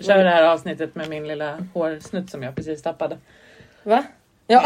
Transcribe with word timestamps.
Kör 0.00 0.24
det 0.24 0.30
här 0.30 0.42
avsnittet 0.42 0.94
med 0.94 1.08
min 1.08 1.28
lilla 1.28 1.66
hårsnutt 1.74 2.30
som 2.30 2.42
jag 2.42 2.56
precis 2.56 2.82
tappade. 2.82 3.18
Va? 3.82 4.04
Ja. 4.46 4.64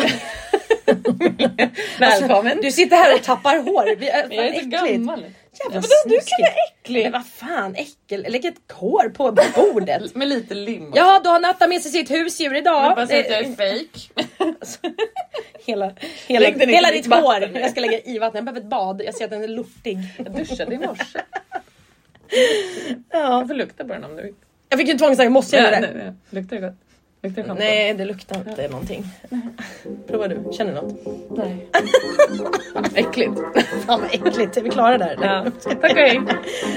Välkommen! 1.99 2.59
Du 2.63 2.71
sitter 2.73 2.97
här 2.97 3.15
och 3.15 3.23
tappar 3.23 3.59
hår. 3.59 3.97
Vi 3.97 4.09
är, 4.09 4.27
jag 4.31 4.47
är 4.47 4.53
så 4.53 4.59
äckligt. 4.59 4.71
gammal. 4.71 5.21
Jävlar, 5.21 5.75
Jag 5.75 5.81
vadå, 5.81 5.87
är 6.05 6.09
du 6.09 6.17
kan 6.17 6.41
vara 6.41 6.53
äcklig. 6.83 7.03
Men 7.03 7.13
vad 7.13 7.27
fan 7.27 7.75
äckel. 7.75 8.27
Lägg 8.29 8.45
ett 8.45 8.73
hår 8.73 9.09
på 9.09 9.37
bordet. 9.57 10.15
Med 10.15 10.29
lite 10.29 10.55
lim. 10.55 10.93
Ja, 10.95 11.21
då 11.25 11.31
har 11.31 11.41
Natta 11.41 11.69
med 11.69 11.83
sig 11.83 11.93
sitt 11.93 12.11
husdjur 12.11 12.55
idag. 12.57 13.09
Säga 13.09 13.21
att 13.21 13.31
jag 13.31 13.43
Eh, 13.43 13.51
är 13.51 13.79
fake. 13.79 14.25
Hela, 15.67 15.93
hela, 16.27 16.49
hela 16.67 16.91
ditt 16.91 17.15
hår. 17.15 17.51
Jag 17.55 17.71
ska 17.71 17.81
lägga 17.81 18.01
i 18.01 18.19
vattnet. 18.19 18.35
Jag 18.39 18.45
behöver 18.45 18.61
ett 18.61 18.67
bad. 18.67 19.03
Jag 19.05 19.15
ser 19.15 19.25
att 19.25 19.31
den 19.31 19.43
är 19.45 19.49
lortig. 19.49 19.99
Jag 20.19 20.33
duschade 20.37 20.75
i 20.75 20.79
morse. 20.79 21.19
Ja. 23.11 23.19
Jag 23.39 23.49
får 23.49 23.55
lukta 23.55 23.85
på 23.85 23.93
den 23.93 24.05
om 24.05 24.17
du 24.17 24.23
vill. 24.23 24.35
Jag 24.75 24.79
fick 24.79 24.89
ju 24.89 24.99
tvångstanke, 24.99 25.31
måste 25.31 25.57
jag 25.57 25.65
göra 25.65 25.81
det? 25.81 25.93
nej, 25.95 26.05
nej. 26.05 26.13
Luktar 26.31 26.57
det 26.57 26.63
gott? 26.63 26.75
Luktar 27.23 27.43
det? 27.43 27.55
Nej, 27.55 27.95
det 27.95 28.05
luktar 28.05 28.37
inte 28.49 28.69
någonting. 28.69 29.05
Prova 30.07 30.29
du, 30.29 30.53
känner 30.53 30.73
du 30.75 30.81
något? 30.81 30.95
nej. 31.37 31.69
Äckligt. 32.95 33.33
Fan 33.87 34.01
vad 34.01 34.15
äckligt, 34.15 34.57
är 34.57 34.63
vi 34.63 34.71
klara 34.71 34.99
där? 34.99 35.07
eller? 35.07 35.27
Ja. 35.27 35.47
Tack 35.81 35.93
och 35.93 35.99
hej. 35.99 36.21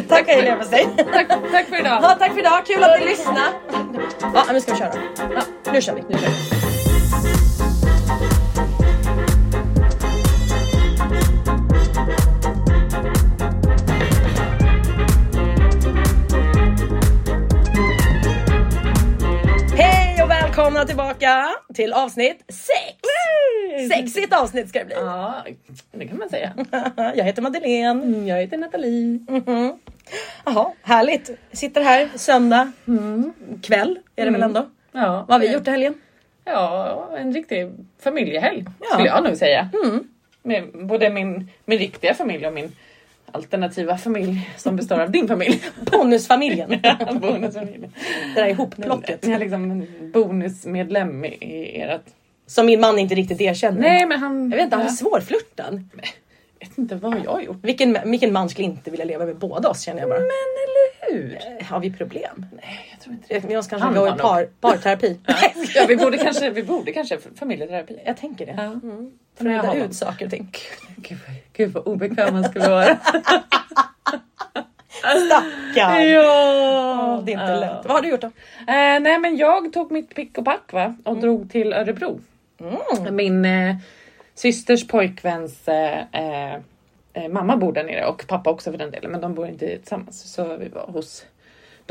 Tack 0.09 0.21
och 0.21 0.27
hej 0.27 0.41
leverpastej. 0.41 0.87
Tack, 1.13 1.27
tack 1.51 1.65
för 1.65 1.79
idag. 1.79 1.99
Ja, 2.01 2.15
tack 2.19 2.31
för 2.31 2.39
idag, 2.39 2.65
kul 2.65 2.83
att 2.83 2.99
ni 2.99 3.05
lyssnade. 3.05 3.39
Ja, 4.21 4.45
nu 4.53 4.61
ska 4.61 4.71
vi 4.71 4.77
köra. 4.77 4.93
Ja, 5.35 5.71
nu 5.73 5.81
kör 5.81 5.95
vi. 5.95 6.01
Nu 6.09 6.17
kör 6.17 6.27
vi. 6.27 6.76
Välkomna 20.67 20.85
tillbaka 20.85 21.47
till 21.73 21.93
avsnitt 21.93 22.43
6. 22.49 23.93
Sexigt 23.93 24.33
avsnitt 24.33 24.69
ska 24.69 24.79
det 24.79 24.85
bli. 24.85 24.95
Ja, 24.95 25.33
det 25.91 26.07
kan 26.07 26.17
man 26.17 26.29
säga. 26.29 26.53
Jag 27.15 27.23
heter 27.23 27.41
Madeleine. 27.41 28.03
Mm, 28.03 28.27
Jag 28.27 28.37
heter 28.41 28.57
Nathalie. 28.57 29.19
Jaha, 30.45 30.71
härligt. 30.81 31.29
Sitter 31.51 31.81
här 31.81 32.09
söndag 32.15 32.71
kväll 33.63 33.99
är 34.15 34.25
det 34.25 34.31
väl 34.31 34.43
ändå. 34.43 34.69
Ja, 34.91 35.25
Vad 35.27 35.29
har 35.29 35.39
vi 35.39 35.53
gjort 35.53 35.67
i 35.67 35.71
helgen? 35.71 35.93
Ja, 36.45 37.09
en 37.17 37.33
riktig 37.33 37.71
familjehelg 37.99 38.65
Ja. 38.79 38.85
skulle 38.93 39.07
jag 39.07 39.23
nog 39.23 39.37
säga. 39.37 39.69
Mm. 39.83 40.07
Med 40.43 40.87
både 40.87 41.09
min, 41.09 41.51
min 41.65 41.79
riktiga 41.79 42.13
familj 42.13 42.47
och 42.47 42.53
min 42.53 42.71
alternativa 43.31 43.97
familj 43.97 44.51
som 44.57 44.75
består 44.75 44.99
av 44.99 45.11
din 45.11 45.27
familj. 45.27 45.63
Bonusfamiljen. 45.91 46.69
Bonusfamiljen. 47.21 47.93
Det 48.35 48.41
där 48.41 48.47
ihopplocket. 48.47 49.25
Ni 49.25 49.31
har 49.33 49.39
liksom 49.39 49.71
en 49.71 50.11
bonusmedlem 50.13 51.25
i, 51.25 51.81
ert... 51.81 52.01
Som 52.45 52.65
min 52.65 52.79
man 52.79 52.99
inte 52.99 53.15
riktigt 53.15 53.41
erkänner. 53.41 53.81
Nej 53.81 54.05
men 54.05 54.19
han... 54.19 54.49
Jag 54.49 54.57
vet 54.57 54.63
inte, 54.63 54.75
han 54.75 54.85
är 54.85 54.89
svårflörtad. 54.89 55.83
Vet 56.59 56.77
inte 56.77 56.95
vad 56.95 57.21
jag 57.25 57.31
har 57.31 57.41
gjort. 57.41 57.57
Vilken, 57.61 57.97
vilken 58.05 58.33
man 58.33 58.49
skulle 58.49 58.65
inte 58.67 58.91
vilja 58.91 59.05
leva 59.05 59.25
med 59.25 59.35
båda 59.37 59.69
oss 59.69 59.81
känner 59.81 59.99
jag 59.99 60.09
bara. 60.09 60.19
Men 60.19 60.27
eller 60.27 61.13
hur? 61.13 61.39
Har 61.65 61.79
vi 61.79 61.93
problem? 61.93 62.45
Nej, 62.55 62.87
jag 62.91 62.99
tror 63.01 63.15
inte 63.15 63.33
det. 63.33 63.47
Vi 63.47 63.55
måste 63.55 63.69
kanske 63.69 63.85
Han 63.85 63.93
gå 63.93 63.99
har 63.99 64.07
i 64.07 64.11
nog. 64.11 64.19
par, 64.19 64.45
parterapi. 64.61 65.19
Ja, 65.75 65.85
vi 65.87 65.95
borde 65.97 66.17
kanske, 66.17 66.49
vi 66.49 66.63
borde 66.63 66.91
kanske 66.93 67.17
familjeterapi. 67.35 67.99
Jag 68.05 68.17
tänker 68.17 68.45
det. 68.45 68.53
Ja. 68.57 68.63
Mm. 68.63 69.11
För 69.37 69.45
jag 69.45 69.53
Reda 69.53 69.67
har 69.67 69.75
ut 69.75 69.95
saker 69.95 70.25
och 70.25 70.31
ting. 70.31 70.51
Gud, 70.95 71.17
gud 71.53 71.71
vad 71.73 71.87
obekväm 71.87 72.33
man 72.33 72.43
skulle 72.43 72.69
vara. 72.69 72.97
Stackarn! 75.27 76.09
ja, 76.09 77.21
Det 77.25 77.33
är 77.33 77.41
inte 77.41 77.51
Ja. 77.53 77.59
lätt. 77.59 77.85
Vad 77.85 77.91
har 77.91 78.01
du 78.01 78.09
gjort 78.09 78.21
då? 78.21 78.27
Eh, 78.27 78.99
nej 78.99 79.19
men 79.19 79.37
jag 79.37 79.73
tog 79.73 79.91
mitt 79.91 80.15
pick 80.15 80.37
och 80.37 80.45
pack 80.45 80.73
va? 80.73 80.95
och 81.03 81.17
drog 81.17 81.51
till 81.51 81.73
Örebro. 81.73 82.19
Mm. 82.59 83.15
Min 83.15 83.45
eh, 83.45 83.75
systers 84.37 84.87
pojkväns 84.87 85.67
eh, 85.67 85.99
eh, 86.11 86.59
eh, 87.13 87.29
mamma 87.29 87.57
bor 87.57 87.73
där 87.73 87.83
nere 87.83 88.05
och 88.05 88.27
pappa 88.27 88.49
också 88.49 88.71
för 88.71 88.77
den 88.77 88.91
delen 88.91 89.11
men 89.11 89.21
de 89.21 89.33
bor 89.33 89.47
inte 89.47 89.77
tillsammans. 89.77 90.33
Så 90.33 90.57
vi 90.57 90.67
var 90.67 90.87
hos 90.87 91.25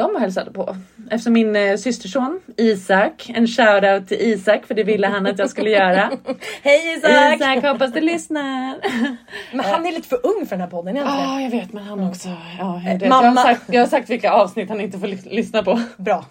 och 0.04 0.20
hälsade 0.20 0.50
på. 0.52 0.76
Eftersom 1.10 1.32
min 1.32 1.56
eh, 1.56 1.76
systerson 1.76 2.40
Isak, 2.56 3.30
en 3.34 3.46
shoutout 3.46 4.08
till 4.08 4.20
Isak 4.20 4.66
för 4.66 4.74
det 4.74 4.84
ville 4.84 5.06
han 5.06 5.26
att 5.26 5.38
jag 5.38 5.50
skulle 5.50 5.70
göra. 5.70 6.10
Hej 6.62 6.94
Isak! 6.98 7.34
Isak 7.40 7.64
hoppas 7.64 7.92
du 7.92 8.00
lyssnar. 8.00 8.76
Men 9.56 9.64
han 9.64 9.86
är 9.86 9.92
lite 9.92 10.08
för 10.08 10.26
ung 10.26 10.46
för 10.46 10.50
den 10.56 10.60
här 10.60 10.68
podden, 10.70 10.96
inte 10.96 11.08
Ja, 11.08 11.40
jag 11.40 11.50
vet, 11.50 11.72
men 11.72 11.84
han 11.84 12.08
också. 12.08 12.28
Ja, 12.58 12.80
jag, 12.84 13.02
Eh, 13.02 13.08
mamma. 13.08 13.24
Jag, 13.26 13.32
har 13.32 13.44
sagt, 13.44 13.62
jag 13.74 13.80
har 13.82 13.86
sagt 13.86 14.10
vilka 14.10 14.30
avsnitt 14.32 14.68
han 14.68 14.80
inte 14.80 14.98
får 14.98 15.06
lys- 15.06 15.28
lyssna 15.34 15.62
på. 15.62 15.80
Bra. 15.96 16.24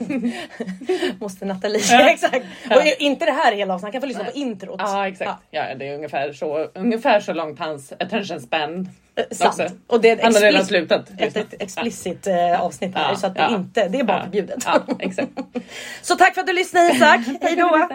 Måste 1.20 1.46
Nathalie. 1.46 1.82
Ja. 1.92 2.10
Exakt. 2.10 2.46
Ja. 2.70 2.76
Och 2.78 2.84
inte 3.00 3.26
det 3.26 3.32
här 3.32 3.52
hela 3.56 3.74
avsnittet, 3.74 3.84
han 3.84 3.92
kan 3.92 4.02
få 4.02 4.08
lyssna 4.08 4.24
på 4.24 4.32
introt. 4.38 4.76
Ja, 4.84 5.08
exakt. 5.08 5.32
Ja, 5.52 5.76
det 5.76 5.88
är 5.88 5.96
ungefär 5.96 6.34
så, 6.34 6.58
ungefär 6.74 7.20
så 7.20 7.34
långt 7.34 7.60
hans 7.60 7.94
attention 8.00 8.40
span. 8.42 8.90
Eh, 9.18 9.24
Sant. 9.32 9.60
också. 9.60 9.76
Och 9.88 10.02
det 10.02 10.10
är 10.10 10.14
ett, 10.16 10.24
Han 10.24 10.34
har 10.34 10.42
redan 10.42 10.66
slutat. 10.66 11.10
ett, 11.18 11.38
ett 11.38 11.62
explicit 11.62 12.28
eh, 12.28 12.62
avsnitt 12.62 12.96
här 12.96 13.10
Ja, 13.10 13.16
så 13.16 13.28
att 13.28 13.36
det, 13.36 13.42
ja. 13.42 13.56
inte, 13.56 13.88
det 13.88 14.00
är 14.00 14.04
bara 14.04 14.30
Ja. 14.32 14.44
Ja, 14.66 14.96
exakt. 15.00 15.30
Så 16.02 16.16
tack 16.16 16.34
för 16.34 16.42
att 16.42 16.48
du 16.48 16.54
lyssnade 16.54 16.92
Isak. 16.92 17.20
Hej 17.42 17.56
då! 17.56 17.90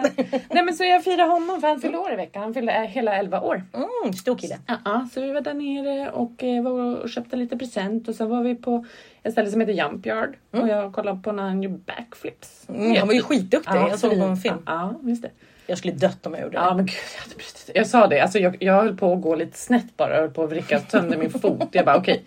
Nej 0.49 0.63
men 0.63 0.73
så 0.73 0.83
jag 0.83 1.03
firade 1.03 1.31
honom 1.31 1.61
för 1.61 1.67
han 1.67 1.81
fyllde 1.81 1.97
år 1.97 2.13
i 2.13 2.15
veckan. 2.15 2.43
Han 2.43 2.53
fyllde 2.53 2.71
eh, 2.71 2.81
hela 2.81 3.15
11 3.15 3.41
år. 3.41 3.63
Mm, 3.73 4.13
stor 4.13 4.37
kille. 4.37 4.57
Ja, 4.67 4.77
ja, 4.85 5.07
så 5.13 5.21
vi 5.21 5.31
var 5.31 5.41
där 5.41 5.53
nere 5.53 6.11
och 6.11 6.43
eh, 6.43 6.63
var 6.63 7.01
och 7.03 7.09
köpte 7.09 7.35
lite 7.35 7.57
present 7.57 8.07
och 8.07 8.15
sen 8.15 8.29
var 8.29 8.43
vi 8.43 8.55
på 8.55 8.85
ett 9.23 9.31
ställe 9.31 9.51
som 9.51 9.61
heter 9.61 9.73
Jump 9.73 10.05
Yard 10.05 10.35
och 10.51 10.67
jag 10.67 10.93
kollade 10.93 11.21
på 11.21 11.31
när 11.31 11.43
han 11.43 11.63
gjorde 11.63 11.77
backflips. 11.77 12.65
Mm, 12.69 12.95
han 12.95 13.07
var 13.07 13.13
ju 13.13 13.21
skitduktig, 13.21 13.75
jag 13.75 13.99
såg 13.99 14.11
på 14.19 14.23
en 14.25 14.37
film. 14.37 14.63
Ja, 14.65 14.97
ja, 15.03 15.09
just 15.09 15.21
det. 15.21 15.29
Jag 15.71 15.77
skulle 15.77 15.93
dött 15.93 16.25
om 16.25 16.33
jag 16.33 16.41
gjorde 16.41 16.57
det. 16.57 16.63
Ja 16.63 16.75
men 16.75 16.85
gud, 16.85 16.95
jag, 17.15 17.21
hade 17.21 17.35
brutit. 17.35 17.69
jag 17.75 17.87
sa 17.87 18.07
det, 18.07 18.19
alltså, 18.19 18.39
jag, 18.39 18.57
jag 18.59 18.73
höll 18.73 18.97
på 18.97 19.13
att 19.13 19.21
gå 19.21 19.35
lite 19.35 19.57
snett 19.57 19.97
bara, 19.97 20.13
jag 20.13 20.21
höll 20.21 20.29
på 20.29 20.43
att 20.43 20.49
vricka 20.49 20.79
sönder 20.79 21.17
min 21.17 21.29
fot. 21.29 21.69
Jag 21.71 21.85
bara 21.85 21.97
okej. 21.97 22.23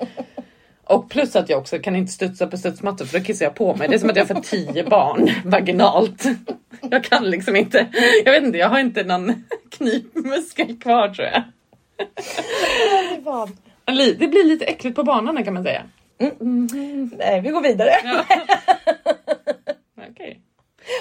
Och 0.85 1.11
plus 1.11 1.37
att 1.37 1.49
jag 1.49 1.59
också 1.59 1.79
kan 1.79 1.97
inte 1.97 2.13
studsa 2.13 2.47
på 2.47 2.57
studsmattor 2.57 3.05
för 3.05 3.19
då 3.19 3.25
kissar 3.25 3.47
jag 3.47 3.55
på 3.55 3.77
mig. 3.77 3.89
Det 3.89 3.95
är 3.95 3.99
som 3.99 4.11
att 4.11 4.17
jag 4.17 4.29
får 4.29 4.35
tio 4.35 4.85
barn 4.85 5.31
vaginalt. 5.45 6.25
Jag 6.91 7.05
kan 7.05 7.31
liksom 7.31 7.57
inte, 7.57 7.87
jag 8.25 8.33
vet 8.33 8.43
inte, 8.43 8.59
jag 8.59 8.69
har 8.69 8.79
inte 8.79 9.05
någon 9.05 9.45
knipmuskel 9.71 10.79
kvar 10.81 11.09
tror 11.09 11.29
jag. 11.29 11.43
Det 14.19 14.29
blir 14.29 14.45
lite 14.45 14.65
äckligt 14.65 14.97
på 14.97 15.03
banorna 15.03 15.43
kan 15.43 15.55
man 15.55 15.63
säga. 15.65 15.83
Nej, 17.19 17.41
vi 17.41 17.49
går 17.49 17.63
vidare. 17.63 17.91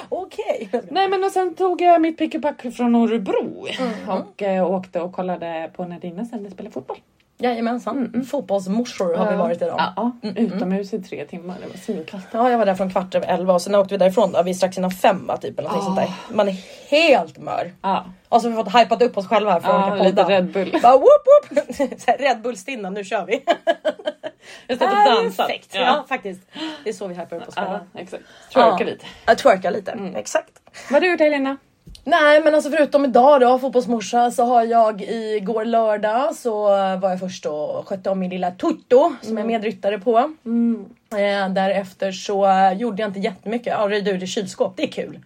Okej. 0.10 0.70
Okej. 0.74 0.82
Nej 0.92 1.08
men 1.10 1.24
och 1.24 1.32
sen 1.32 1.56
tog 1.56 1.82
jag 1.82 2.02
mitt 2.02 2.18
pick 2.18 2.36
och 2.36 2.42
pack 2.42 2.62
från 2.78 2.96
Örebro 2.96 3.68
och 4.08 4.42
eh, 4.42 4.72
åkte 4.72 5.02
och 5.02 5.14
kollade 5.14 5.72
på 5.76 5.86
när 5.86 6.00
dina 6.00 6.26
sen 6.26 6.52
spelade 6.52 6.74
fotboll. 6.74 6.98
Jajamensan. 7.38 8.26
Fotbollsmorsor 8.32 9.16
har 9.16 9.32
vi 9.32 9.38
varit 9.38 9.62
idag. 9.62 9.94
Ja, 9.96 10.12
utomhus 10.36 10.94
i 10.94 11.02
tre 11.02 11.26
timmar. 11.26 11.56
Det 11.62 11.68
var 11.68 11.78
svinkallt. 11.78 12.28
Ja, 12.32 12.50
jag 12.52 12.58
var 12.58 12.66
där 12.66 12.76
från 12.76 12.90
kvart 12.90 13.16
över 13.16 13.28
elva 13.28 13.54
och 13.54 13.62
sen 13.62 13.76
åkte 13.76 13.94
vi 13.94 13.98
därifrån 13.98 14.32
då, 14.32 14.44
vid 14.44 14.56
strax 14.58 14.78
innan 14.78 14.92
fem 14.92 15.28
va, 15.28 15.38
typ 15.38 15.60
eller 15.60 15.70
någonting 15.70 15.86
sånt 15.96 15.98
där. 16.30 16.36
Man 16.36 16.48
är 16.48 16.56
helt 16.90 17.38
mör. 17.38 17.72
Ja, 17.82 18.06
Och 18.30 18.42
så 18.42 18.50
har 18.50 18.58
vi 18.58 18.64
fått 18.64 18.82
hypat 18.82 19.02
upp 19.02 19.18
oss 19.18 19.28
själva 19.28 19.52
här 19.52 19.60
för 19.60 19.70
ja 19.70 19.92
olika 19.92 20.04
lite 20.04 20.16
poddar. 20.24 20.30
Red 20.30 20.52
Bull. 20.52 20.80
Bara 20.84 20.98
whoop 20.98 21.28
whoop! 21.50 21.90
Red 22.20 22.42
Bull-stinna, 22.42 22.90
nu 22.90 23.04
kör 23.04 23.26
vi. 23.26 23.44
Jag 24.68 24.78
stod 24.78 24.90
och 24.90 24.96
dansade. 24.96 25.50
Perfekt! 25.50 25.76
Ja. 25.76 26.06
faktiskt. 26.10 26.42
Det 26.84 26.90
är 26.90 26.94
så 26.94 27.08
vi 27.08 27.14
hypar 27.16 27.36
upp 27.36 27.48
oss 27.48 27.56
själva. 27.56 27.82
Ja, 27.94 28.00
exakt. 28.00 28.24
Twerka 28.54 28.76
Ja. 28.80 28.86
lite. 28.86 29.06
Jag 29.26 29.38
twerkar 29.38 29.72
lite, 29.72 30.12
exakt. 30.16 30.52
Vad 30.90 30.94
har 30.94 31.02
du 31.02 31.12
gjort 31.12 31.20
Helena? 31.20 31.58
Nej 32.04 32.42
men 32.44 32.56
alltså 32.56 32.70
förutom 32.72 33.06
idag 33.06 33.42
då, 33.42 33.60
fotbollsmorsa, 33.60 34.32
så 34.32 34.44
har 34.44 34.64
jag 34.64 35.02
igår 35.02 35.66
lördag 35.66 36.36
så 36.36 36.62
var 36.98 37.10
jag 37.10 37.20
först 37.20 37.46
och 37.46 37.88
skötte 37.88 38.10
om 38.10 38.20
min 38.20 38.30
lilla 38.30 38.52
Tutto 38.52 39.14
som 39.22 39.38
jag 39.38 39.44
är 39.44 39.48
medryttare 39.48 40.00
på. 40.00 40.18
Eh, 41.12 41.50
därefter 41.50 42.12
så 42.12 42.48
gjorde 42.78 43.02
jag 43.02 43.10
inte 43.10 43.20
jättemycket, 43.20 43.68
ja 43.68 43.90
röjde 43.90 44.12
ur 44.12 44.24
ett 44.24 44.30
kylskåp, 44.30 44.74
det 44.78 44.84
är 44.84 44.88
kul. 44.92 45.20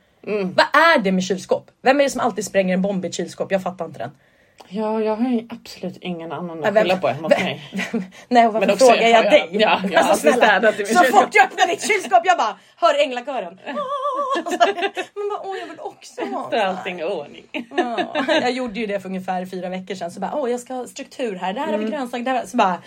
Vad 0.55 0.65
är 0.73 0.99
det 0.99 1.11
med 1.11 1.23
kylskåp? 1.23 1.71
Vem 1.81 1.99
är 1.99 2.03
det 2.03 2.09
som 2.09 2.21
alltid 2.21 2.45
spränger 2.45 2.73
en 2.73 2.81
bomb 2.81 3.05
i 3.05 3.07
ett 3.07 3.13
kylskåp? 3.13 3.51
Jag 3.51 3.63
fattar 3.63 3.85
inte 3.85 3.99
den. 3.99 4.11
Ja, 4.69 5.01
jag 5.01 5.15
har 5.15 5.29
ju 5.29 5.47
absolut 5.49 5.97
ingen 6.01 6.31
annan 6.31 6.63
att 6.63 6.73
skylla 6.77 6.97
på 6.97 7.07
än 7.07 7.21
mot 7.21 7.29
mig. 7.39 7.61
Nej 8.27 8.47
och 8.47 8.53
varför 8.53 8.67
Men 8.67 8.77
frågar 8.77 8.95
jag 9.01 9.25
ja, 9.25 9.29
dig? 9.29 9.49
ja, 9.51 9.59
ja, 9.83 9.89
jag 9.91 10.01
alltid 10.05 10.33
städat 10.33 10.75
i 10.75 10.77
min 10.77 10.87
så 10.87 11.03
kylskåp. 11.03 11.21
fort 11.23 11.29
jag 11.35 11.45
öppnar 11.45 11.67
ditt 11.67 11.81
kylskåp 11.87 12.21
jag 12.23 12.37
bara 12.37 12.57
hör 12.77 13.01
änglakören. 13.03 13.59
Men 15.15 15.29
bara, 15.29 15.41
åh 15.43 15.57
jag 15.59 15.67
vill 15.67 15.79
också 15.79 16.21
ha. 16.21 16.51
Är 16.51 16.65
allting 16.65 16.99
i 16.99 17.03
ordning. 17.03 17.43
Ja, 17.77 17.99
jag 18.27 18.51
gjorde 18.51 18.79
ju 18.79 18.85
det 18.85 18.99
för 18.99 19.09
ungefär 19.09 19.45
fyra 19.45 19.69
veckor 19.69 19.95
sedan. 19.95 20.11
Så 20.11 20.19
bara, 20.19 20.35
åh 20.35 20.51
jag 20.51 20.59
ska 20.59 20.73
ha 20.73 20.87
struktur 20.87 21.35
här, 21.35 21.53
där 21.53 21.61
Mm. 21.63 21.73
har 21.73 21.79
vi 21.85 21.91
grönsaker, 21.91 22.23
där. 22.23 22.45
Så 22.45 22.57
bara, 22.57 22.81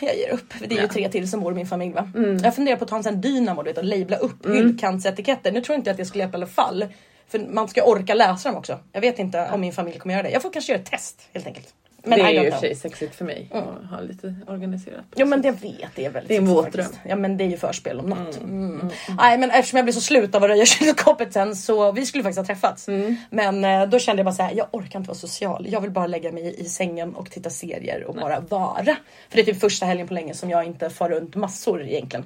jag 0.00 0.16
ger 0.16 0.30
upp. 0.32 0.54
Det 0.68 0.76
är 0.78 0.82
ju 0.82 0.88
tre 0.88 1.08
till 1.08 1.30
som 1.30 1.40
bor 1.40 1.52
i 1.52 1.54
min 1.54 1.66
familj 1.66 1.92
va. 1.94 2.10
Mm. 2.16 2.38
Jag 2.38 2.54
funderar 2.54 2.76
på 2.76 2.84
att 2.84 2.90
ta 2.90 2.96
en 2.96 3.02
sån 3.02 3.20
dynamo 3.20 3.62
du 3.62 3.68
vet, 3.70 3.78
och 3.78 3.84
labla 3.84 4.16
upp 4.16 4.46
hyllkantsetiketter. 4.46 5.52
Nu 5.52 5.60
tror 5.60 5.74
jag 5.74 5.80
inte 5.80 5.90
att 5.90 5.96
det 5.96 6.04
skulle 6.04 6.24
hjälpa 6.24 6.38
i 6.38 6.40
alla 6.40 6.46
fall. 6.46 6.84
För 7.28 7.38
man 7.38 7.68
ska 7.68 7.84
orka 7.84 8.14
läsa 8.14 8.48
dem 8.48 8.58
också. 8.58 8.78
Jag 8.92 9.00
vet 9.00 9.18
inte 9.18 9.50
om 9.52 9.60
min 9.60 9.72
familj 9.72 9.98
kommer 9.98 10.14
göra 10.14 10.22
det. 10.22 10.30
Jag 10.30 10.42
får 10.42 10.52
kanske 10.52 10.72
göra 10.72 10.82
ett 10.82 10.90
test 10.90 11.28
helt 11.32 11.46
enkelt. 11.46 11.74
Men 12.06 12.18
det 12.18 12.24
är 12.24 12.30
ju 12.30 12.46
i 12.46 12.50
och 12.50 12.52
för 12.52 12.60
sig 12.60 12.74
sexigt 12.74 13.14
för 13.14 13.24
mig 13.24 13.50
att 13.52 13.90
ha 13.90 14.00
lite 14.00 14.34
organiserat. 14.46 15.04
Jo 15.16 15.26
men 15.26 15.42
det 15.42 15.50
vet 15.50 15.90
det 15.94 16.04
är 16.04 16.10
väldigt 16.10 16.28
Det 16.28 16.36
är 16.36 16.40
en 16.40 16.46
sexigt 16.46 16.56
våt 16.58 16.64
faktiskt. 16.64 16.92
dröm. 16.92 17.10
Ja 17.10 17.16
men 17.16 17.36
det 17.36 17.44
är 17.44 17.48
ju 17.48 17.56
förspel 17.56 18.00
om 18.00 18.06
något. 18.06 18.38
Mm. 18.40 18.90
Nej 19.18 19.38
men 19.38 19.50
eftersom 19.50 19.76
jag 19.76 19.84
blev 19.84 19.92
så 19.92 20.00
slut 20.00 20.34
av 20.34 20.44
att 20.44 20.50
röja 20.50 20.66
kylskåpet 20.66 21.32
sen 21.32 21.56
så 21.56 21.92
vi 21.92 22.06
skulle 22.06 22.22
faktiskt 22.24 22.38
ha 22.38 22.46
träffats. 22.54 22.88
Mm. 22.88 23.16
Men 23.30 23.64
eh, 23.64 23.88
då 23.88 23.98
kände 23.98 24.20
jag 24.20 24.24
bara 24.24 24.34
så 24.34 24.42
här, 24.42 24.52
jag 24.54 24.66
orkar 24.70 24.98
inte 24.98 25.08
vara 25.08 25.18
social. 25.18 25.66
Jag 25.70 25.80
vill 25.80 25.90
bara 25.90 26.06
lägga 26.06 26.32
mig 26.32 26.60
i 26.60 26.64
sängen 26.64 27.14
och 27.14 27.30
titta 27.30 27.50
serier 27.50 28.04
och 28.04 28.14
bara 28.14 28.40
vara. 28.40 28.84
För 29.28 29.36
det 29.36 29.40
är 29.40 29.44
typ 29.44 29.60
första 29.60 29.86
helgen 29.86 30.08
på 30.08 30.14
länge 30.14 30.34
som 30.34 30.50
jag 30.50 30.64
inte 30.64 30.90
far 30.90 31.08
runt 31.08 31.34
massor 31.34 31.82
egentligen. 31.82 32.24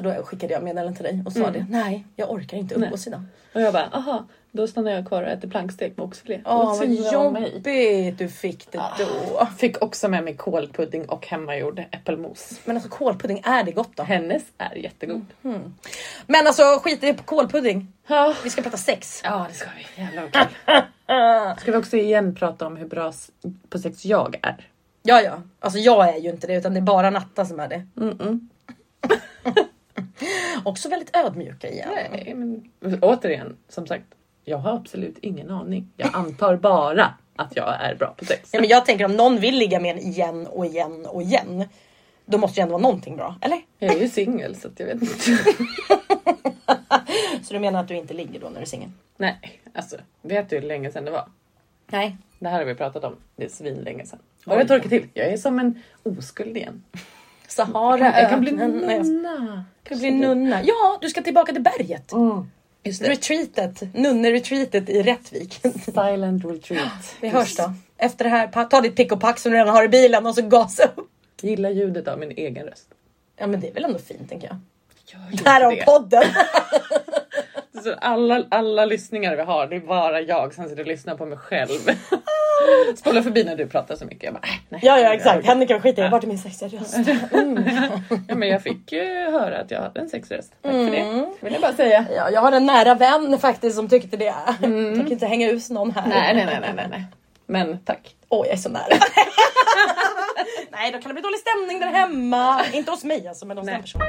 Mm. 0.00 0.14
Så 0.14 0.20
då 0.20 0.24
skickade 0.26 0.52
jag 0.52 0.62
meddelande 0.62 0.96
till 0.96 1.04
dig 1.04 1.22
och 1.26 1.32
sa 1.32 1.50
det. 1.50 1.66
Nej 1.70 2.04
jag 2.16 2.30
orkar 2.30 2.56
inte 2.56 2.74
umgås 2.74 3.06
idag. 3.06 3.22
Och 3.54 3.60
jag 3.60 3.72
bara, 3.72 3.88
aha, 3.92 4.24
då 4.52 4.66
stannar 4.66 4.90
jag 4.90 5.06
kvar 5.08 5.22
och 5.22 5.28
äter 5.28 5.48
plankstek 5.48 5.96
med 5.96 6.06
oxfilé. 6.06 6.40
Åh 6.44 6.56
Vad 6.58 6.78
vad 6.78 7.12
jobbigt 7.12 8.18
du 8.18 8.28
fick 8.28 8.72
det 8.72 8.82
då. 8.98 9.46
Fick 9.58 9.82
också 9.82 10.08
med 10.08 10.24
mig 10.24 10.36
kålpudding 10.36 11.08
och 11.08 11.26
hemmagjord 11.26 11.78
äppelmos. 11.90 12.60
Men 12.64 12.76
alltså 12.76 12.90
kålpudding, 12.90 13.40
är 13.44 13.64
det 13.64 13.72
gott 13.72 13.90
då? 13.96 14.02
Hennes 14.02 14.42
är 14.58 14.74
jättegod. 14.74 15.26
Men 16.26 16.46
alltså 16.46 16.62
skit 16.62 17.04
i 17.04 17.14
kålpudding. 17.24 17.92
Ja. 18.06 18.34
Vi 18.44 18.50
ska 18.50 18.62
prata 18.62 18.76
sex. 18.76 19.20
ja, 19.24 19.46
det 19.48 19.54
ska 19.54 19.68
vi. 19.76 20.02
Jävlar 20.02 20.22
vad 20.22 20.32
kul. 21.56 21.60
Ska 21.62 21.72
vi 21.72 21.78
också 21.78 21.96
igen 21.96 22.34
prata 22.34 22.66
om 22.66 22.76
hur 22.76 22.86
bra 22.86 23.12
på 23.68 23.78
sex 23.78 24.04
jag 24.04 24.36
är? 24.42 24.68
Ja, 25.02 25.20
ja. 25.20 25.42
Alltså 25.60 25.78
jag 25.78 26.08
är 26.08 26.18
ju 26.18 26.30
inte 26.30 26.46
det 26.46 26.54
utan 26.54 26.74
det 26.74 26.80
är 26.80 26.82
bara 26.82 27.10
Natta 27.10 27.44
som 27.46 27.60
är 27.60 27.68
det. 27.68 27.86
Mm-mm. 27.94 28.48
Också 30.64 30.88
väldigt 30.88 31.16
ödmjuka 31.16 31.70
igen. 31.70 31.88
Nej, 31.94 32.34
men 32.34 32.70
återigen, 33.02 33.56
som 33.68 33.86
sagt, 33.86 34.04
jag 34.44 34.58
har 34.58 34.76
absolut 34.76 35.18
ingen 35.18 35.50
aning. 35.50 35.88
Jag 35.96 36.10
antar 36.14 36.56
bara 36.56 37.14
att 37.36 37.56
jag 37.56 37.80
är 37.80 37.94
bra 37.94 38.14
på 38.16 38.24
sex. 38.24 38.50
Ja, 38.52 38.60
men 38.60 38.68
jag 38.68 38.86
tänker 38.86 39.04
om 39.04 39.16
någon 39.16 39.40
vill 39.40 39.58
ligga 39.58 39.80
med 39.80 39.96
en 39.96 40.02
igen 40.02 40.46
och 40.46 40.66
igen 40.66 41.06
och 41.06 41.22
igen. 41.22 41.64
Då 42.26 42.38
måste 42.38 42.56
det 42.56 42.60
ju 42.60 42.62
ändå 42.62 42.72
vara 42.72 42.82
någonting 42.82 43.16
bra, 43.16 43.36
eller? 43.40 43.60
Jag 43.78 43.94
är 43.94 44.00
ju 44.00 44.08
singel 44.08 44.56
så 44.56 44.68
att 44.68 44.80
jag 44.80 44.86
vet 44.86 45.02
inte. 45.02 45.14
Så 47.42 47.54
du 47.54 47.60
menar 47.60 47.80
att 47.80 47.88
du 47.88 47.96
inte 47.96 48.14
ligger 48.14 48.40
då 48.40 48.46
när 48.46 48.54
du 48.54 48.60
är 48.60 48.66
singel? 48.66 48.90
Nej, 49.16 49.60
alltså 49.74 49.96
vet 50.22 50.50
du 50.50 50.56
hur 50.56 50.62
länge 50.62 50.92
sedan 50.92 51.04
det 51.04 51.10
var? 51.10 51.28
Nej. 51.86 52.16
Det 52.38 52.48
här 52.48 52.58
har 52.58 52.64
vi 52.64 52.74
pratat 52.74 53.04
om. 53.04 53.16
Det 53.36 53.44
är 53.44 53.48
svinlänge 53.48 54.06
sedan. 54.06 54.18
Och 54.46 54.56
jag 54.56 54.68
torkar 54.68 54.88
till. 54.88 55.08
Jag 55.14 55.26
är 55.26 55.36
som 55.36 55.58
en 55.58 55.82
oskuld 56.02 56.56
igen. 56.56 56.84
Sahara, 57.54 58.20
Jag 58.20 58.30
kan 58.30 58.40
bli. 58.40 58.52
Nej, 58.52 58.96
jag 58.96 59.06
nunna. 59.06 59.64
ska 59.84 59.96
bli 59.96 60.10
nunna. 60.10 60.60
Ja, 60.64 60.98
du 61.00 61.08
ska 61.08 61.22
tillbaka 61.22 61.52
till 61.52 61.62
berget. 61.62 62.12
Mm. 62.12 62.50
Just 62.82 63.02
det. 63.02 63.08
Retreatet, 63.10 63.94
nunneretreatet 63.94 64.88
i 64.88 65.02
Rättvik. 65.02 65.60
Silent 65.84 66.44
retreat. 66.44 67.16
Vi 67.20 67.28
hörs 67.28 67.56
då. 67.56 67.72
Efter 67.98 68.24
det 68.24 68.30
här, 68.30 68.64
ta 68.64 68.80
ditt 68.80 68.96
pick 68.96 69.12
och 69.12 69.20
pack 69.20 69.38
som 69.38 69.52
du 69.52 69.58
redan 69.58 69.74
har 69.74 69.84
i 69.84 69.88
bilen 69.88 70.26
och 70.26 70.34
så 70.34 70.42
gasa 70.42 70.84
upp. 70.84 71.10
Gilla 71.42 71.70
ljudet 71.70 72.08
av 72.08 72.18
min 72.18 72.30
egen 72.30 72.66
röst. 72.66 72.88
Ja 73.36 73.46
men 73.46 73.60
det 73.60 73.68
är 73.68 73.74
väl 73.74 73.84
ändå 73.84 73.98
fint 73.98 74.28
tänker 74.28 74.48
jag. 74.48 74.56
Det. 75.70 75.84
podden. 75.84 76.24
Så 77.82 77.94
alla, 77.94 78.44
alla 78.48 78.84
lyssningar 78.84 79.36
vi 79.36 79.42
har, 79.42 79.66
det 79.66 79.76
är 79.76 79.80
bara 79.80 80.20
jag 80.20 80.54
som 80.54 80.68
sitter 80.68 80.80
och 80.82 80.86
lyssnar 80.86 81.16
på 81.16 81.26
mig 81.26 81.38
själv. 81.38 81.70
Spola 82.96 83.22
förbi 83.22 83.44
när 83.44 83.56
du 83.56 83.66
pratar 83.66 83.96
så 83.96 84.04
mycket. 84.04 84.22
Jag 84.22 84.34
bara, 84.34 84.40
äh, 84.42 84.54
nej, 84.68 84.80
Ja 84.84 84.98
ja 84.98 85.02
jag 85.04 85.14
exakt, 85.14 85.38
orkar 85.38 85.48
henne 85.48 85.66
kan 85.66 85.80
skita 85.80 86.06
i. 86.06 86.08
Vart 86.08 86.22
är 86.24 86.28
min 86.28 86.38
sexiga 86.38 86.68
röst? 86.68 86.96
Ja, 88.28 88.34
men 88.34 88.48
jag 88.48 88.62
fick 88.62 88.92
ju 88.92 89.30
höra 89.30 89.58
att 89.60 89.70
jag 89.70 89.80
hade 89.80 90.00
en 90.00 90.08
sexröst. 90.08 90.52
Tack 90.62 90.72
för 90.72 90.90
det. 90.90 91.26
Vill 91.40 91.52
jag 91.52 91.62
bara 91.62 91.72
säga. 91.72 92.06
Ja, 92.16 92.30
jag 92.30 92.40
har 92.40 92.52
en 92.52 92.66
nära 92.66 92.94
vän 92.94 93.38
faktiskt 93.38 93.76
som 93.76 93.88
tyckte 93.88 94.16
det. 94.16 94.24
Jag 94.24 94.58
kan 94.60 95.12
inte 95.12 95.26
hänga 95.26 95.50
ut 95.50 95.70
någon 95.70 95.90
här. 95.90 96.08
Nej, 96.08 96.34
nej, 96.34 96.46
nej, 96.46 96.58
nej, 96.60 96.72
nej, 96.76 96.86
nej. 96.90 97.04
Men 97.46 97.78
tack. 97.78 98.14
Åh, 98.28 98.46
jag 98.46 98.52
är 98.54 98.58
så 98.58 98.68
nära. 98.68 98.84
nej, 100.72 100.92
då 100.92 100.98
kan 100.98 101.08
det 101.08 101.14
bli 101.14 101.22
dålig 101.22 101.38
stämning 101.40 101.80
där 101.80 101.86
hemma. 101.86 102.64
Inte 102.72 102.90
hos 102.90 103.04
mig 103.04 103.28
alltså, 103.28 103.46
men 103.46 103.58
hos 103.58 103.66
den 103.66 103.80
personen. 103.80 104.06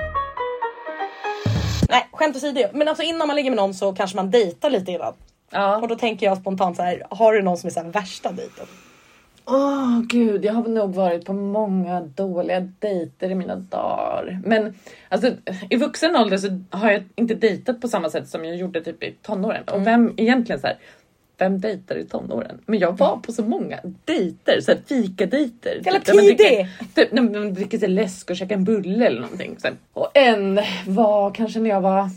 Nej, 1.89 2.07
skämt 2.11 2.35
åsido. 2.35 2.63
Men 2.73 2.87
alltså 2.87 3.03
innan 3.03 3.27
man 3.27 3.35
ligger 3.35 3.49
med 3.51 3.57
någon 3.57 3.73
så 3.73 3.93
kanske 3.93 4.15
man 4.15 4.31
dejtar 4.31 4.69
lite 4.69 4.91
innan. 4.91 5.13
Och 5.55 5.83
Ja. 5.83 5.87
då 5.89 5.95
tänker 5.95 6.25
jag 6.25 6.37
spontant 6.37 6.75
så 6.77 6.83
här, 6.83 7.03
har 7.09 7.33
du 7.33 7.41
någon 7.41 7.57
som 7.57 7.67
är 7.67 7.71
så 7.71 7.79
här 7.79 7.89
värsta 7.89 8.31
dejten? 8.31 8.65
Åh 9.47 10.01
gud, 10.01 10.45
jag 10.45 10.53
har 10.53 10.63
nog 10.67 10.93
varit 10.95 11.25
på 11.25 11.33
många 11.33 12.01
dåliga 12.01 12.59
dejter 12.79 13.29
i 13.31 13.35
mina 13.35 13.55
dagar. 13.55 14.39
Men 14.45 14.73
alltså, 15.09 15.31
i 15.69 15.75
vuxen 15.77 16.15
ålder 16.15 16.37
så 16.37 16.47
har 16.69 16.91
jag 16.91 17.03
inte 17.15 17.33
dejtat 17.35 17.81
på 17.81 17.87
samma 17.87 18.09
sätt 18.09 18.29
som 18.29 18.45
jag 18.45 18.55
gjorde 18.55 18.81
typ 18.81 19.03
i 19.03 19.15
tonåren. 19.21 19.63
Och 19.71 19.87
vem 19.87 20.13
egentligen 20.17 20.61
så 20.61 20.67
här, 20.67 20.77
vem 21.37 21.61
dejtar 21.61 21.95
i 21.95 22.05
tonåren? 22.05 22.61
Men 22.65 22.79
jag 22.79 22.97
var 22.97 23.17
på 23.17 23.31
så 23.31 23.43
många 23.43 23.79
dejter, 24.05 24.61
så 24.61 24.71
här 24.71 24.79
fikadejter. 24.87 25.81
Jävla 25.85 25.99
Typ, 25.99 26.19
tidig! 26.19 26.67
Typ 26.95 27.11
när 27.11 27.21
man 27.21 27.53
dricker 27.53 27.87
läsk 27.87 28.29
och 28.29 28.37
käkar 28.37 28.55
en 28.55 28.63
bulle 28.63 29.05
eller 29.07 29.21
någonting. 29.21 29.55
Så 29.59 29.67
här. 29.67 29.75
Och 29.93 30.11
en 30.13 30.59
var 30.87 31.31
kanske 31.31 31.59
när 31.59 31.69
jag 31.69 31.81
var 31.81 32.09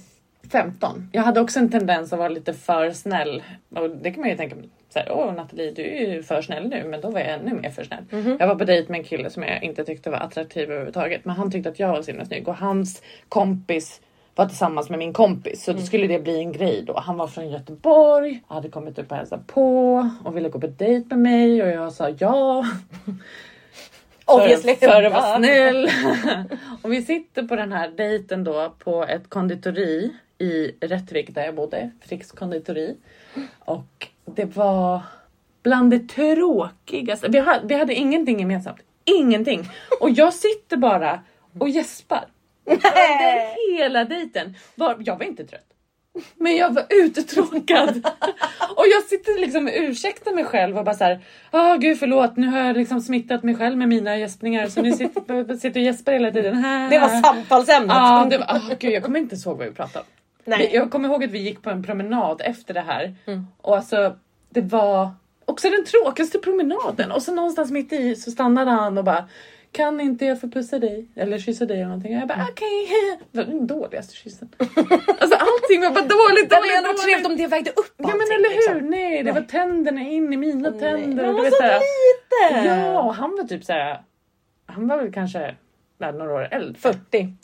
15. 0.53 1.11
Jag 1.13 1.23
hade 1.23 1.41
också 1.41 1.59
en 1.59 1.71
tendens 1.71 2.13
att 2.13 2.19
vara 2.19 2.29
lite 2.29 2.55
för 2.55 2.91
snäll. 2.91 3.43
Och 3.71 3.91
det 3.91 4.11
kan 4.11 4.21
man 4.21 4.31
ju 4.31 4.37
tänka, 4.37 4.57
så 4.89 4.99
här, 4.99 5.13
åh 5.13 5.35
Nathalie 5.35 5.71
du 5.71 5.83
är 5.83 6.15
ju 6.15 6.23
för 6.23 6.43
snäll 6.43 6.69
nu. 6.69 6.85
Men 6.85 7.01
då 7.01 7.11
var 7.11 7.21
jag 7.21 7.29
ännu 7.29 7.55
mer 7.55 7.71
för 7.71 7.85
snäll. 7.85 8.37
Jag 8.39 8.47
var 8.47 8.55
på 8.55 8.65
dejt 8.65 8.93
med 8.93 8.99
en 8.99 9.05
kille 9.05 9.31
som 9.31 9.43
jag 9.43 9.63
inte 9.63 9.85
tyckte 9.85 10.11
var 10.11 10.19
attraktiv 10.19 10.71
överhuvudtaget. 10.71 11.25
Men 11.25 11.37
han 11.37 11.51
tyckte 11.51 11.69
att 11.69 11.79
jag 11.79 11.89
var 11.89 12.03
så 12.03 12.11
himla 12.11 12.25
snygg. 12.25 12.49
Och 12.49 12.57
hans 12.57 13.03
kompis 13.29 14.01
var 14.35 14.47
tillsammans 14.47 14.91
med 14.91 14.99
min 14.99 15.13
kompis. 15.13 15.65
Så 15.65 15.73
då 15.73 15.81
skulle 15.81 16.07
det 16.07 16.19
bli 16.19 16.39
en 16.39 16.53
grej 16.53 16.85
då. 16.87 17.01
Han 17.01 17.17
var 17.17 17.27
från 17.27 17.51
Göteborg, 17.51 18.43
hade 18.49 18.69
kommit 18.69 18.99
upp 18.99 19.11
och 19.11 19.17
hälsat 19.17 19.47
på 19.47 20.11
och 20.25 20.37
ville 20.37 20.49
gå 20.49 20.61
på 20.61 20.67
dejt 20.67 21.07
med 21.09 21.19
mig. 21.19 21.63
Och 21.63 21.69
jag 21.69 21.93
sa 21.93 22.09
ja. 22.09 22.65
Obviously. 24.25 24.75
För, 24.75 24.87
för 24.87 25.03
att 25.03 25.13
vara 25.13 25.37
snäll. 25.37 25.91
och 26.83 26.93
vi 26.93 27.03
sitter 27.03 27.43
på 27.43 27.57
den 27.57 27.73
här 27.73 27.89
dejten 27.89 28.45
då 28.45 28.75
på 28.79 29.05
ett 29.05 29.31
konditori 29.31 30.13
i 30.39 30.75
Rättvik 30.81 31.35
där 31.35 31.45
jag 31.45 31.55
bodde. 31.55 31.91
Fricks 32.01 32.33
konditori. 32.33 32.97
Och 33.59 34.09
det 34.25 34.57
var 34.57 35.01
bland 35.63 35.91
det 35.91 36.09
tråkigaste. 36.09 37.29
Vi 37.29 37.39
hade, 37.39 37.67
vi 37.67 37.75
hade 37.75 37.95
ingenting 37.95 38.41
gemensamt. 38.41 38.81
Ingenting. 39.05 39.69
Och 40.01 40.11
jag 40.11 40.35
sitter 40.35 40.77
bara 40.77 41.21
och 41.59 41.69
gäspar. 41.69 42.25
Under 42.65 43.79
hela 43.79 44.05
dejten. 44.05 44.55
Var, 44.75 44.97
jag 44.99 45.19
var 45.19 45.25
inte 45.25 45.45
trött. 45.45 45.65
Men 46.37 46.57
jag 46.57 46.75
var 46.75 46.87
uttråkad. 46.91 48.07
och 48.77 48.85
jag 48.95 49.03
sitter 49.03 49.41
liksom 49.41 49.67
och 49.67 49.73
ursäktar 49.75 50.33
mig 50.33 50.45
själv 50.45 50.79
och 50.79 50.85
bara 50.85 50.95
så 50.95 51.05
här. 51.05 51.21
Åh 51.53 51.77
gud 51.77 51.99
förlåt, 51.99 52.37
nu 52.37 52.47
har 52.47 52.59
jag 52.59 52.77
liksom 52.77 53.01
smittat 53.01 53.43
mig 53.43 53.55
själv 53.57 53.77
med 53.77 53.89
mina 53.89 54.17
gäspningar 54.17 54.67
så 54.67 54.83
nu 54.83 54.93
sitter, 54.93 55.57
sitter 55.57 55.81
och 55.81 55.87
gäspar 55.87 56.13
hela 56.13 56.31
tiden. 56.31 56.63
Det 56.91 56.99
var 56.99 57.23
samtalsämnet. 57.23 57.97
Ja, 57.97 58.27
det 58.31 58.39
var, 58.39 58.47
åh, 58.51 58.73
gud, 58.79 58.93
jag 58.93 59.03
kommer 59.03 59.19
inte 59.19 59.37
ihåg 59.37 59.59
vad 59.59 59.67
vi 59.67 59.73
pratade 59.75 60.05
om. 60.05 60.18
Nej. 60.49 60.71
Jag 60.75 60.91
kommer 60.91 61.09
ihåg 61.09 61.25
att 61.25 61.31
vi 61.31 61.39
gick 61.39 61.63
på 61.63 61.71
en 61.71 61.83
promenad 61.83 62.41
efter 62.45 62.75
det 62.75 62.81
här. 62.81 63.15
Mm. 63.27 63.47
Och 63.63 63.77
alltså, 63.77 64.17
det 64.51 64.61
var 64.61 65.11
också 65.45 65.71
den 65.71 65.85
tråkigaste 65.85 66.39
promenaden. 66.39 67.13
Och 67.13 67.23
så 67.23 67.35
någonstans 67.35 67.71
mitt 67.71 67.93
i 67.93 68.17
så 68.17 68.31
stannade 68.31 68.71
han 68.71 68.99
och 68.99 69.05
bara 69.05 69.25
kan 69.73 70.01
inte 70.01 70.25
jag 70.25 70.41
få 70.41 70.49
pussa 70.49 70.79
dig 70.79 71.09
eller 71.17 71.39
kyssa 71.39 71.67
dig 71.67 71.77
eller 71.77 71.87
någonting? 71.89 72.15
Och 72.17 72.21
jag 72.21 72.29
bara 72.29 72.47
okej. 72.51 72.89
Det 73.33 73.39
var 73.39 73.45
den 73.45 73.67
dåligaste 73.67 74.15
kyssen. 74.17 74.49
Alltså 74.59 75.37
allting 75.39 75.81
var 75.81 75.91
bara 75.91 76.05
dåligt, 76.19 76.51
Det 76.51 76.55
hade 76.57 76.77
ändå 76.79 76.89
varit 76.89 77.03
trevligt 77.03 77.27
om 77.27 77.37
det 77.37 77.47
vägde 77.47 77.71
upp 77.71 77.95
Ja 77.97 78.07
men 78.09 78.21
eller 78.21 78.49
hur? 78.49 78.75
liksom. 78.75 78.91
Nej, 78.91 79.23
det 79.23 79.33
var 79.33 79.41
tänderna 79.41 80.01
in 80.01 80.33
i 80.33 80.37
mina 80.37 80.71
Nej. 80.71 80.81
tänder. 80.81 81.23
Men 81.27 81.35
och 81.35 81.41
var 81.41 81.51
så 81.51 81.57
såhär- 81.57 81.81
lite! 81.81 82.69
Ja, 82.69 83.03
och 83.03 83.15
han 83.15 83.31
var 83.37 83.45
typ 83.45 83.65
såhär. 83.65 84.03
Han 84.67 84.89
var 84.89 84.97
väl 84.97 85.13
kanske 85.13 85.55
nej, 85.99 86.13
några 86.13 86.35
år 86.35 86.49
äldre. 86.51 86.75
40. 86.75 87.35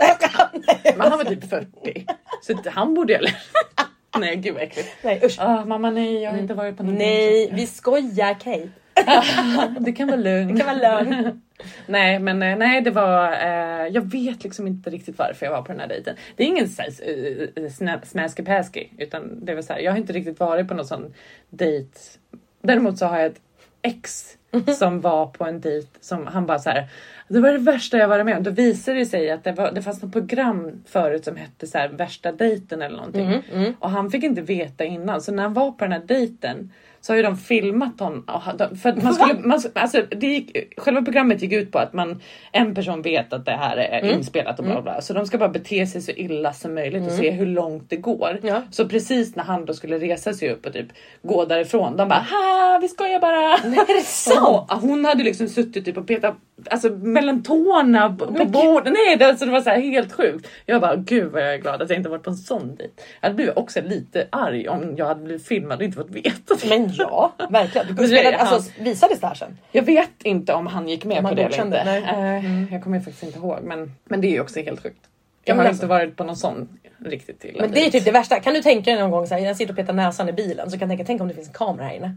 Men 0.96 1.10
han 1.10 1.18
var 1.18 1.24
typ 1.24 1.50
40. 1.50 2.06
Så 2.42 2.70
han 2.70 2.94
borde 2.94 3.12
jag 3.12 3.22
Nej 4.18 4.36
gud 4.36 4.54
vad 4.54 4.62
äckligt. 4.62 4.88
Nej 5.02 5.20
usch. 5.24 5.36
Ah, 5.40 5.64
mamma 5.64 5.90
nej 5.90 6.22
jag 6.22 6.30
har 6.30 6.38
inte 6.38 6.54
varit 6.54 6.76
på 6.76 6.82
någon 6.82 6.94
Nej, 6.94 7.50
vi 7.52 7.66
skojar 7.66 8.34
Kate. 8.34 8.68
Det 9.80 9.92
kan 9.92 10.06
vara 10.08 10.16
lugnt. 10.16 10.58
Det 10.58 10.64
kan 10.64 10.80
vara 10.80 11.00
lugnt. 11.00 11.44
nej 11.86 12.18
men 12.18 12.42
eh, 12.42 12.56
nej 12.56 12.80
det 12.80 12.90
var, 12.90 13.32
eh, 13.32 13.86
jag 13.88 14.10
vet 14.10 14.44
liksom 14.44 14.66
inte 14.66 14.90
riktigt 14.90 15.18
varför 15.18 15.46
jag 15.46 15.52
var 15.52 15.62
på 15.62 15.72
den 15.72 15.80
här 15.80 15.88
dejten. 15.88 16.16
Det 16.36 16.42
är 16.42 16.46
ingen 16.46 16.64
uh, 16.64 17.68
snä- 17.68 18.04
smasky-pasky 18.04 18.88
utan 18.98 19.44
det 19.44 19.54
var 19.54 19.62
så 19.62 19.72
här, 19.72 19.80
jag 19.80 19.92
har 19.92 19.98
inte 19.98 20.12
riktigt 20.12 20.40
varit 20.40 20.68
på 20.68 20.74
någon 20.74 20.86
sån 20.86 21.14
dejt. 21.50 21.98
Däremot 22.62 22.98
så 22.98 23.06
har 23.06 23.18
jag 23.18 23.26
ett 23.26 23.40
ex 23.82 24.36
som 24.78 25.00
var 25.00 25.26
på 25.26 25.44
en 25.44 25.60
dejt 25.60 25.88
som 26.00 26.26
han 26.26 26.46
bara 26.46 26.58
så 26.58 26.70
här. 26.70 26.88
Det 27.28 27.40
var 27.40 27.52
det 27.52 27.58
värsta 27.58 27.96
jag 27.98 28.08
varit 28.08 28.26
med 28.26 28.36
om. 28.36 28.42
Då 28.42 28.50
visade 28.50 28.98
det 28.98 29.06
sig 29.06 29.30
att 29.30 29.44
det, 29.44 29.52
var, 29.52 29.72
det 29.72 29.82
fanns 29.82 30.02
något 30.02 30.12
program 30.12 30.82
förut 30.86 31.24
som 31.24 31.36
hette 31.36 31.66
så 31.66 31.78
här, 31.78 31.88
värsta 31.88 32.32
dejten 32.32 32.82
eller 32.82 32.96
någonting. 32.96 33.28
Och 33.78 33.90
han 33.90 34.10
fick 34.10 34.24
inte 34.24 34.42
veta 34.42 34.84
innan. 34.84 35.20
Så 35.20 35.32
när 35.32 35.42
han 35.42 35.54
var 35.54 35.72
på 35.72 35.84
den 35.84 35.92
här 35.92 36.02
dejten 36.06 36.72
så 37.04 37.12
har 37.12 37.16
ju 37.16 37.22
de 37.22 37.36
filmat 37.36 38.00
honom. 38.00 38.24
För 38.82 39.02
man 39.02 39.14
skulle, 39.14 39.34
man, 39.40 39.60
alltså, 39.74 40.02
det 40.10 40.26
gick, 40.26 40.56
själva 40.76 41.02
programmet 41.02 41.42
gick 41.42 41.52
ut 41.52 41.72
på 41.72 41.78
att 41.78 41.92
man, 41.92 42.20
en 42.52 42.74
person 42.74 43.02
vet 43.02 43.32
att 43.32 43.44
det 43.44 43.52
här 43.52 43.76
är 43.76 43.98
Mm. 44.04 44.18
inspelat 44.18 44.58
och 44.58 44.64
bla 44.64 44.82
bla. 44.82 45.00
Så 45.00 45.12
de 45.12 45.26
ska 45.26 45.38
bara 45.38 45.48
bete 45.48 45.86
sig 45.86 46.00
så 46.00 46.10
illa 46.12 46.52
som 46.52 46.74
möjligt 46.74 47.06
och 47.06 47.12
se 47.12 47.30
hur 47.30 47.46
långt 47.46 47.90
det 47.90 47.96
går. 47.96 48.30
Mm. 48.30 48.46
Ja. 48.54 48.62
Så 48.70 48.88
precis 48.88 49.36
när 49.36 49.44
han 49.44 49.64
då 49.64 49.74
skulle 49.74 49.98
resa 49.98 50.32
sig 50.32 50.50
upp 50.50 50.66
och 50.66 50.72
typ 50.72 50.86
gå 51.22 51.44
därifrån, 51.44 51.96
de 51.96 52.08
bara 52.08 52.18
ha 52.30 52.78
vi 52.82 52.88
skojar 52.88 53.20
bara. 53.20 53.52
Är 53.54 53.94
det 53.98 54.00
sant? 54.04 54.70
Hon 54.82 55.04
hade 55.04 55.24
liksom 55.24 55.48
suttit 55.48 55.84
typ 55.84 55.96
och 55.96 56.06
petat 56.06 56.34
alltså, 56.70 56.90
mellan 56.90 57.42
tårna 57.42 58.16
på, 58.16 58.26
på 58.26 58.44
bordet. 58.44 58.92
Nej 58.92 59.16
det, 59.18 59.24
alltså, 59.26 59.44
det 59.44 59.50
var 59.52 59.60
så 59.60 59.70
här 59.70 59.80
helt 59.80 60.12
sjukt. 60.12 60.48
Jag 60.66 60.80
bara 60.80 60.96
gud 60.96 61.32
vad 61.32 61.42
jag 61.42 61.54
är 61.54 61.58
glad 61.58 61.82
att 61.82 61.90
jag 61.90 61.96
inte 61.98 62.08
varit 62.08 62.22
på 62.22 62.30
en 62.30 62.36
sån 62.36 62.76
dejt. 62.76 62.92
Jag 63.20 63.26
hade 63.28 63.34
blivit 63.34 63.56
också 63.56 63.80
lite 63.80 64.26
arg 64.30 64.68
om 64.68 64.94
jag 64.96 65.06
hade 65.06 65.20
blivit 65.24 65.46
filmad 65.46 65.78
och 65.78 65.84
inte 65.84 65.96
fått 65.96 66.10
veta 66.10 66.54
det. 66.62 66.68
Men 66.68 66.88
ja, 66.98 67.32
verkligen. 67.50 67.86
Du 67.86 68.06
det 68.06 68.24
är 68.24 68.32
alltså, 68.38 68.72
visades 68.82 69.20
det 69.20 69.26
här 69.26 69.34
sen? 69.34 69.58
Jag 69.72 69.82
vet 69.82 70.22
inte 70.22 70.54
om 70.54 70.66
han 70.66 70.88
gick 70.88 71.04
med 71.04 71.18
Om 71.18 71.24
på 71.24 71.34
det 71.34 71.42
eller 71.42 71.64
inte. 71.64 71.84
nej. 71.84 72.02
Eh, 72.38 72.72
Jag 72.74 72.82
kommer 72.84 73.00
faktiskt 73.00 73.22
inte 73.22 73.38
ihåg 73.38 73.58
men, 73.62 73.92
men 74.04 74.20
det 74.20 74.26
är 74.26 74.30
ju 74.30 74.40
också 74.40 74.60
helt 74.60 74.82
sjukt. 74.82 75.00
Ja, 75.46 75.50
Jag 75.50 75.54
har 75.54 75.64
alltså- 75.64 75.74
inte 75.74 75.86
varit 75.86 76.16
på 76.16 76.24
någon 76.24 76.36
sån 76.36 76.68
riktigt 77.04 77.40
till. 77.40 77.56
Men 77.60 77.70
det 77.70 77.86
är 77.86 77.90
typ 77.90 78.04
det 78.04 78.10
värsta. 78.10 78.40
Kan 78.40 78.54
du 78.54 78.62
tänka 78.62 78.90
dig 78.90 79.00
någon 79.00 79.10
gång 79.10 79.26
så 79.26 79.34
här, 79.34 79.40
jag 79.40 79.56
sitter 79.56 79.72
och 79.72 79.76
petar 79.76 79.92
näsan 79.92 80.28
i 80.28 80.32
bilen 80.32 80.70
så 80.70 80.78
kan 80.78 80.80
jag 80.80 80.98
tänka, 80.98 81.04
tänk 81.06 81.20
om 81.20 81.28
det 81.28 81.34
finns 81.34 81.48
en 81.48 81.54
kamera 81.54 81.86
här 81.86 81.94
inne. 81.94 82.16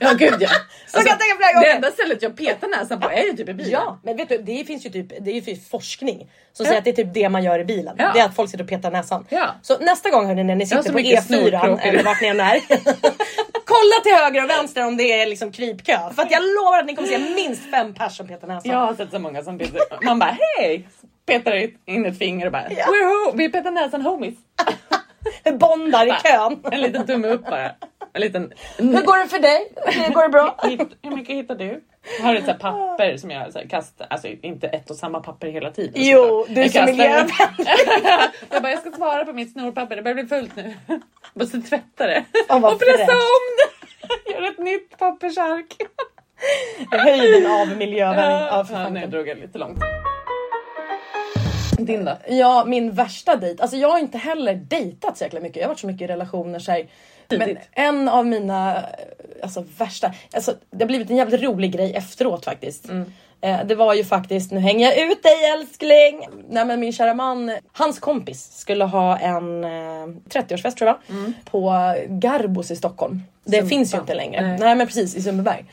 Ja 0.00 0.12
gud 0.18 0.34
ja. 0.40 0.48
Så 0.86 0.96
kan 0.98 1.06
jag 1.06 1.18
tänka 1.18 1.36
flera 1.36 1.52
gånger. 1.52 1.66
det 1.66 1.72
enda 1.72 1.90
stället 1.90 2.22
jag 2.22 2.36
petar 2.36 2.68
näsan 2.68 3.00
på 3.00 3.10
är 3.10 3.24
ju 3.24 3.32
typ 3.32 3.48
i 3.48 3.54
bilen. 3.54 3.72
Ja, 3.72 3.98
men 4.02 4.16
vet 4.16 4.28
du, 4.28 4.38
det 4.38 4.64
finns 4.64 4.86
ju 4.86 4.90
typ, 4.90 5.08
det 5.20 5.30
är 5.30 5.48
ju 5.48 5.56
forskning 5.56 6.30
som 6.52 6.66
säger 6.66 6.78
att 6.78 6.84
det 6.84 6.90
är 6.90 7.04
typ 7.04 7.14
det 7.14 7.28
man 7.28 7.44
gör 7.44 7.58
i 7.58 7.64
bilen. 7.64 7.96
Ja. 7.98 8.10
Det 8.14 8.20
är 8.20 8.24
att 8.24 8.36
folk 8.36 8.50
sitter 8.50 8.64
och 8.64 8.70
petar 8.70 8.90
näsan. 8.90 9.26
Ja. 9.28 9.48
Så 9.62 9.78
nästa 9.78 10.10
gång 10.10 10.26
hörni 10.26 10.44
när 10.44 10.54
ni 10.54 10.66
sitter 10.66 10.82
på 10.82 10.94
mycket 10.94 11.24
E4 11.24 11.26
snorkråkor. 11.26 11.80
eller 11.82 12.02
vart 12.02 12.20
ni 12.20 12.28
än 12.28 12.40
är. 12.40 12.60
kolla 13.64 14.00
till 14.02 14.12
höger 14.12 14.44
och 14.44 14.50
vänster 14.50 14.86
om 14.86 14.96
det 14.96 15.12
är 15.12 15.26
liksom 15.26 15.52
krypkö. 15.52 15.98
För 16.14 16.22
att 16.22 16.30
jag 16.30 16.42
lovar 16.42 16.78
att 16.78 16.86
ni 16.86 16.96
kommer 16.96 17.08
se 17.08 17.18
minst 17.18 17.70
fem 17.70 17.94
personer 17.94 18.08
som 18.08 18.28
petar 18.28 18.48
näsan. 18.48 18.72
Jag 18.72 18.78
har 18.78 18.94
sett 18.94 19.10
så 19.10 19.18
många 19.18 19.42
som 19.42 19.58
petar. 19.58 20.04
Man 20.04 20.18
bara 20.18 20.36
hej! 20.58 20.88
Petar 21.26 21.70
in 21.86 22.06
ett 22.06 22.18
finger 22.18 22.46
och 22.46 22.52
bara 22.52 22.64
Ja. 22.70 22.86
Vi 23.34 23.48
petar 23.50 23.70
näsan 23.70 24.02
homies. 24.02 24.34
Bondar 25.58 26.06
i 26.06 26.10
kön. 26.10 26.60
En 26.72 26.80
liten 26.80 27.06
tumme 27.06 27.28
upp 27.28 27.44
bara. 27.46 27.70
En 28.12 28.20
liten... 28.20 28.52
Hur 28.78 29.02
går 29.04 29.18
det 29.22 29.28
för 29.28 29.38
dig? 29.38 29.72
Går 30.12 30.22
det 30.22 30.28
bra? 30.28 30.56
Hur 31.02 31.16
mycket 31.16 31.36
hittar 31.36 31.54
du? 31.54 31.84
Jag 32.18 32.24
har 32.26 32.34
ett 32.34 32.44
så 32.46 32.54
papper 32.54 33.16
som 33.16 33.30
jag 33.30 33.52
så 33.52 33.58
kastar, 33.68 34.06
alltså 34.10 34.28
inte 34.28 34.66
ett 34.68 34.90
och 34.90 34.96
samma 34.96 35.20
papper 35.20 35.46
hela 35.48 35.70
tiden. 35.70 35.92
Jo, 35.96 36.46
du 36.48 36.60
är 36.60 36.64
Jag 36.64 36.72
kastar- 36.72 36.86
miljövänlig. 36.86 37.34
Jag 38.50 38.62
bara, 38.62 38.70
jag 38.70 38.80
ska 38.80 38.90
svara 38.90 39.24
på 39.24 39.32
mitt 39.32 39.52
snorpapper, 39.52 39.96
det 39.96 40.02
börjar 40.02 40.14
bli 40.14 40.26
fullt 40.26 40.56
nu. 40.56 40.74
Måste 41.34 41.58
tvätta 41.60 42.06
det. 42.06 42.24
Vad 42.48 42.64
och 42.72 42.78
pressa 42.80 42.96
fräscht. 42.96 43.10
om 43.10 43.56
det. 43.58 44.32
Gör 44.32 44.50
ett 44.50 44.58
nytt 44.58 44.98
pappersark. 44.98 45.66
Höjden 46.90 47.50
av 47.52 47.68
miljövänning. 47.76 48.46
Ja, 48.50 48.66
Ja, 48.70 48.88
nu 48.88 49.06
drog 49.06 49.28
jag 49.28 49.38
lite 49.38 49.58
långt. 49.58 49.78
Din 51.78 52.04
då? 52.04 52.16
Ja, 52.28 52.64
min 52.66 52.92
värsta 52.92 53.36
dejt. 53.36 53.62
Alltså 53.62 53.76
jag 53.76 53.88
har 53.88 53.98
inte 53.98 54.18
heller 54.18 54.54
dejtat 54.54 55.18
så 55.18 55.24
jäkla 55.24 55.40
mycket. 55.40 55.56
Jag 55.56 55.64
har 55.64 55.68
varit 55.68 55.78
så 55.80 55.86
mycket 55.86 56.02
i 56.02 56.12
relationer 56.12 56.58
så 56.58 56.72
här. 56.72 56.86
Men 57.28 57.58
en 57.72 58.08
av 58.08 58.26
mina 58.26 58.84
alltså, 59.42 59.64
värsta, 59.78 60.12
alltså, 60.32 60.54
det 60.70 60.84
har 60.84 60.88
blivit 60.88 61.10
en 61.10 61.16
jävligt 61.16 61.42
rolig 61.42 61.72
grej 61.72 61.94
efteråt 61.94 62.44
faktiskt. 62.44 62.88
Eh, 63.40 63.64
det 63.64 63.74
var 63.74 63.94
ju 63.94 64.04
faktiskt, 64.04 64.52
nu 64.52 64.60
hänger 64.60 64.86
jag 64.86 65.10
ut 65.10 65.22
dig 65.22 65.44
älskling! 65.58 66.28
Nej 66.48 66.64
men 66.64 66.80
min 66.80 66.92
kära 66.92 67.14
man, 67.14 67.52
hans 67.72 67.98
kompis 67.98 68.58
skulle 68.58 68.84
ha 68.84 69.18
en 69.18 69.64
eh, 69.64 69.68
30-årsfest 70.28 70.76
tror 70.76 70.88
jag 70.88 70.96
på 71.44 71.94
Garbos 72.08 72.70
i 72.70 72.76
Stockholm. 72.76 73.22
Det 73.44 73.56
Sumpa. 73.56 73.68
finns 73.68 73.94
ju 73.94 73.98
inte 73.98 74.14
längre. 74.14 74.40
Nej. 74.48 74.58
Nej, 74.58 74.74
men 74.74 74.86
precis 74.86 75.16
i 75.16 75.22
Sundbyberg. 75.22 75.64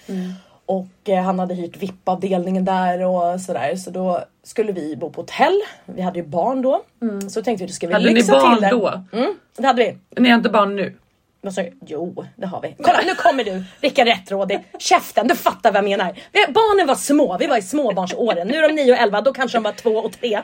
Och 0.65 1.09
eh, 1.09 1.23
han 1.23 1.39
hade 1.39 1.53
hyrt 1.55 1.77
VIP-avdelningen 1.77 2.65
där 2.65 3.05
och 3.05 3.41
sådär. 3.41 3.75
Så 3.75 3.89
då 3.89 4.23
skulle 4.43 4.71
vi 4.71 4.95
bo 4.95 5.09
på 5.09 5.21
hotell. 5.21 5.61
Vi 5.85 6.01
hade 6.01 6.19
ju 6.19 6.25
barn 6.25 6.61
då. 6.61 6.81
Så 7.29 7.43
tänkte 7.43 7.63
vi, 7.63 7.67
då 7.67 7.73
ska 7.73 7.87
vi 7.87 7.93
Hade 7.93 8.05
ni 8.05 8.13
lyxa 8.13 8.31
barn 8.31 8.53
till 8.55 8.61
det. 8.61 8.69
då? 8.69 9.03
Mm, 9.13 9.33
det 9.57 9.67
hade 9.67 9.83
vi. 9.83 10.21
Ni 10.21 10.29
har 10.29 10.37
inte 10.37 10.49
barn 10.49 10.75
nu? 10.75 10.97
Vad 11.41 11.53
sa 11.53 11.61
du? 11.61 11.71
Jo, 11.87 12.25
det 12.35 12.47
har 12.47 12.61
vi. 12.61 12.75
Kolla, 12.83 12.99
nu 13.05 13.15
kommer 13.15 13.43
du. 13.43 13.63
Rickard 13.81 14.07
Rättrådig. 14.07 14.59
Käften, 14.79 15.27
du 15.27 15.35
fattar 15.35 15.71
vad 15.71 15.77
jag 15.77 15.89
menar. 15.89 16.13
Vi, 16.31 16.53
barnen 16.53 16.87
var 16.87 16.95
små, 16.95 17.37
vi 17.39 17.47
var 17.47 17.57
i 17.57 17.61
småbarnsåren. 17.61 18.47
Nu 18.47 18.57
är 18.57 18.67
de 18.69 18.75
9 18.75 18.91
och 18.93 18.97
11, 18.99 19.21
då 19.21 19.33
kanske 19.33 19.57
de 19.57 19.63
var 19.63 19.71
2 19.71 19.89
och 19.89 20.11
3. 20.11 20.41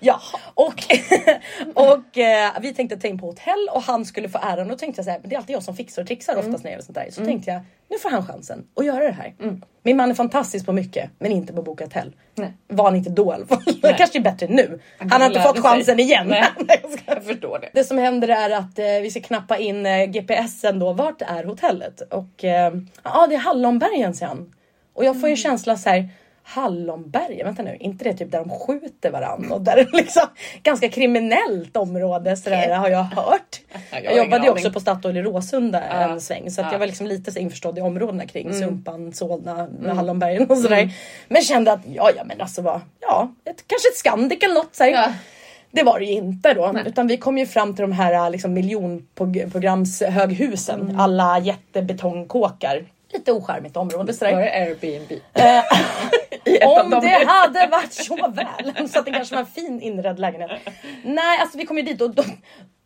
Ja, 0.00 0.20
och, 0.54 0.84
och 1.74 2.18
eh, 2.18 2.50
vi 2.60 2.74
tänkte 2.74 2.96
ta 2.96 3.08
in 3.08 3.18
på 3.18 3.26
hotell 3.26 3.68
och 3.72 3.82
han 3.82 4.04
skulle 4.04 4.28
få 4.28 4.38
äran. 4.42 4.68
Då 4.68 4.76
tänkte 4.76 4.98
jag 4.98 5.04
så 5.04 5.10
här, 5.10 5.18
men 5.18 5.28
det 5.28 5.34
är 5.34 5.38
alltid 5.38 5.56
jag 5.56 5.62
som 5.62 5.76
fixar 5.76 6.02
och 6.02 6.08
trixar 6.08 6.36
oftast 6.36 6.64
när 6.64 6.70
jag 6.70 6.78
gör 6.78 6.84
sånt 6.84 6.94
där. 6.94 7.08
Så 7.10 7.24
tänkte 7.24 7.50
jag, 7.50 7.60
nu 7.88 7.98
får 7.98 8.10
han 8.10 8.26
chansen 8.26 8.66
att 8.76 8.86
göra 8.86 9.04
det 9.04 9.12
här. 9.12 9.34
Min 9.82 9.96
man 9.96 10.10
är 10.10 10.14
fantastisk 10.14 10.66
på 10.66 10.72
mycket, 10.72 11.10
men 11.18 11.32
inte 11.32 11.52
på 11.52 11.58
att 11.58 11.64
boka 11.64 11.84
hotell. 11.84 12.12
Nej. 12.34 12.52
Var 12.68 12.84
han 12.84 12.96
inte 12.96 13.10
då 13.10 13.32
i 13.32 13.34
alla 13.34 13.46
fall. 13.46 13.62
Det 13.82 13.92
kanske 13.92 14.18
är 14.18 14.22
bättre 14.22 14.46
nu. 14.48 14.80
Han, 14.98 15.20
har 15.20 15.28
inte 15.28 15.40
fått 15.40 15.56
sig. 15.56 15.62
chansen 15.62 16.00
igen. 16.00 16.26
Nej. 16.28 16.44
Jag 16.56 16.78
skojar. 16.78 17.02
Jag 17.06 17.24
förstår 17.24 17.58
det. 17.58 17.70
Det 17.72 17.84
som 17.84 17.98
händer 17.98 18.28
är 18.28 18.50
att 18.50 18.78
eh, 18.78 18.84
vi 19.02 19.10
ska 19.10 19.20
knappa 19.20 19.58
in 19.58 19.86
eh, 19.86 20.04
GPSen 20.04 20.78
då. 20.78 20.92
Vart 20.92 21.22
är 21.22 21.44
hotellet? 21.44 22.00
Och 22.00 22.44
eh, 22.44 22.74
ja, 23.02 23.26
det 23.26 23.34
är 23.34 23.38
Hallonbergen 23.38 24.14
säger 24.14 24.28
han. 24.28 24.54
Och 24.92 25.04
jag 25.04 25.20
får 25.20 25.28
ju 25.28 25.30
en 25.32 25.36
känsla 25.36 25.76
så 25.76 25.90
här. 25.90 26.08
Hallonbergen, 26.54 27.46
vänta 27.46 27.62
nu, 27.62 27.76
inte 27.80 28.04
det 28.04 28.14
typ 28.14 28.30
där 28.32 28.38
de 28.38 28.50
skjuter 28.50 29.10
varandra 29.10 29.54
och 29.54 29.60
där 29.60 29.76
det 29.76 29.80
är 29.82 29.96
liksom 29.96 30.22
ganska 30.62 30.88
kriminellt 30.88 31.76
område 31.76 32.36
sådär 32.36 32.74
har 32.76 32.88
jag 32.88 33.02
hört. 33.02 33.60
Jag 33.92 34.04
Jag 34.04 34.16
jobbade 34.16 34.44
ju 34.44 34.50
också 34.50 34.72
på 34.72 34.80
Statoil 34.80 35.16
i 35.16 35.22
Råsunda 35.22 35.82
en 35.82 36.20
sväng 36.20 36.50
så 36.50 36.60
att 36.60 36.66
Ja. 36.66 36.72
jag 36.72 36.78
var 36.78 36.86
liksom 36.86 37.06
lite 37.06 37.32
så 37.32 37.38
införstådd 37.38 37.78
i 37.78 37.80
områdena 37.80 38.26
kring 38.26 38.54
Sumpan, 38.54 39.12
Solna, 39.12 39.68
Hallonbergen 39.94 40.46
och 40.50 40.58
sådär. 40.58 40.90
Men 41.28 41.42
kände 41.42 41.72
att 41.72 41.80
ja, 41.94 42.10
ja 42.16 42.24
men 42.24 42.40
alltså 42.40 42.62
vad, 42.62 42.80
ja, 43.00 43.32
ett, 43.44 43.64
kanske 43.66 43.88
ett 43.88 43.96
Scandic 43.96 44.38
eller 44.42 44.54
något 44.54 44.74
såhär. 44.74 44.90
Ja. 44.90 45.12
Det 45.72 45.82
var 45.82 45.98
det 45.98 46.04
ju 46.04 46.12
inte 46.12 46.54
då. 46.54 46.70
Nej. 46.74 46.82
Utan 46.86 47.06
vi 47.06 47.16
kom 47.16 47.38
ju 47.38 47.46
fram 47.46 47.74
till 47.76 47.82
de 47.82 47.92
här 47.92 48.30
liksom, 48.30 48.52
miljonprogramshöghusen. 48.52 50.80
Mm. 50.80 51.00
Alla 51.00 51.38
jättebetongkåkar. 51.38 52.84
Lite 53.12 53.32
ocharmigt 53.32 53.76
område 53.76 54.04
Var 54.04 54.12
sådär. 54.12 54.36
det 54.36 54.52
Airbnb? 54.52 55.12
Av 56.70 56.84
om 56.84 56.90
dem. 56.90 57.00
det 57.00 57.24
hade 57.26 57.66
varit 57.66 57.92
så 57.92 58.16
väl. 58.16 58.88
Så 58.88 58.98
att 58.98 59.04
det 59.04 59.12
kanske 59.12 59.34
var 59.34 59.40
en 59.40 59.46
fin 59.46 59.80
inredd 59.80 60.18
lägenhet. 60.18 60.50
Nej, 61.04 61.38
alltså 61.40 61.58
vi 61.58 61.66
kom 61.66 61.76
ju 61.76 61.82
dit 61.82 62.00
och 62.00 62.14
då, 62.14 62.24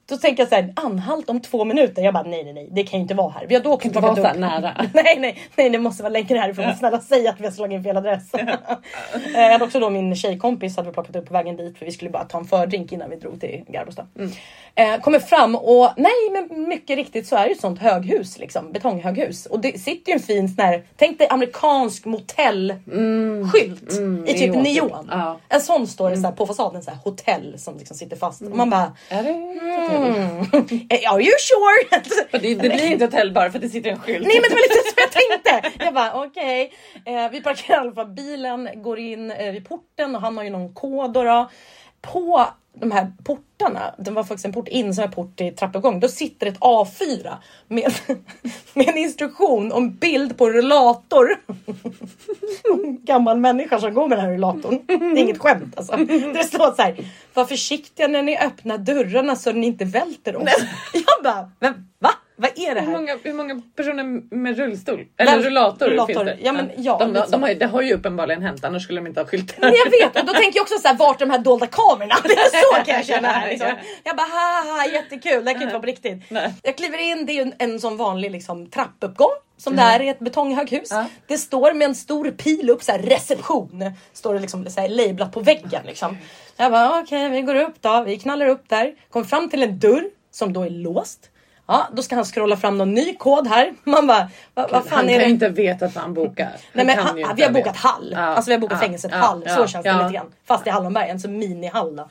då 0.06 0.16
tänker 0.16 0.42
jag 0.42 0.48
så 0.48 0.54
här, 0.54 0.72
anhalt 0.76 1.30
om 1.30 1.40
två 1.40 1.64
minuter. 1.64 2.02
Jag 2.02 2.14
bara 2.14 2.22
nej, 2.22 2.44
nej, 2.44 2.52
nej, 2.52 2.68
det 2.70 2.82
kan 2.82 2.98
ju 2.98 3.02
inte 3.02 3.14
vara 3.14 3.30
här. 3.30 3.46
Vi 3.48 3.54
har 3.54 3.62
då 3.62 3.72
också 3.72 3.88
inte 3.88 4.00
vara 4.00 4.16
så 4.16 4.22
här 4.22 4.34
nära. 4.34 4.72
Nej, 4.94 5.16
nej, 5.18 5.38
nej, 5.56 5.70
det 5.70 5.78
måste 5.78 6.02
vara 6.02 6.12
längre 6.12 6.38
härifrån. 6.38 6.74
Snälla 6.78 7.00
säg 7.00 7.28
att 7.28 7.40
vi 7.40 7.44
har 7.44 7.52
slagit 7.52 7.76
in 7.76 7.84
fel 7.84 7.96
adress. 7.96 8.32
Eh, 9.34 9.40
jag 9.40 9.52
hade 9.52 9.64
också 9.64 9.80
då 9.80 9.90
min 9.90 10.16
tjejkompis 10.16 10.76
hade 10.76 10.88
vi 10.88 10.94
plockat 10.94 11.16
upp 11.16 11.26
på 11.26 11.32
vägen 11.32 11.56
dit 11.56 11.78
för 11.78 11.86
vi 11.86 11.92
skulle 11.92 12.10
bara 12.10 12.24
ta 12.24 12.38
en 12.38 12.44
fördrink 12.44 12.92
innan 12.92 13.10
vi 13.10 13.16
drog 13.16 13.40
till 13.40 13.64
Garbostad. 13.68 14.06
Eh, 14.74 15.00
kommer 15.00 15.18
fram 15.18 15.54
och 15.54 15.90
nej, 15.96 16.30
men 16.32 16.68
mycket 16.68 16.96
riktigt 16.96 17.26
så 17.26 17.36
är 17.36 17.44
det 17.44 17.50
ett 17.50 17.60
sånt 17.60 17.78
höghus 17.78 18.38
liksom, 18.38 18.72
betonghöghus 18.72 19.46
och 19.46 19.60
det 19.60 19.80
sitter 19.80 20.12
ju 20.12 20.14
en 20.14 20.20
fin 20.20 20.48
sån 20.48 20.64
här, 20.64 20.82
tänk 20.96 21.18
dig 21.18 21.28
amerikansk 21.30 22.04
motellskylt 22.04 23.92
i 24.26 24.34
typ 24.34 24.54
neon. 24.54 25.08
Ja. 25.10 25.40
En 25.48 25.60
sån 25.60 25.86
står 25.86 26.10
det 26.10 26.16
så 26.16 26.22
här 26.22 26.32
på 26.32 26.46
fasaden, 26.46 26.82
så 26.82 26.90
här 26.90 26.98
hotell 27.04 27.54
som 27.58 27.78
liksom 27.78 27.96
sitter 27.96 28.16
fast 28.16 28.42
och 28.42 28.56
man 28.56 28.70
bara 28.70 28.92
Är 29.08 29.22
det 29.22 29.93
mm, 29.96 30.86
are 31.10 31.22
you 31.22 31.32
sure? 31.38 32.00
Det, 32.40 32.54
det 32.54 32.68
blir 32.68 32.92
inte 32.92 33.04
hotell 33.04 33.32
bara 33.32 33.50
för 33.50 33.58
att 33.58 33.62
det 33.62 33.68
sitter 33.68 33.90
en 33.90 34.00
skylt. 34.00 34.26
Nej 34.26 34.40
men 34.40 34.48
det 34.48 34.54
var 34.54 34.62
lite 34.62 34.88
så 34.88 34.94
jag 34.96 35.12
tänkte. 35.12 35.84
Jag 35.84 35.94
bara 35.94 36.24
okej. 36.24 36.72
Eh, 37.06 37.30
vi 37.30 37.42
parkerar 37.42 37.76
i 37.76 37.80
alla 37.80 37.92
fall 37.92 38.06
bilen, 38.08 38.68
går 38.82 38.98
in 38.98 39.30
eh, 39.30 39.52
vid 39.52 39.68
porten 39.68 40.16
och 40.16 40.20
han 40.20 40.36
har 40.36 40.44
ju 40.44 40.50
någon 40.50 40.74
kod 40.74 41.12
då. 41.12 41.22
då. 41.22 41.50
På 42.00 42.48
de 42.74 42.90
här 42.92 43.12
portarna, 43.24 43.94
det 43.98 44.10
var 44.10 44.24
faktiskt 44.24 44.44
en 44.44 44.52
port 44.52 44.68
in 44.68 44.94
som 44.94 45.04
en 45.04 45.10
port 45.10 45.40
i 45.40 45.50
trappuppgång. 45.50 46.00
Då 46.00 46.08
sitter 46.08 46.46
ett 46.46 46.58
A4 46.58 47.34
med, 47.68 47.94
med 48.74 48.88
en 48.88 48.96
instruktion 48.96 49.72
och 49.72 49.78
en 49.78 49.94
bild 49.94 50.38
på 50.38 50.46
en 50.46 50.52
rullator. 50.52 51.36
Gammal 53.04 53.38
människa 53.38 53.80
som 53.80 53.94
går 53.94 54.08
med 54.08 54.18
den 54.18 54.24
här 54.24 54.32
rullatorn. 54.32 54.80
Det 54.86 54.94
är 54.94 55.18
inget 55.18 55.38
skämt 55.38 55.74
alltså. 55.76 55.96
Det 56.34 56.44
står 56.44 56.74
så 56.76 56.82
här. 56.82 56.96
Var 57.34 57.44
försiktiga 57.44 58.08
när 58.08 58.22
ni 58.22 58.38
öppnar 58.38 58.78
dörrarna 58.78 59.36
så 59.36 59.52
ni 59.52 59.66
inte 59.66 59.84
välter 59.84 60.36
oss. 60.36 60.48
Jag 60.92 61.24
bara, 61.24 61.50
men 61.60 61.88
va? 61.98 62.10
Vad 62.36 62.50
är 62.58 62.74
det 62.74 62.80
Hur 62.80 62.86
här? 62.86 62.92
många, 62.96 63.18
hur 63.22 63.32
många 63.32 63.62
personer 63.76 64.34
med 64.34 64.56
rullstol? 64.56 65.06
Eller 65.18 65.32
Nej, 65.36 65.44
rullator, 65.44 65.86
rullator. 65.86 66.14
finns 66.14 66.24
det? 66.26 66.36
Ja, 66.40 66.52
men 66.52 66.70
ja, 66.76 66.98
de, 66.98 67.12
de, 67.12 67.24
de 67.30 67.42
har, 67.42 67.48
ju- 67.48 67.54
det 67.54 67.66
har 67.66 67.82
ju 67.82 67.94
uppenbarligen 67.94 68.42
hänt 68.42 68.64
annars 68.64 68.82
skulle 68.82 69.00
de 69.00 69.06
inte 69.06 69.20
ha 69.20 69.26
skyltar. 69.26 69.60
Men 69.60 69.72
jag 69.74 69.90
vet 69.90 70.20
och 70.20 70.26
då 70.26 70.32
tänker 70.32 70.58
jag 70.58 70.62
också 70.62 70.78
så 70.78 70.88
här, 70.88 70.94
vart 70.94 71.20
är 71.20 71.26
de 71.26 71.30
här 71.30 71.38
dolda 71.38 71.66
kamerorna? 71.66 72.14
Det 72.24 72.32
är 72.32 72.78
så 72.78 72.84
kan 72.84 72.94
jag 72.94 73.04
känna 73.06 73.28
här. 73.28 73.48
Liksom. 73.48 73.68
Ja. 73.68 73.74
Jag 74.04 74.16
bara 74.16 74.26
haha 74.26 74.86
jättekul, 74.92 75.44
det 75.44 75.50
här 75.50 75.54
kan 75.54 75.62
inte 75.62 75.72
vara 75.74 75.80
på 75.80 75.86
riktigt. 75.86 76.22
Nej. 76.30 76.52
Jag 76.62 76.76
kliver 76.76 76.98
in, 76.98 77.26
det 77.26 77.32
är 77.32 77.34
ju 77.34 77.42
en, 77.42 77.54
en 77.58 77.80
sån 77.80 77.96
vanlig 77.96 78.30
liksom, 78.30 78.70
trappuppgång 78.70 79.30
som 79.56 79.76
det 79.76 79.82
är 79.82 80.02
i 80.02 80.08
ett 80.08 80.18
betonghöghus. 80.18 80.88
Ja. 80.90 81.06
Det 81.26 81.38
står 81.38 81.72
med 81.74 81.88
en 81.88 81.94
stor 81.94 82.30
pil 82.30 82.70
upp 82.70 82.82
så 82.82 82.92
här 82.92 82.98
reception. 82.98 83.92
Står 84.12 84.34
det 84.34 84.40
liksom 84.40 84.70
så 84.70 84.80
här, 84.80 84.88
lablat 84.88 85.32
på 85.32 85.40
väggen 85.40 85.82
liksom. 85.86 86.16
Jag 86.56 86.72
bara 86.72 87.00
okej 87.00 87.28
vi 87.28 87.42
går 87.42 87.54
upp 87.54 87.74
då, 87.80 88.02
vi 88.06 88.18
knallar 88.18 88.46
upp 88.46 88.68
där. 88.68 88.94
Kommer 89.10 89.26
fram 89.26 89.48
till 89.50 89.62
en 89.62 89.78
dörr 89.78 90.04
som 90.30 90.52
då 90.52 90.62
är 90.62 90.70
låst. 90.70 91.30
Ja, 91.66 91.88
då 91.92 92.02
ska 92.02 92.14
han 92.14 92.24
scrolla 92.24 92.56
fram 92.56 92.78
någon 92.78 92.94
ny 92.94 93.14
kod 93.16 93.46
här. 93.46 93.74
Man 93.84 94.06
bara, 94.06 94.30
vad, 94.54 94.70
vad 94.70 94.84
fan 94.84 94.98
han 94.98 95.08
är 95.08 95.12
kan 95.12 95.18
det? 95.20 95.24
ju 95.24 95.30
inte 95.30 95.48
veta 95.48 95.84
att 95.86 95.94
han 95.96 96.14
bokar. 96.14 96.48
Nej, 96.72 96.86
men 96.86 96.98
han, 96.98 97.16
vi 97.16 97.22
har 97.22 97.34
veta. 97.34 97.50
bokat 97.52 97.76
Hall. 97.76 98.08
Ja, 98.12 98.18
Alltså 98.20 98.48
vi 98.50 98.54
har 98.54 98.60
bokat 98.60 98.78
ja, 98.80 98.86
fängelset 98.86 99.10
ja, 99.14 99.18
Hall. 99.18 99.42
ja, 99.46 99.56
så 99.56 99.66
känns 99.66 99.82
det 99.84 99.88
ja. 99.90 100.02
lite 100.02 100.14
grann. 100.14 100.26
Fast 100.46 100.66
i 100.66 100.70
Hallonberg, 100.70 101.08
en 101.10 101.20
så 101.20 101.28
mini-Hall 101.28 101.96
då. 101.96 102.08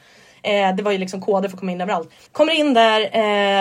Eh, 0.50 0.76
det 0.76 0.84
var 0.84 0.92
ju 0.92 0.98
liksom 0.98 1.22
koder 1.22 1.50
för 1.50 1.56
att 1.56 1.60
komma 1.60 1.72
in 1.72 1.82
överallt. 1.82 2.10
Kommer 2.32 2.54
in 2.54 2.74
där 2.74 3.02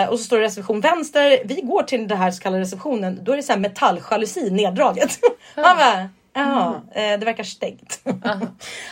eh, 0.03 0.09
och 0.09 0.19
så 0.19 0.25
står 0.25 0.37
det 0.39 0.43
reception 0.45 0.79
vänster. 0.81 1.39
Vi 1.45 1.61
går 1.61 1.83
till 1.83 2.07
den 2.07 2.17
här 2.17 2.31
så 2.31 2.41
kallade 2.43 2.61
receptionen. 2.63 3.19
Då 3.23 3.31
är 3.31 3.35
det 3.37 3.43
så 3.43 3.53
här 3.53 3.59
metalljalusi 3.59 4.49
neddraget. 4.51 5.19
Han 5.55 5.77
bara, 5.77 6.09
Jaha, 6.35 6.73
Mm. 6.95 7.13
eh, 7.13 7.19
det 7.19 7.25
verkar 7.25 7.43
stängt. 7.43 7.99
han 8.05 8.17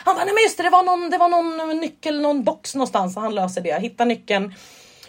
bara, 0.06 0.26
nej 0.26 0.34
men 0.34 0.44
just 0.44 0.58
det, 0.58 0.64
det 0.64 0.70
var, 0.70 0.84
någon, 0.84 1.10
det 1.10 1.18
var 1.18 1.28
någon 1.30 1.78
nyckel, 1.78 2.22
någon 2.22 2.44
box 2.44 2.76
någonstans. 2.76 3.16
Han 3.16 3.36
löser 3.36 3.62
det. 3.62 3.82
Hittar 3.82 4.06
nyckeln. 4.06 4.54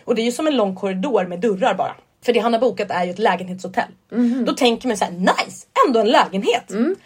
Och 0.04 0.14
det 0.14 0.22
är 0.22 0.24
ju 0.24 0.32
som 0.32 0.46
en 0.46 0.56
lång 0.56 0.74
korridor 0.74 1.24
med 1.26 1.40
dörrar 1.40 1.74
bara. 1.74 1.94
För 2.24 2.32
det 2.32 2.40
han 2.40 2.52
har 2.52 2.60
bokat 2.60 2.90
är 2.90 3.04
ju 3.04 3.10
ett 3.10 3.18
lägenhetshotell. 3.18 3.88
Mhm. 4.10 4.44
Då 4.44 4.52
tänker 4.52 4.88
man 4.88 4.96
så 4.96 5.04
här, 5.04 5.12
nice, 5.12 5.66
ändå 5.86 6.00
en 6.00 6.08
lägenhet. 6.08 6.70
Mm. 6.70 6.96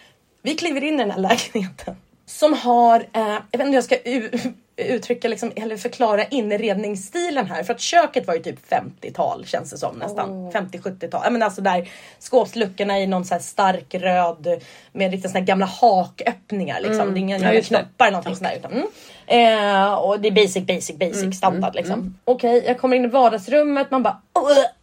Vi 0.42 0.54
kliver 0.54 0.84
in 0.84 0.94
i 0.94 0.98
den 0.98 1.10
här 1.10 1.20
lägenheten. 1.20 1.96
Som 2.26 2.52
har, 2.52 3.00
eh, 3.12 3.38
jag 3.50 3.58
vet 3.58 3.60
inte 3.60 3.64
hur 3.66 3.74
jag 3.74 3.84
ska 3.84 3.96
uttrycka 4.76 5.28
liksom, 5.28 5.52
eller 5.56 5.76
förklara 5.76 6.24
inredningsstilen 6.24 7.46
här. 7.46 7.62
För 7.62 7.74
att 7.74 7.80
köket 7.80 8.26
var 8.26 8.34
ju 8.34 8.42
typ 8.42 8.58
50-tal 8.70 9.46
känns 9.46 9.70
det 9.70 9.78
som 9.78 9.96
nästan. 9.96 10.52
50-70-tal. 10.52 11.20
Ja, 11.24 11.30
men 11.30 11.42
alltså 11.42 11.62
där 11.62 11.88
skåpsluckorna 12.18 13.00
i 13.00 13.06
någon 13.06 13.24
så 13.24 13.34
här 13.34 13.40
stark 13.40 13.94
röd 13.94 14.62
med 14.92 15.10
riktigt 15.10 15.30
såna 15.30 15.44
gamla 15.44 15.66
haköppningar. 15.66 16.80
Liksom. 16.80 17.14
Det 17.14 17.18
är 17.18 17.20
inga 17.20 17.54
Ja, 17.54 17.62
knoppar 17.62 18.06
eller 18.06 18.12
någonting 18.12 18.36
sånt 18.36 18.50
där. 18.50 18.56
Utan, 18.58 18.72
mm. 18.72 18.86
Eh, 19.26 19.92
och 19.94 20.20
det 20.20 20.28
är 20.28 20.32
basic, 20.32 20.66
basic, 20.66 20.98
basic 20.98 21.36
standard 21.36 21.74
liksom. 21.74 22.14
Okej, 22.24 22.64
jag 22.66 22.78
kommer 22.78 22.96
in 22.96 23.04
i 23.04 23.08
vardagsrummet. 23.08 23.90
Man 23.90 24.02
bara 24.02 24.16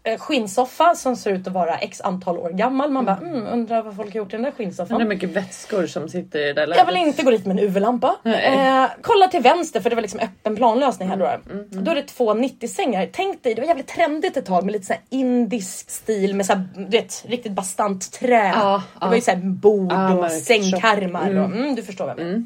eh, 0.04 0.18
skinnsoffa 0.20 0.96
som 0.96 1.16
ser 1.16 1.32
ut 1.32 1.48
att 1.48 1.54
vara 1.54 1.76
x 1.78 2.02
antal 2.02 2.38
år 2.38 2.50
gammal. 2.50 2.92
Man 2.92 3.06
bara 3.06 3.18
mm, 3.18 3.48
undrar 3.48 3.82
vad 3.84 3.96
folk 3.96 4.10
har 4.14 4.18
gjort 4.18 4.34
i 4.34 4.36
den 4.36 4.44
där 4.44 4.52
skinnsoffan. 4.52 4.98
Det 4.98 5.04
är 5.04 5.08
mycket 5.08 5.30
vätskor 5.30 5.88
som 5.88 6.10
sitter 6.10 6.40
i 6.40 6.44
det 6.44 6.54
där 6.54 6.62
Jag 6.62 6.70
läget. 6.70 6.88
vill 6.88 6.98
inte 6.98 7.24
gå 7.24 7.32
dit 7.32 7.46
med 7.46 7.60
en 7.60 7.64
UV-lampa. 7.66 8.16
Eh, 8.26 8.86
kolla 9.02 9.28
till 9.28 9.42
vänster 9.42 9.80
för 9.82 9.90
det 9.90 9.96
var 9.96 10.02
liksom 10.02 10.20
öppen 10.20 10.56
planlösning 10.56 11.10
här 11.10 11.14
Mm, 11.24 11.68
då. 11.72 11.82
Då 11.82 11.92
är 11.92 11.96
det 11.96 12.02
två 12.02 12.34
90-sängar. 12.34 13.10
Tänk 13.14 13.44
dig, 13.44 13.54
det 13.56 13.62
var 13.62 13.68
jävligt 13.68 13.88
trendigt 13.88 14.38
ett 14.38 14.46
tag 14.46 14.64
med 14.64 14.72
lite 14.72 14.86
så 14.86 14.94
indisk 15.10 15.90
stil 15.90 16.36
med 16.36 16.46
så 16.46 16.54
här, 16.54 16.64
du 16.76 16.84
vet, 16.98 17.26
riktigt 17.28 17.52
bastant 17.52 18.12
trä. 18.12 18.52
Ja, 18.56 18.84
det 19.02 19.08
var 19.08 19.16
ju 19.16 19.22
så 19.22 19.32
här 19.32 19.38
bord 19.38 19.92
Ja, 19.92 20.14
och 20.14 20.32
sängkarmar. 20.32 21.22
tjockt. 21.26 21.38
Och, 21.54 21.58
mm, 21.58 21.76
du 21.76 21.84
förstår 21.84 22.06
vad 22.06 22.20
jag 22.20 22.26
menar. 22.26 22.42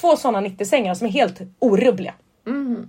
Två 0.00 0.16
sådana 0.16 0.48
90-sängar 0.48 0.94
som 0.94 1.06
är 1.06 1.10
helt 1.10 1.40
orubbliga. 1.58 2.14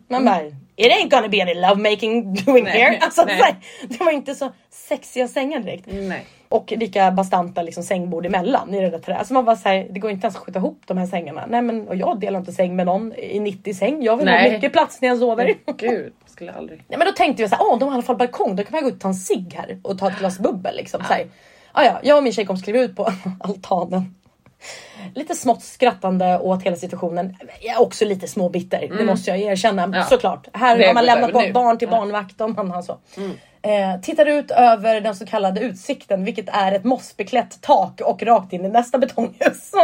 Man 0.07 0.25
bara, 0.25 0.41
it 0.75 0.91
ain't 0.91 1.09
gonna 1.09 1.27
be 1.27 1.41
any 1.41 1.53
lovemaking 1.53 2.33
doing 2.33 2.63
Nej, 2.63 2.81
here. 2.81 2.97
Alltså, 3.01 3.25
nej. 3.25 3.55
så 3.81 3.87
det 3.87 4.03
var 4.03 4.11
inte 4.11 4.35
så 4.35 4.51
sexiga 4.69 5.27
sängar 5.27 5.59
direkt. 5.59 5.85
Nej. 5.87 6.25
Och 6.49 6.73
lika 6.77 7.11
bastanta 7.11 7.61
liksom 7.61 7.83
sängbord 7.83 8.25
emellan 8.25 8.73
i 8.73 8.81
det 8.81 8.89
där 8.89 8.99
trädet. 8.99 9.27
Så 9.27 9.33
man 9.33 9.45
bara 9.45 9.55
säger 9.55 9.89
det 9.89 9.99
går 9.99 10.11
inte 10.11 10.25
ens 10.25 10.35
att 10.35 10.43
skjuta 10.43 10.59
ihop 10.59 10.81
de 10.85 10.97
här 10.97 11.05
sängarna. 11.05 11.45
Nej 11.49 11.61
men 11.61 11.87
och 11.87 11.95
jag 11.95 12.19
delar 12.19 12.39
inte 12.39 12.51
säng 12.51 12.75
med 12.75 12.85
någon 12.85 13.13
i 13.13 13.39
90 13.39 13.73
säng. 13.73 14.03
Jag 14.03 14.17
vill 14.17 14.27
ha 14.27 14.35
Nej. 14.35 14.51
mycket 14.51 14.73
plats 14.73 15.01
när 15.01 15.09
jag 15.09 15.17
sover. 15.17 15.55
Gud, 15.77 16.13
skulle 16.25 16.53
aldrig. 16.53 16.83
Nej, 16.87 16.97
men 16.97 17.07
då 17.07 17.11
tänkte 17.13 17.43
vi 17.43 17.49
så 17.49 17.55
här, 17.55 17.65
åh 17.65 17.79
de 17.79 17.85
har 17.85 17.91
i 17.91 17.93
alla 17.93 18.03
fall 18.03 18.17
balkong, 18.17 18.55
då 18.55 18.63
kan 18.63 18.75
jag 18.75 18.83
gå 18.83 18.89
ut 18.89 18.95
och 18.95 19.01
ta 19.01 19.07
en 19.07 19.13
cigg 19.13 19.53
här 19.57 19.79
och 19.83 19.97
ta 19.97 20.07
ett 20.07 20.19
glas 20.19 20.39
bubbel 20.39 20.75
liksom. 20.75 21.03
Så 21.03 21.13
här, 21.13 21.27
ah, 21.71 21.83
ja, 21.83 21.99
jag 22.03 22.17
och 22.17 22.23
min 22.23 22.33
tjejkompis 22.33 22.63
klev 22.63 22.75
ut 22.75 22.95
på 22.95 23.07
altanen. 23.39 24.15
Lite 25.15 25.35
smått 25.35 25.63
skrattande 25.63 26.39
åt 26.39 26.63
hela 26.63 26.75
situationen. 26.75 27.37
Jag 27.61 27.75
är 27.75 27.81
också 27.81 28.05
lite 28.05 28.27
småbitter, 28.27 28.87
det 28.97 29.05
måste 29.05 29.29
jag 29.31 29.39
erkänna. 29.39 29.83
Mm. 29.83 29.99
Ja. 29.99 30.05
Såklart. 30.05 30.47
Här 30.53 30.87
har 30.87 30.93
man 30.93 31.05
lämnat 31.05 31.33
nu. 31.33 31.53
barn 31.53 31.77
till 31.77 31.87
Ja. 31.91 31.97
barnvakt 31.97 32.41
om 32.41 32.53
man 32.53 32.71
har 32.71 32.81
så. 32.81 32.97
Eh, 33.61 34.01
tittar 34.01 34.25
ut 34.25 34.51
över 34.51 35.01
den 35.01 35.15
så 35.15 35.25
kallade 35.25 35.61
utsikten, 35.61 36.23
vilket 36.25 36.49
är 36.49 36.71
ett 36.71 36.83
mossbeklätt 36.83 37.61
tak 37.61 38.01
och 38.01 38.23
rakt 38.23 38.53
in 38.53 38.65
i 38.65 38.69
nästa 38.69 38.97
betonghus. 38.97 39.71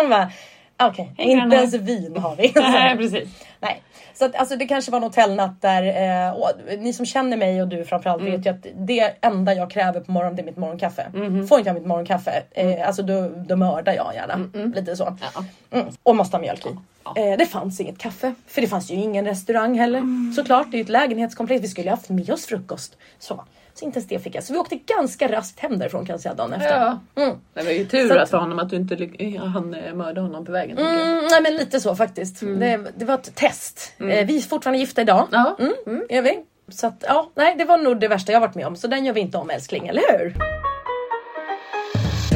Okej, 0.83 1.13
Hej, 1.17 1.31
inte 1.31 1.55
ens 1.55 1.73
vin 1.73 2.17
har 2.17 2.35
vi. 2.35 2.51
Nej, 2.55 2.97
precis. 2.97 3.29
Nej. 3.59 3.81
Så 4.15 4.25
att, 4.25 4.35
alltså, 4.35 4.55
det 4.55 4.65
kanske 4.65 4.91
var 4.91 4.97
en 4.97 5.03
hotellnatt 5.03 5.61
där, 5.61 5.83
eh, 6.27 6.33
och 6.33 6.49
ni 6.79 6.93
som 6.93 7.05
känner 7.05 7.37
mig 7.37 7.61
och 7.61 7.67
du 7.67 7.85
framförallt 7.85 8.21
Mm. 8.21 8.33
vet 8.33 8.45
ju 8.45 8.49
att 8.49 8.65
det 8.87 9.13
enda 9.21 9.53
jag 9.53 9.71
kräver 9.71 9.99
på 9.99 10.11
morgonen 10.11 10.35
det 10.35 10.41
är 10.41 10.45
mitt 10.45 10.57
morgonkaffe. 10.57 11.07
Mhm. 11.13 11.47
Får 11.47 11.57
inte 11.57 11.69
jag 11.69 11.75
mitt 11.75 11.85
morgonkaffe, 11.85 12.43
Mm. 12.55 12.77
eh, 12.81 12.87
alltså 12.87 13.03
då, 13.03 13.29
då 13.29 13.55
mördar 13.55 13.93
jag 13.93 14.11
gärna. 14.15 14.49
Lite 14.75 14.95
så. 14.95 15.17
Ja. 15.35 15.43
Mm. 15.79 15.93
Och 16.03 16.15
måste 16.15 16.37
ha 16.37 16.41
mjölk 16.41 16.65
i. 16.65 16.69
Ja. 17.03 17.13
Eh, 17.17 17.37
det 17.37 17.45
fanns 17.45 17.79
inget 17.79 17.97
kaffe, 17.97 18.33
för 18.47 18.61
det 18.61 18.67
fanns 18.67 18.91
ju 18.91 18.95
ingen 18.95 19.25
restaurang 19.25 19.79
heller. 19.79 19.99
Mm. 19.99 20.33
Såklart, 20.35 20.71
det 20.71 20.75
är 20.75 20.79
ju 20.79 20.83
ett 20.83 20.89
lägenhetskomplex. 20.89 21.63
Vi 21.63 21.67
skulle 21.67 21.85
ju 21.85 21.91
haft 21.91 22.09
med 22.09 22.29
oss 22.29 22.45
frukost. 22.45 22.97
Så. 23.19 23.43
Så 23.75 23.85
inte 23.85 23.99
ens 23.99 24.07
det 24.09 24.19
fick 24.19 24.35
jag. 24.35 24.43
Så 24.43 24.53
vi 24.53 24.59
åkte 24.59 24.75
ganska 24.75 25.31
raskt 25.31 25.59
hem 25.59 25.79
därifrån 25.79 26.05
kan 26.05 26.13
jag 26.13 26.19
säga 26.21 26.33
dagen 26.35 26.53
efter. 26.53 26.79
Ja. 27.15 27.23
Mm. 27.23 27.37
Det 27.53 27.63
var 27.63 27.71
ju 27.71 27.85
tur 27.85 28.07
Så 28.09 28.19
att- 28.19 28.29
för 28.29 28.37
honom 28.37 28.59
att 28.59 28.69
du 28.69 28.75
inte 28.75 28.95
ly- 28.95 29.37
han 29.37 29.73
eh, 29.73 29.93
mördade 29.93 30.21
honom 30.21 30.45
på 30.45 30.51
vägen. 30.51 30.77
Mm, 30.77 31.25
nej 31.31 31.41
men 31.41 31.55
lite 31.55 31.79
så 31.79 31.95
faktiskt. 31.95 32.39
Det, 32.39 32.85
det 32.97 33.05
var 33.05 33.13
ett 33.15 33.35
test. 33.35 33.93
Eh, 33.99 34.05
vi 34.25 34.37
är 34.37 34.41
fortfarande 34.41 34.79
gifta 34.79 35.01
idag. 35.01 35.27
Ja. 35.31 35.57
Mm, 35.59 36.05
är 36.09 36.21
vi. 36.21 36.39
Så 36.71 36.87
att, 36.87 37.03
ja, 37.07 37.29
nej 37.35 37.55
det 37.57 37.65
var 37.65 37.77
nog 37.77 37.99
det 37.99 38.07
värsta 38.07 38.31
jag 38.31 38.39
varit 38.39 38.55
med 38.55 38.67
om. 38.67 38.75
Så 38.75 38.87
den 38.87 39.05
gör 39.05 39.13
vi 39.13 39.19
inte 39.21 39.37
om 39.37 39.49
älskling, 39.49 39.87
eller 39.87 40.01
hur? 40.19 40.33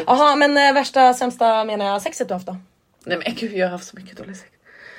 Jaha, 0.06 0.36
men 0.36 0.56
eh, 0.58 0.72
värsta 0.74 1.14
sämsta 1.14 1.64
menar 1.64 1.86
jag 1.86 2.02
sexet 2.02 2.28
du 2.28 2.34
haft 2.34 2.46
då? 2.46 2.56
Nej 3.04 3.18
men 3.24 3.34
gud 3.34 3.52
jag 3.52 3.66
har 3.66 3.72
haft 3.72 3.86
så 3.88 3.96
mycket 3.96 4.16
dålig 4.18 4.36
sex. 4.36 4.50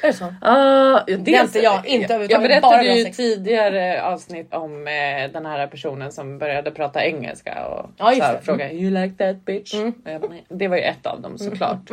Är 0.01 0.07
det 0.07 0.13
så? 0.13 0.33
Ah, 0.41 1.03
Det 1.05 1.13
är 1.13 1.17
inte 1.43 1.59
jag, 1.59 1.85
inte 1.85 2.13
jag, 2.13 2.31
jag 2.31 2.41
berättade 2.41 2.83
ju 2.83 3.03
sex. 3.03 3.17
tidigare 3.17 4.03
avsnitt 4.03 4.53
om 4.53 4.87
eh, 4.87 5.31
den 5.33 5.45
här 5.45 5.67
personen 5.67 6.11
som 6.11 6.37
började 6.37 6.71
prata 6.71 7.05
engelska 7.05 7.65
och 7.67 7.89
Ja, 7.97 8.11
så 8.11 8.23
här, 8.23 8.37
frågade 8.41 8.73
you 8.73 8.91
like 8.91 9.15
that 9.25 9.45
bitch? 9.45 9.73
Mm. 9.73 9.93
Bara, 10.03 10.31
det 10.49 10.67
var 10.67 10.77
ju 10.77 10.83
ett 10.83 11.05
av 11.05 11.21
dem 11.21 11.37
såklart. 11.37 11.89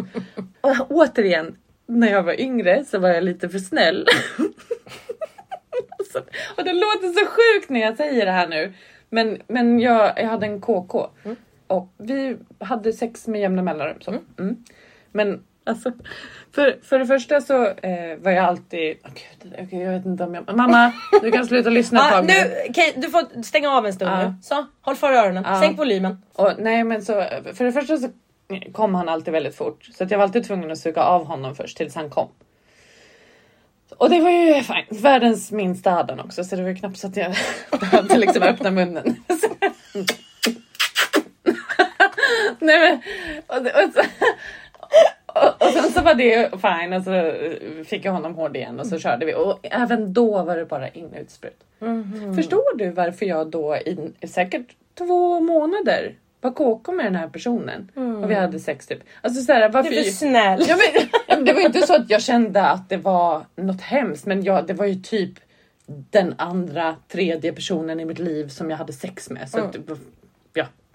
och 0.61 0.73
återigen, 0.91 1.57
när 1.87 2.13
jag 2.13 2.23
var 2.23 2.41
yngre 2.41 2.85
så 2.85 2.99
var 2.99 3.09
jag 3.09 3.25
lite 3.25 3.49
för 3.49 3.59
snäll. 3.59 4.07
Så- 6.13 6.19
och 6.57 6.65
det 6.65 6.73
låter 6.73 7.09
så 7.13 7.27
sjukt 7.27 7.71
när 7.71 7.81
jag 7.81 7.97
säger 7.97 8.27
det 8.27 8.33
här 8.33 8.49
nu. 8.49 8.73
Men, 9.11 9.43
men 9.47 9.81
jag, 9.81 10.13
jag 10.17 10.27
hade 10.29 10.47
en 10.47 10.61
KK 10.61 11.11
Mm. 11.25 11.37
och 11.67 11.89
vi 11.99 12.37
hade 12.61 12.93
sex 12.93 13.27
med 13.27 13.41
jämna 13.41 13.63
mellanrum. 13.63 13.97
Så. 14.01 14.11
Mm. 14.39 14.57
Men 15.13 15.43
alltså, 15.65 15.93
för, 16.57 16.79
för 16.83 16.99
det 16.99 17.07
första 17.07 17.41
så 17.41 17.67
eh, 17.67 18.17
var 18.19 18.31
jag 18.31 18.45
alltid... 18.45 18.97
Åh, 19.05 19.11
Gud, 19.43 19.53
okej, 19.67 19.79
jag 19.81 19.93
vet 19.93 20.07
inte 20.07 20.25
om 20.25 20.35
jag... 20.35 20.57
Mamma, 20.57 20.93
du 21.23 21.33
kan 21.33 21.47
sluta 21.47 21.71
lyssna 21.71 22.01
ett 22.07 22.07
Ah, 22.07 22.11
tag 22.17 22.27
nu. 22.27 22.33
nu, 22.33 22.57
okej, 22.71 22.93
du 22.97 23.11
får 23.11 23.43
stänga 23.43 23.71
av 23.71 23.87
en 23.87 23.93
stund 23.93 24.11
Ja. 24.11 24.23
nu. 24.29 24.35
Så, 24.43 24.67
håll 24.81 24.97
för 24.97 25.13
öronen. 25.13 25.45
Ja. 25.47 25.61
Sänk 25.61 25.79
volymen. 25.79 26.23
Och, 26.35 26.53
nej 26.59 26.85
men 26.85 27.03
så, 27.03 27.13
för 27.55 27.65
det 27.65 27.73
första 27.73 27.97
så 27.97 28.09
kom 28.73 28.95
han 28.95 29.09
alltid 29.09 29.33
väldigt 29.33 29.57
fort. 29.57 29.85
Så 29.99 30.05
att 30.05 30.11
jag 30.11 30.19
var 30.19 30.23
alltid 30.25 30.47
tvungen 30.47 30.71
att 30.71 30.79
suga 30.79 31.03
av 31.03 31.25
honom 31.27 31.55
först 31.55 31.77
tills 31.77 31.95
han 31.95 32.11
kom. 32.11 32.29
Och 33.99 34.11
det 34.11 34.21
var 34.21 34.31
ju 34.31 34.63
fine. 34.63 35.03
världens 35.03 35.53
minsta 35.53 35.91
hade 35.91 36.13
han 36.13 36.21
också 36.27 36.45
så 36.45 36.57
det 36.57 36.63
var 36.63 36.69
ju 36.69 36.77
knappt 36.77 36.99
så 36.99 37.07
att 37.07 37.17
jag 37.17 37.35
behövde 37.81 38.19
liksom 38.19 38.43
öppna 38.43 38.71
munnen. 38.71 39.17
nej 42.59 42.79
men, 42.79 43.01
och, 43.47 43.67
och, 43.67 43.93
så, 43.95 44.01
och, 45.43 45.63
och 45.67 45.73
sen 45.73 45.93
så 45.93 46.03
var 46.03 46.15
det 46.15 46.51
fine 46.51 46.93
och 46.93 47.03
så 47.03 47.33
fick 47.85 48.05
jag 48.05 48.13
honom 48.13 48.35
hård 48.35 48.57
igen 48.57 48.81
och 48.81 48.87
så 48.87 48.99
körde 48.99 49.27
vi. 49.27 49.35
Och 49.35 49.59
även 49.63 50.13
då 50.13 50.43
var 50.43 50.57
det 50.57 50.65
bara 50.65 50.89
in 50.89 51.15
utsprut. 51.15 51.65
Förstår 52.37 52.77
du 52.77 52.91
varför 52.91 53.27
jag 53.27 53.47
då 53.47 53.77
i 53.77 54.13
säkert 54.27 54.67
två 54.95 55.41
månader 55.41 56.15
var 56.41 56.51
KK 56.51 56.93
med 56.93 57.07
den 57.07 57.15
här 57.15 57.29
personen 57.29 57.91
och 58.23 58.31
vi 58.31 58.35
hade 58.35 58.61
sex 58.61 58.87
typ. 58.87 58.99
Alltså 59.23 59.43
så 59.43 59.53
här, 59.53 59.69
varför... 59.69 59.91
Du 59.91 59.99
är 59.99 60.03
för 60.03 60.11
snäll. 60.11 60.65
Ja, 60.69 60.77
men, 61.29 61.45
det 61.45 61.53
var 61.53 61.61
inte 61.61 61.87
så 61.87 61.95
att 61.95 62.11
jag 62.11 62.23
kände 62.23 62.63
att 62.63 62.89
det 62.89 62.97
var 62.97 63.43
något 63.57 63.81
hemskt 63.81 64.27
men 64.27 64.45
jag, 64.45 64.67
det 64.67 64.75
var 64.75 64.87
ju 64.87 64.95
typ 64.95 65.33
den 65.87 66.35
andra, 66.39 66.97
tredje 67.09 67.53
personen 67.53 68.01
i 68.01 68.05
mitt 68.05 68.19
liv 68.19 68.49
som 68.49 68.71
jag 68.71 68.77
hade 68.77 68.93
sex 68.93 69.31
med. 69.31 69.51
Så 69.51 69.59
jag 69.59 69.99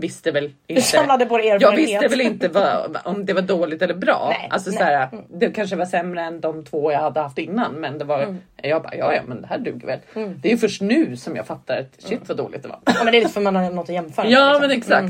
visste 0.01 0.31
väl 0.31 0.51
inte. 0.67 0.81
samlade 0.81 1.25
på 1.25 1.37
dig 1.37 1.47
Jag 1.47 1.55
erfarenhet. 1.55 1.87
visste 1.89 2.07
väl 2.07 2.21
inte 2.21 2.47
vad, 2.47 2.97
om 3.03 3.25
det 3.25 3.33
var 3.33 3.41
dåligt 3.41 3.81
eller 3.81 3.93
bra. 3.93 4.27
Nej, 4.39 4.47
alltså, 4.51 4.69
nej. 4.69 4.79
Såhär, 4.79 5.09
det 5.29 5.49
kanske 5.49 5.75
var 5.75 5.85
sämre 5.85 6.21
än 6.21 6.41
de 6.41 6.65
två 6.65 6.91
jag 6.91 6.99
hade 6.99 7.19
haft 7.19 7.37
innan. 7.37 7.73
Men 7.73 7.97
det 7.97 8.05
var, 8.05 8.21
Mm. 8.23 8.37
jag 8.63 8.83
bara, 8.83 8.95
ja 8.95 9.13
ja 9.13 9.21
men 9.27 9.41
det 9.41 9.47
här 9.47 9.57
duger 9.57 9.87
väl. 9.87 9.99
Det 10.35 10.47
är 10.47 10.51
ju 10.51 10.57
först 10.57 10.81
nu 10.81 11.15
som 11.17 11.35
jag 11.35 11.47
fattar 11.47 11.77
att 11.77 12.03
shit 12.03 12.21
vad 12.27 12.37
dåligt 12.37 12.61
det 12.63 12.67
var. 12.69 12.79
Ja, 12.85 12.93
men 13.03 13.11
det 13.11 13.17
är 13.17 13.21
lite 13.21 13.33
för 13.33 13.41
man 13.41 13.55
har 13.55 13.69
något 13.71 13.89
att 13.89 13.95
jämföra 13.95 14.27
Ja 14.29 14.45
liksom. 14.49 14.61
men 14.61 14.71
exakt. 14.77 15.03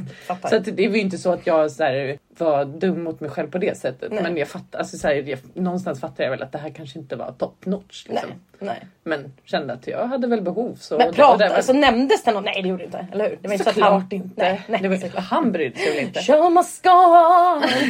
Mm, 0.50 0.64
så 0.66 0.72
det 0.72 0.88
var 0.88 0.96
ju 0.96 1.02
inte 1.02 1.18
så 1.18 1.32
att 1.34 1.48
jag 1.48 1.72
så 1.72 1.84
här, 1.84 2.18
var 2.46 2.66
dum 2.66 3.04
mot 3.04 3.20
mig 3.20 3.30
själv 3.30 3.52
på 3.52 3.58
det 3.58 3.78
sättet. 3.78 4.12
Nej. 4.12 4.24
Men 4.24 4.38
jag 4.38 4.48
fattar, 4.48 4.80
alltså, 4.80 4.98
så 4.98 5.08
här, 5.08 5.16
jag, 5.16 5.40
någonstans 5.54 6.00
fattar 6.00 6.24
jag 6.24 6.32
väl 6.32 6.42
att 6.44 6.52
det 6.52 6.58
här 6.58 6.70
kanske 6.70 7.00
inte 7.00 7.16
var 7.16 7.32
top 7.32 7.66
notch. 7.66 8.06
Liksom. 8.10 8.30
Nej, 8.30 8.38
nej. 8.60 8.88
Men 9.04 9.34
kände 9.46 9.74
att 9.74 9.88
jag 9.88 10.06
hade 10.08 10.28
väl 10.28 10.42
behov. 10.42 10.76
Så 10.80 10.98
Men 10.98 11.10
och 11.10 11.16
prata, 11.16 11.38
det 11.38 11.50
var- 11.50 11.56
alltså 11.56 11.74
nämndes 11.74 12.24
det 12.24 12.32
något? 12.32 12.44
Nej 12.46 12.62
det 12.62 12.68
gjorde 12.70 12.84
det 12.84 12.86
inte, 12.86 13.08
eller 13.12 13.30
hur? 13.30 13.38
Det 13.42 13.48
var 13.48 13.54
inte 13.54 13.64
så 13.64 13.70
han... 13.70 13.74
Såklart 14.02 14.14
inte. 14.14 14.42
Nej, 14.44 14.62
nej, 14.68 14.80
det 14.82 14.88
var, 14.90 14.96
såklart. 14.96 15.24
han 15.24 15.52
brydde 15.52 15.76
sig 15.78 15.94
väl 15.96 16.04
inte. 16.04 16.20
Go 16.28 16.34
on. 16.46 16.54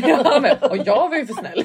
ja, 0.07 0.39
men, 0.41 0.57
och 0.71 0.77
jag 0.77 1.09
var 1.09 1.17
ju 1.17 1.25
för 1.25 1.33
snäll. 1.33 1.63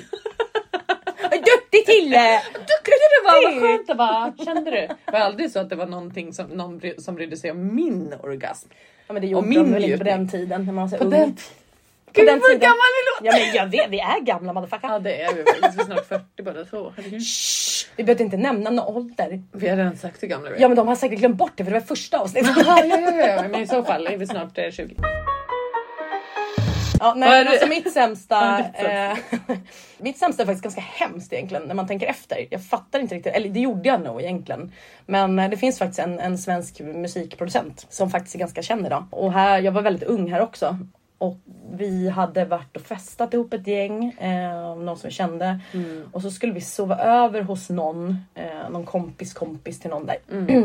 Du, 1.30 1.52
ditt 1.78 1.86
till! 1.86 2.10
Duktig 2.52 2.94
du 3.12 3.24
var, 3.24 3.44
vad 3.44 3.54
Det- 3.54 3.60
skönt 3.60 3.86
det 3.86 3.94
var. 3.94 4.44
Kände 4.44 4.70
du? 4.70 4.76
Det 5.04 5.12
var 5.12 5.18
aldrig 5.18 5.50
så 5.50 5.58
att 5.58 5.68
det 5.70 5.76
var 5.76 5.86
någonting 5.86 6.32
som 6.32 6.46
någon 6.46 6.78
bry, 6.78 6.94
som 6.98 7.14
brydde 7.14 7.36
sig 7.36 7.50
om 7.50 7.74
min 7.74 8.14
orgasm. 8.22 8.68
Ja 9.06 9.12
men 9.12 9.22
det 9.22 9.26
Och 9.28 9.32
gjorde 9.32 9.48
min 9.48 9.62
de 9.64 9.72
väl 9.72 9.84
inte 9.84 9.98
på 9.98 10.04
den 10.04 10.28
tiden 10.28 10.66
när 10.66 10.72
man 10.72 10.84
var 10.84 10.88
så 10.88 10.96
På 10.96 11.04
ung. 11.04 11.10
den 11.10 11.36
Gud 12.12 12.28
vad 12.28 12.42
tiden. 12.42 12.60
gammal 12.60 12.76
vi 12.96 13.26
låter! 13.26 13.38
Ja 13.38 13.46
men 13.46 13.56
jag 13.56 13.66
vet, 13.66 13.90
vi 13.90 14.00
är 14.00 14.20
gamla 14.20 14.52
motherfucker. 14.52 14.88
Ja 14.88 14.98
det 14.98 15.22
är 15.22 15.34
vi 15.34 15.44
faktiskt. 15.44 15.78
Vi 15.78 15.80
är 15.80 15.84
snart 15.84 16.06
40 16.08 16.42
båda 16.42 16.64
två. 16.64 16.92
Shh, 16.96 17.88
vi 17.96 18.04
behöver 18.04 18.24
inte 18.24 18.36
nämna 18.36 18.70
någon 18.70 18.96
ålder. 18.96 19.42
Vi 19.52 19.68
har 19.68 19.76
redan 19.76 19.96
sagt 19.96 20.22
hur 20.22 20.28
gamla 20.28 20.50
vi 20.50 20.56
är. 20.56 20.60
Ja 20.60 20.68
men 20.68 20.76
de 20.76 20.88
har 20.88 20.96
säkert 20.96 21.18
glömt 21.18 21.36
bort 21.36 21.52
det 21.56 21.64
för 21.64 21.70
det 21.72 21.78
var 21.78 21.86
första 21.86 22.18
avsnittet. 22.18 22.56
Ja, 22.66 22.84
ja, 22.84 23.00
ja, 23.00 23.26
ja, 23.26 23.48
men 23.48 23.60
i 23.60 23.66
så 23.66 23.84
fall 23.84 24.06
är 24.06 24.16
vi 24.16 24.26
snart 24.26 24.58
eh, 24.58 24.70
20. 24.70 24.94
Ja, 27.00 27.06
Vad 27.08 27.18
nej, 27.18 27.44
men 27.44 27.52
alltså 27.52 27.68
mitt 27.68 27.92
sämsta? 27.92 28.58
eh, 28.74 29.16
mitt 29.98 30.18
sämsta 30.18 30.42
är 30.42 30.46
faktiskt 30.46 30.62
ganska 30.62 30.80
hemskt 30.80 31.32
egentligen 31.32 31.62
när 31.62 31.74
man 31.74 31.86
tänker 31.86 32.06
efter. 32.06 32.46
Jag 32.50 32.64
fattar 32.64 32.98
inte 32.98 33.14
riktigt, 33.14 33.34
eller 33.34 33.48
det 33.48 33.60
gjorde 33.60 33.88
jag 33.88 34.00
nog 34.00 34.22
egentligen. 34.22 34.72
Men 35.06 35.38
eh, 35.38 35.50
det 35.50 35.56
finns 35.56 35.78
faktiskt 35.78 35.98
en, 35.98 36.18
en 36.18 36.38
svensk 36.38 36.80
musikproducent 36.80 37.86
som 37.88 38.10
faktiskt 38.10 38.34
är 38.34 38.38
ganska 38.38 38.62
känd 38.62 38.86
idag. 38.86 39.04
Och 39.10 39.32
här, 39.32 39.58
jag 39.60 39.72
var 39.72 39.82
väldigt 39.82 40.08
ung 40.08 40.32
här 40.32 40.40
också. 40.40 40.78
Och 41.18 41.38
vi 41.72 42.08
hade 42.08 42.44
varit 42.44 42.76
och 42.76 42.82
festat 42.82 43.34
ihop 43.34 43.52
ett 43.52 43.66
gäng, 43.66 44.16
eh, 44.18 44.76
någon 44.76 44.96
som 44.96 45.08
vi 45.08 45.14
kände. 45.14 45.60
Och 46.12 46.22
så 46.22 46.30
skulle 46.30 46.52
vi 46.52 46.60
sova 46.60 46.98
över 46.98 47.42
hos 47.42 47.70
någon, 47.70 48.18
eh, 48.34 48.70
någon 48.70 48.84
kompis 48.84 49.34
kompis 49.34 49.80
till 49.80 49.90
någon 49.90 50.06
där. 50.06 50.16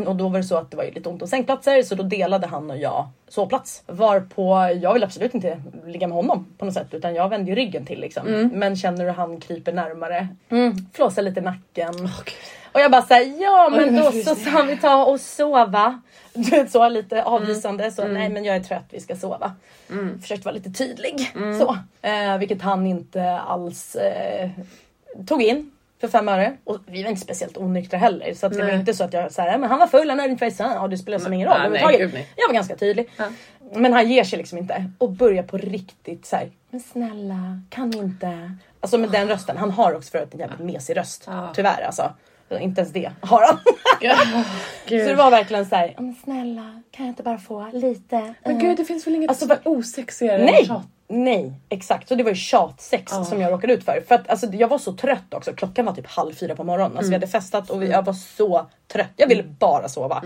och 0.08 0.16
då 0.16 0.30
var 0.30 0.38
det 0.38 0.44
så 0.44 0.58
att 0.58 0.72
det 0.72 0.78
var 0.78 0.84
lite 0.84 1.10
ont 1.10 1.22
om 1.22 1.28
sängplatser 1.28 1.84
så 1.84 1.96
då 1.96 2.04
delade 2.04 2.48
han 2.48 2.72
och 2.72 2.78
jag 2.78 3.10
sovplats. 3.28 3.84
Varpå 3.88 4.70
jag 4.82 4.94
vill 4.94 5.04
absolut 5.04 5.34
inte 5.34 5.62
ligga 5.86 6.08
med 6.08 6.16
honom 6.16 6.48
på 6.58 6.66
något 6.66 6.74
sätt 6.74 6.94
utan 6.94 7.16
jag 7.16 7.30
vände 7.30 7.50
ju 7.50 7.56
ryggen 7.56 7.86
till 7.86 8.00
liksom. 8.00 8.50
Men 8.54 8.76
känner 8.76 9.06
hur 9.06 9.12
han 9.12 9.40
kryper 9.40 9.74
närmare, 9.74 10.28
mm. 10.50 10.76
flåsar 10.94 11.22
lite 11.22 11.40
i 11.40 11.44
nacken. 11.44 11.94
Och 12.72 12.82
jag 12.82 12.92
bara 12.92 13.02
säger 13.02 13.44
ja 13.44 13.70
men 13.72 13.90
Oj, 13.90 13.96
då 13.96 14.12
så 14.12 14.36
sa 14.36 14.62
vi 14.62 14.78
ta 14.78 15.06
och 15.06 15.20
sova. 15.20 16.02
Du 16.44 16.50
vet 16.50 16.72
så 16.72 16.90
lite 16.90 17.24
avvisande 17.24 17.92
så 17.92 18.08
nej 18.08 18.30
men 18.30 18.44
jag 18.44 18.56
är 18.56 18.64
trött 18.64 18.86
vi 18.90 19.00
ska 19.00 19.16
sova. 19.16 19.54
Försökte 20.22 20.46
vara 20.46 20.56
lite 20.56 20.70
tydlig 20.70 21.32
så. 21.60 21.78
Eh, 22.02 22.38
vilket 22.38 22.62
han 22.62 22.88
inte 22.88 23.32
alls 23.32 23.96
eh, 23.96 24.50
tog 25.28 25.42
in 25.42 25.72
för 26.02 26.08
fem 26.08 26.30
öre. 26.30 26.58
Och 26.64 26.78
vi 26.86 27.04
var 27.04 27.10
inte 27.10 27.22
speciellt 27.22 27.58
onyktra 27.58 27.98
heller 27.98 28.34
så 28.34 28.46
att 28.46 28.54
det 28.54 28.64
var 28.64 28.72
inte 28.72 28.94
så 28.94 29.04
att 29.04 29.14
jag 29.14 29.32
sa 29.32 29.44
men 29.44 29.64
han 29.64 29.80
var 29.80 29.88
full, 29.88 30.10
han 30.10 30.20
hörde 30.20 30.32
inte 30.32 30.52
sa. 30.52 30.74
Ja, 30.74 30.88
det 30.88 30.98
spelar 30.98 31.20
som 31.20 31.34
ingen 31.34 31.48
roll 31.48 31.58
överhuvudtaget. 31.58 32.28
Jag 32.36 32.48
var 32.48 32.54
ganska 32.54 32.76
tydlig. 32.76 33.10
Ja. 33.18 33.26
Men 33.76 33.94
han 33.94 34.10
ger 34.10 34.24
sig 34.24 34.38
liksom 34.38 34.58
inte 34.58 34.92
och 34.98 35.10
börjar 35.10 35.44
på 35.44 35.58
riktigt 35.58 36.26
så 36.26 36.36
här. 36.36 36.52
Men 36.70 36.80
snälla, 36.80 37.62
kan 37.70 37.98
inte? 37.98 38.58
Alltså 38.80 38.98
med 38.98 39.10
den 39.12 39.28
rösten. 39.28 39.58
Han 39.58 39.72
har 39.72 39.94
också 39.94 40.12
för 40.12 40.28
en 40.32 40.40
jävligt 40.40 40.60
mesig 40.60 40.98
röst. 40.98 41.24
Ja. 41.28 41.52
Tyvärr 41.56 41.82
alltså. 41.82 42.14
Inte 42.60 42.82
ens 42.82 42.94
det 42.94 43.12
har 43.22 43.42
han. 43.48 43.58
Gud. 44.88 45.02
Så 45.02 45.08
det 45.08 45.16
var 45.16 45.32
verkligen 45.32 45.66
så 45.66 45.76
här. 45.76 45.96
Men 45.98 46.16
snälla, 46.24 46.82
kan 46.92 47.06
jag 47.06 47.12
inte 47.12 47.24
bara 47.24 47.38
få 47.38 47.68
lite? 47.74 48.34
Men 48.44 48.56
eh?" 48.56 48.62
gud 48.62 48.78
det 48.78 48.86
finns 48.86 49.08
väl 49.08 49.16
inget 49.16 49.30
Alltså, 49.30 49.58
osexigare 49.66 50.46
Nej! 50.46 50.60
än 50.60 50.66
tjat? 50.66 50.82
Nej, 51.08 51.54
exakt. 51.70 52.08
Så 52.08 52.16
det 52.16 52.24
var 52.24 52.30
ju 52.30 52.36
tjatsex 52.36 53.12
Ja. 53.16 53.24
som 53.26 53.42
jag 53.42 53.52
råkade 53.52 53.74
ut 53.74 53.84
för. 53.86 54.04
För 54.08 54.16
att 54.16 54.30
alltså, 54.30 54.48
jag 54.48 54.68
var 54.68 54.78
så 54.78 54.94
trött 54.94 55.34
också. 55.34 55.54
Klockan 55.54 55.86
var 55.86 55.94
typ 55.94 56.08
halv 56.08 56.34
fyra 56.34 56.56
på 56.56 56.64
morgonen. 56.64 56.98
Alltså, 56.98 57.10
Vi 57.10 57.16
hade 57.16 57.28
festat 57.28 57.70
och 57.70 57.82
vi, 57.82 57.90
jag 57.90 58.06
var 58.06 58.14
så 58.14 58.66
trött. 58.88 59.12
Jag 59.16 59.28
ville 59.28 59.44
bara 59.44 59.90
sova. 59.90 60.24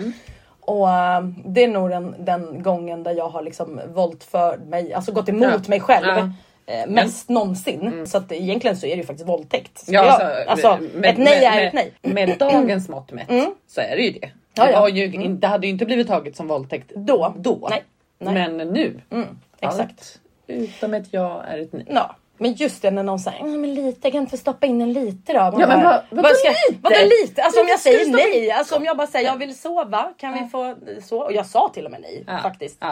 Och 0.62 0.90
äh, 0.90 1.22
det 1.46 1.64
är 1.64 1.68
nog 1.68 1.90
den, 1.90 2.16
den 2.20 2.64
gången 2.64 3.04
där 3.04 3.12
jag 3.12 3.30
har 3.30 3.42
liksom 3.42 3.82
vålt 3.94 4.24
för 4.24 4.58
mig, 4.58 4.94
alltså 4.94 5.12
gått 5.12 5.30
emot 5.30 5.44
Ja. 5.52 5.60
mig 5.68 5.80
själv. 5.80 6.08
Ja. 6.08 6.30
Eh, 6.68 6.88
mest 6.88 7.30
någonsin. 7.30 8.08
Så 8.08 8.18
att 8.18 8.32
egentligen 8.32 8.78
så 8.78 8.86
är 8.86 8.90
det 8.90 8.96
ju 9.02 9.04
faktiskt 9.06 9.30
våldtäkt. 9.30 9.84
Ja, 9.88 10.06
Jag- 10.06 10.48
alltså, 10.48 10.68
alltså, 10.68 10.88
med- 10.94 11.10
ett 11.12 11.18
nej 11.18 11.40
med- 11.42 11.44
är 11.44 11.56
med, 11.56 11.68
ett 11.68 11.74
nej. 11.74 11.94
Med 12.02 12.38
dagens 12.40 12.90
mått 12.90 13.12
mätt 13.12 13.28
så 13.68 13.82
är 13.82 13.96
det 13.96 14.02
ju 14.02 14.12
det. 14.12 14.30
Det, 14.54 14.72
ja. 14.72 14.90
ju, 14.90 15.14
in- 15.14 15.40
det 15.40 15.48
hade 15.48 15.68
ju 15.68 15.74
inte 15.74 15.86
blivit 15.86 16.08
taget 16.08 16.36
som 16.36 16.48
våldtäkt 16.48 16.92
Då. 16.96 17.34
då. 17.38 17.68
Nej. 17.70 17.84
Nej. 18.20 18.52
Men 18.52 18.68
nu. 18.68 19.02
Mm, 19.12 19.28
exakt. 19.60 19.82
Allt 19.82 20.20
utom 20.48 20.94
ett 20.94 21.08
ja 21.12 21.44
är 21.44 21.60
ett 21.60 21.74
nej. 21.74 21.86
Ja. 21.90 22.16
Men 22.38 22.54
just 22.54 22.82
det 22.82 22.92
när 22.92 23.04
någon 23.04 23.20
säger 23.20 23.40
"Mm, 23.40 23.62
men 23.62 23.74
lite, 23.76 24.00
jag 24.04 24.12
kan 24.12 24.22
inte 24.22 24.32
få 24.32 24.38
stoppa 24.38 24.66
in 24.66 24.82
en 24.82 24.94
lite 24.94 25.34
då. 25.34 25.40
Man 25.40 25.60
Ja, 25.60 25.68
men 25.68 25.84
vad- 25.84 26.02
vadå 26.10 26.30
lite? 26.30 26.80
Vadå 26.82 26.96
lite? 27.24 27.44
Alltså 27.44 27.62
om 27.62 27.68
jag 27.68 27.80
ska 27.80 27.90
säger 27.92 28.12
nej, 28.12 28.52
alltså 28.52 28.76
om 28.76 28.86
jag 28.86 28.98
bara 28.98 29.08
säger 29.08 29.26
jag 29.30 29.38
vill 29.38 29.56
sova, 29.60 30.14
kan 30.18 30.34
vi 30.34 30.50
få 30.50 30.76
så? 31.04 31.20
Och 31.24 31.34
jag 31.34 31.46
sa 31.46 31.70
till 31.74 31.86
och 31.86 31.92
med 31.92 32.02
nej 32.02 32.26
faktiskt. 32.44 32.84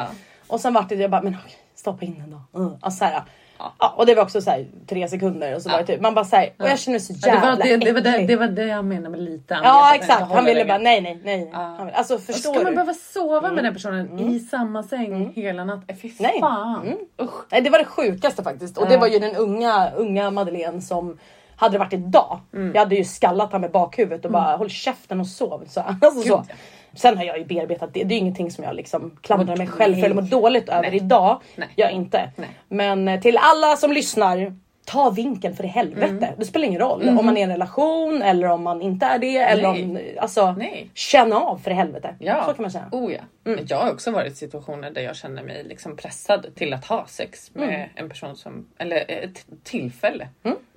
Och 0.48 0.60
sen 0.62 0.74
vart 0.74 0.90
det 0.90 0.96
jag 0.96 1.12
bara, 1.12 1.22
men 1.22 1.38
okej, 1.46 1.56
stoppa 1.76 2.06
in 2.06 2.16
den 2.20 2.32
då. 2.52 2.60
Mm. 2.60 2.74
Alltså, 2.82 2.98
så 2.98 3.06
här, 3.06 3.22
Ja. 3.58 3.74
ja. 3.80 3.94
och 3.98 4.06
det 4.06 4.16
var 4.16 4.24
också 4.24 4.42
så 4.42 4.50
här, 4.50 4.68
tre 4.88 5.08
sekunder 5.08 5.56
och 5.56 5.62
så 5.62 5.70
var 5.70 5.78
det 5.78 5.86
typ, 5.86 6.02
man 6.02 6.14
bara 6.14 6.26
såhär, 6.26 6.54
och 6.60 6.70
jag 6.70 6.80
känner 6.80 6.94
mig 6.94 7.00
så 7.00 7.14
Ja, 7.22 7.28
jävla 7.28 7.56
det, 7.56 7.58
var, 7.58 7.78
det, 7.78 7.86
det, 7.86 7.94
var 7.94 8.02
det, 8.02 8.28
det 8.28 8.36
var 8.36 8.48
det 8.48 8.66
jag 8.66 8.86
menade 8.86 9.10
med 9.10 9.20
lite. 9.20 9.60
Ja 9.64 9.96
exakt, 9.96 10.32
han 10.32 10.46
ville 10.46 10.66
bara 10.66 10.78
nej 10.78 11.02
nej 11.02 11.22
nej. 11.24 11.50
Ja. 11.54 11.60
Han 11.60 11.90
alltså 11.94 12.18
förstår 12.18 12.40
Ska 12.40 12.52
du? 12.52 12.60
Mm. 12.60 12.64
man 12.64 12.86
behöva 12.86 12.94
sova 12.94 13.52
med 13.52 13.64
den 13.64 13.74
personen 13.74 14.20
i 14.20 14.40
samma 14.40 14.84
säng 14.84 15.34
hela 15.36 15.64
natten? 15.66 15.98
Fy 15.98 16.12
Nej. 16.20 16.40
fan. 16.40 16.82
Mm. 16.88 16.98
Usch. 17.22 17.46
Nej 17.52 17.62
det 17.62 17.70
var 17.70 17.80
det 17.80 17.86
sjukaste 17.86 18.44
faktiskt. 18.44 18.78
Och 18.78 18.88
det 18.90 18.98
var 18.98 19.08
ju 19.08 19.20
den 19.20 19.36
unga, 19.36 19.92
unga 19.96 20.32
Madeleine 20.32 20.82
som 20.82 21.18
hade 21.56 21.74
det 21.74 21.80
varit 21.80 21.94
idag. 21.94 22.40
Jag 22.52 22.80
hade 22.80 22.96
ju 22.96 23.04
skallat 23.04 23.52
han 23.52 23.62
med 23.62 23.72
bakhuvudet 23.72 24.26
och 24.26 24.32
bara 24.32 24.58
håll 24.58 24.70
käften 24.70 25.20
och 25.20 25.28
sov. 25.28 25.64
Så, 25.68 25.80
alltså, 26.02 26.22
så. 26.22 26.38
Gud, 26.38 26.46
ja. 26.50 26.56
Sen 26.96 27.18
har 27.18 27.24
jag 27.24 27.38
ju 27.38 27.46
bearbetat 27.46 27.94
det. 27.94 28.04
Det 28.04 28.16
är 28.16 28.20
ingenting 28.20 28.52
som 28.52 28.64
jag 28.64 28.76
liksom 28.76 29.18
klandrar 29.22 29.58
mig 29.58 29.68
själv 29.68 29.96
för 29.96 30.04
eller 30.04 30.16
mår 30.16 30.22
dåligt 30.22 30.70
över 30.70 30.82
Nej. 30.90 30.96
idag. 30.96 31.42
Nej. 31.56 31.68
Jag 31.76 31.92
inte. 31.92 32.32
Nej. 32.36 32.50
Men 32.68 33.08
eh, 33.08 33.20
till 33.22 33.38
alla 33.38 33.76
som 33.76 33.92
lyssnar. 33.92 34.56
Ta 34.86 35.10
vinkeln 35.10 35.56
för 35.56 35.64
i 35.64 35.68
helvete. 35.68 36.08
Mm. 36.26 36.30
Det 36.38 36.46
spelar 36.46 36.68
ingen 36.68 36.80
roll 36.82 37.10
om 37.10 37.26
man 37.26 37.38
är 37.38 37.42
i 37.42 37.44
en 37.44 37.50
relation 37.50 38.22
eller 38.22 38.48
om 38.48 38.64
man 38.64 38.82
inte 38.82 39.06
är 39.06 39.20
det. 39.20 39.38
Eller 39.38 39.70
om, 39.70 40.00
alltså. 40.20 40.56
Känn 40.94 41.34
av 41.34 41.58
för 41.58 41.72
i 41.72 41.74
helvete. 41.74 42.16
Ja. 42.20 42.44
Så 42.48 42.54
kan 42.54 42.62
man 42.64 42.72
säga. 42.72 42.88
Oh, 42.92 43.14
ja. 43.14 43.20
Men 43.44 43.60
jag 43.70 43.78
har 43.78 43.92
också 43.92 44.12
varit 44.12 44.32
i 44.34 44.36
situationer 44.36 44.92
där 44.92 45.02
jag 45.02 45.16
känner 45.16 45.44
mig 45.44 45.64
liksom 45.64 45.98
pressad 45.98 46.46
till 46.56 46.74
att 46.74 46.86
ha 46.86 47.06
sex 47.08 47.52
med 47.54 47.68
Mm. 47.70 47.90
en 47.96 48.10
person 48.10 48.36
som, 48.36 48.68
eller 48.78 49.04
ett 49.12 49.46
tillfälle. 49.64 50.28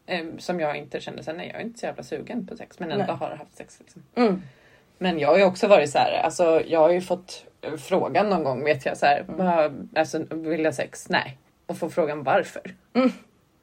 eh, 0.06 0.24
Som 0.38 0.60
jag 0.60 0.76
inte 0.76 1.00
kände 1.00 1.22
sen, 1.22 1.36
nej 1.36 1.48
jag 1.52 1.60
är 1.60 1.64
inte 1.64 1.78
så 1.78 1.86
jävla 1.86 2.02
sugen 2.02 2.46
på 2.46 2.56
sex 2.56 2.78
men 2.78 2.90
ändå 2.90 3.04
Nej. 3.08 3.16
har 3.16 3.36
haft 3.36 3.56
sex. 3.56 3.76
Liksom. 3.80 4.02
Mm. 4.16 4.42
Men 4.98 5.18
jag 5.18 5.28
har 5.28 5.38
ju 5.38 5.44
också 5.44 5.66
varit 5.68 5.90
så 5.90 5.98
här, 5.98 6.20
alltså 6.22 6.62
jag 6.66 6.80
har 6.80 6.90
ju 6.90 7.00
fått 7.00 7.44
eh, 7.62 7.76
frågan 7.76 8.30
någon 8.30 8.44
gång 8.44 8.64
vet 8.64 8.86
jag 8.86 8.96
så 8.96 9.06
här, 9.06 9.24
Mm. 9.38 9.88
alltså 9.96 10.18
vill 10.30 10.64
jag 10.64 10.74
sex? 10.74 11.08
Nej. 11.08 11.38
Och 11.66 11.78
få 11.78 11.90
frågan 11.90 12.22
varför. 12.22 12.62
Mm. 12.94 13.10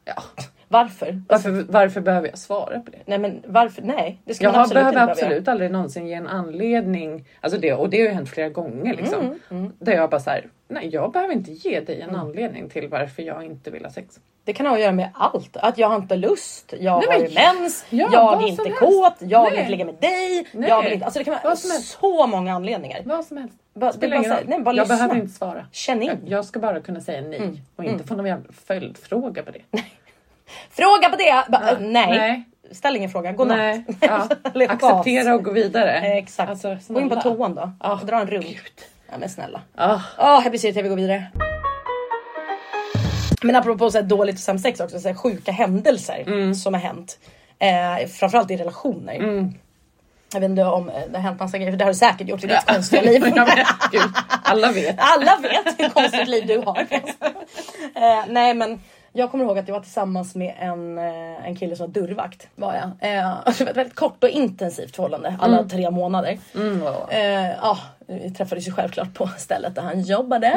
Ja, 0.05 0.23
Varför? 0.67 1.21
varför, 1.29 1.65
varför 1.69 2.01
behöver 2.01 2.27
jag 2.27 2.37
svara 2.37 2.79
på 2.79 2.91
det? 2.91 2.97
Nej 3.05 3.17
men 3.17 3.43
varför? 3.47 3.81
Nej. 3.81 4.21
Det 4.25 4.33
ska 4.33 4.43
Jag 4.43 4.51
man 4.51 4.55
har, 4.55 4.61
absolut 4.63 4.83
behöver 4.83 5.01
inte 5.01 5.11
absolut 5.11 5.47
aldrig 5.47 5.71
någonsin 5.71 6.07
ge 6.07 6.13
en 6.13 6.27
anledning. 6.27 7.25
Alltså 7.41 7.59
det, 7.59 7.73
och 7.73 7.89
det 7.89 7.97
har 8.01 8.07
ju 8.07 8.13
hänt 8.13 8.29
flera 8.29 8.49
gånger. 8.49 8.93
Liksom, 8.95 9.39
Mm, 9.49 9.71
Där 9.79 9.93
jag 9.93 10.09
bara 10.09 10.19
så 10.21 10.29
här, 10.29 10.47
nej 10.67 10.89
jag 10.93 11.11
behöver 11.11 11.33
inte 11.33 11.51
ge 11.51 11.79
dig 11.79 12.01
en 12.01 12.15
anledning 12.15 12.69
till 12.69 12.87
varför 12.87 13.21
jag 13.23 13.43
inte 13.45 13.71
vill 13.71 13.83
ha 13.85 13.91
sex. 13.91 14.19
Det 14.45 14.53
kan 14.53 14.65
ha 14.65 14.73
att 14.73 14.81
göra 14.81 14.91
med 14.91 15.09
allt. 15.13 15.57
Att 15.57 15.77
jag 15.77 15.87
har 15.87 15.95
inte 15.95 16.15
lust, 16.15 16.73
jag 16.79 17.03
Nej, 17.07 17.21
har 17.21 17.27
men- 17.53 17.61
mens, 17.61 17.85
Ja, 17.89 18.09
jag 18.11 18.43
är 18.43 18.47
inte 18.47 18.63
helst. 18.63 18.79
kåt, 18.79 19.13
jag 19.19 19.43
vill 19.43 19.51
Nej. 19.53 19.59
inte 19.59 19.71
ligga 19.71 19.85
med 19.85 19.95
dig. 19.95 20.47
Nej. 20.53 20.69
Jag 20.69 20.83
vill 20.83 20.93
inte, 20.93 21.05
alltså 21.05 21.19
det 21.19 21.23
kan 21.25 21.37
vara 21.43 21.55
så 21.55 22.27
många 22.27 22.53
anledningar. 22.53 23.01
Vad 23.05 23.25
som 23.25 23.37
helst. 23.37 23.55
Är 23.81 23.91
Spelar 23.91 24.17
bara 24.17 24.27
här, 24.33 24.43
nej, 24.47 24.59
bara 24.61 24.75
jag 24.75 24.83
lyssna. 24.83 24.95
behöver 24.95 25.15
inte 25.15 25.33
svara. 25.33 25.65
Känn 25.71 26.01
in. 26.01 26.07
Jag, 26.07 26.17
jag 26.25 26.45
ska 26.45 26.59
bara 26.59 26.79
kunna 26.79 27.01
säga 27.01 27.21
nej 27.21 27.61
och 27.75 27.83
inte 27.83 28.03
få 28.03 28.15
någon 28.15 28.43
följdfråga 28.67 29.43
på 29.43 29.51
det. 29.51 29.81
Fråga 30.71 31.09
på 31.09 31.15
det! 31.15 31.43
Bara, 31.49 31.71
Ja. 31.71 31.77
nej. 31.79 32.07
Nej. 32.17 32.43
ställ 32.71 32.95
ingen 32.95 33.09
fråga, 33.09 33.31
godnatt. 33.31 33.57
Nej. 33.57 33.85
Ja. 33.99 34.27
Acceptera 34.69 35.33
och 35.35 35.43
gå 35.43 35.51
vidare. 35.51 35.91
Exakt. 35.99 36.49
Alltså, 36.49 36.77
Gå 36.87 36.99
in 37.01 37.09
på 37.09 37.15
toan 37.15 37.55
då 37.55 37.71
Ah, 37.79 37.93
och 37.93 38.05
dra 38.05 38.19
en 38.19 38.27
runk. 38.27 38.61
Ja 39.11 39.17
men 39.17 39.29
snälla. 39.29 39.61
Ah. 39.75 39.99
Åh, 40.17 40.39
jag 40.43 40.51
blir 40.51 40.59
så 40.59 40.67
irriterad, 40.67 40.83
vi 40.83 40.89
går 40.89 40.95
vidare. 40.95 41.31
Men 43.43 43.55
apropå 43.55 43.91
så 43.91 43.97
här 43.97 44.05
dåligt 44.05 44.35
och 44.35 44.41
sämst 44.41 44.63
sex 44.65 44.79
också, 44.79 44.99
så 44.99 45.07
här 45.07 45.15
sjuka 45.15 45.51
händelser 45.51 46.23
Mm. 46.27 46.55
som 46.55 46.73
har 46.73 46.81
hänt. 46.81 47.19
Eh, 47.59 48.07
framförallt 48.07 48.51
i 48.51 48.57
relationer. 48.57 49.13
Jag 50.33 50.39
vet 50.39 50.49
inte 50.49 50.63
om 50.63 50.89
eh, 50.89 50.95
det 51.09 51.17
har 51.17 51.23
hänt 51.23 51.39
massa 51.39 51.57
grejer, 51.57 51.71
för 51.71 51.77
det 51.77 51.83
har 51.85 51.91
du 51.91 51.97
säkert 51.97 52.27
gjort 52.27 52.43
i 52.43 52.47
ditt 52.47 52.65
konstiga 52.65 53.01
liv. 53.01 53.23
Alla 54.43 54.71
vet. 54.71 54.95
Alla 54.99 55.37
vet 55.41 55.79
hur 55.79 55.89
konstigt 55.89 56.27
liv 56.27 56.47
du 56.47 56.57
har. 56.57 56.79
eh, 57.95 58.25
nej 58.27 58.53
men 58.53 58.79
jag 59.13 59.31
kommer 59.31 59.43
ihåg 59.43 59.57
att 59.57 59.67
jag 59.67 59.75
var 59.75 59.81
tillsammans 59.81 60.35
med 60.35 60.53
en, 60.59 60.97
eh, 60.97 61.47
en 61.47 61.55
kille 61.55 61.75
som 61.75 61.85
var 61.91 62.01
dörrvakt. 62.01 62.47
Var 62.55 62.73
jag. 62.73 62.83
Eh, 62.83 63.37
det 63.57 63.63
var 63.63 63.71
ett 63.71 63.77
väldigt 63.77 63.95
kort 63.95 64.23
och 64.23 64.29
intensivt 64.29 64.95
förhållande, 64.95 65.35
alla 65.39 65.63
tre 65.63 65.91
månader. 65.91 66.37
Mm, 66.55 66.81
ja. 66.83 67.07
Eh, 67.09 67.51
ja, 67.61 67.77
vi 68.07 68.31
träffades 68.31 68.67
ju 68.67 68.71
självklart 68.71 69.13
på 69.13 69.29
stället 69.37 69.75
där 69.75 69.81
han 69.81 70.01
jobbade. 70.01 70.51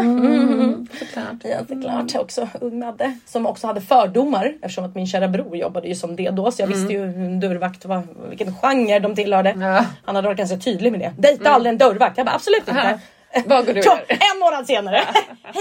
Såklart. 0.99 1.27
Ja, 1.43 1.59
såklart. 1.69 2.15
Också 2.15 2.49
ung 2.61 2.79
Madde. 2.79 3.19
Som 3.27 3.47
också 3.47 3.67
hade 3.67 3.81
fördomar 3.81 4.55
eftersom 4.63 4.85
att 4.85 4.95
min 4.95 5.07
kära 5.07 5.29
bror 5.29 5.57
jobbade 5.57 5.89
ju 5.89 5.95
som 5.95 6.17
det 6.17 6.31
då. 6.31 6.51
Så 6.53 6.63
jag 6.63 6.67
visste 6.67 6.93
ju 6.93 7.07
hur 7.07 7.25
en 7.25 7.41
dörrvakt 7.41 7.85
var, 7.85 8.03
vilken 8.29 8.55
genre 8.55 8.99
de 8.99 9.15
tillhörde. 9.15 9.55
Ja. 9.61 9.85
Han 10.05 10.17
hade 10.17 10.29
varit 10.29 10.39
ganska 10.39 10.57
tydlig 10.57 10.93
med 10.93 11.01
det. 11.01 11.13
Dejta 11.19 11.51
aldrig 11.51 11.73
en 11.73 11.79
dörrvakt. 11.79 12.17
Jag 12.17 12.27
bara 12.27 12.35
absolut 12.37 12.69
inte. 12.69 13.01
Vad 13.47 13.67
går 13.67 13.73
du 13.75 13.81
gör? 13.81 14.05
en 14.09 14.39
månad 14.41 14.67
senare. 14.67 14.97
hej 15.43 15.55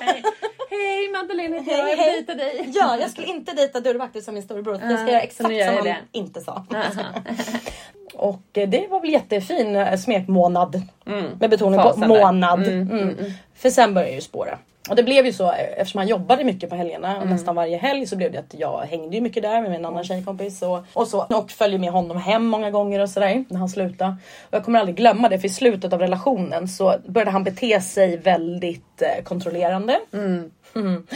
hej! 0.00 0.22
Hej 0.70 1.08
Madeleine 1.12 1.56
heter 1.58 1.70
Hej, 1.72 1.80
jag, 1.80 1.90
jag 1.90 1.96
hej. 1.96 2.14
vill 2.16 2.26
dejta 2.26 2.44
dig. 2.44 2.68
Ja, 2.74 2.96
jag 3.00 3.10
skulle 3.10 3.26
inte 3.26 3.52
dejta 3.52 3.80
dörrvakter 3.80 4.20
som 4.20 4.34
min 4.34 4.42
storebror. 4.42 4.80
Jag 4.82 4.98
ska 4.98 5.06
Ja, 5.06 5.10
göra 5.12 5.20
exakt 5.20 5.48
som 5.48 5.74
han 5.76 5.84
det. 5.84 5.96
inte 6.12 6.40
sa. 6.40 6.64
Och 8.14 8.42
eh, 8.58 8.68
det 8.68 8.86
var 8.90 9.00
väl 9.00 9.10
jättefin 9.10 9.76
eh, 9.76 9.96
smekmånad. 9.98 10.82
Mm. 11.06 11.24
Med 11.40 11.50
betoning 11.50 11.80
på 11.80 11.96
månad. 11.96 12.58
Mm, 12.66 12.80
Mm. 12.80 12.98
mm, 13.02 13.18
mm. 13.18 13.32
För 13.56 13.70
sen 13.70 13.94
började 13.94 14.10
jag 14.10 14.14
ju 14.16 14.20
spåra. 14.20 14.58
Och 14.88 14.96
det 14.96 15.02
blev 15.02 15.26
ju 15.26 15.32
så 15.32 15.52
eftersom 15.52 15.98
han 15.98 16.08
jobbade 16.08 16.44
mycket 16.44 16.70
på 16.70 16.76
helgerna 16.76 17.10
och 17.16 17.22
Mm. 17.22 17.28
nästan 17.34 17.54
varje 17.54 17.76
helg 17.76 18.06
så 18.06 18.16
blev 18.16 18.32
det 18.32 18.38
att 18.38 18.54
jag 18.58 18.78
hängde 18.78 19.16
ju 19.16 19.22
mycket 19.22 19.42
där 19.42 19.60
med 19.62 19.70
min 19.70 19.84
annan 19.84 20.04
tjejkompis 20.04 20.62
och, 20.62 20.84
och 20.92 21.08
så. 21.08 21.20
Och 21.22 21.50
följde 21.50 21.78
med 21.78 21.90
honom 21.90 22.16
hem 22.16 22.46
många 22.46 22.70
gånger 22.70 23.00
och 23.00 23.10
sådär 23.10 23.44
när 23.48 23.58
han 23.58 23.68
slutade. 23.68 24.16
Och 24.50 24.54
jag 24.54 24.64
kommer 24.64 24.78
aldrig 24.78 24.96
glömma 24.96 25.28
det 25.28 25.38
för 25.38 25.46
i 25.46 25.50
slutet 25.50 25.92
av 25.92 26.00
relationen 26.00 26.68
så 26.68 26.94
började 27.06 27.30
han 27.30 27.44
bete 27.44 27.80
sig 27.80 28.16
väldigt 28.16 29.02
eh, 29.02 29.22
kontrollerande. 29.24 30.00
Mm. 30.12 31.06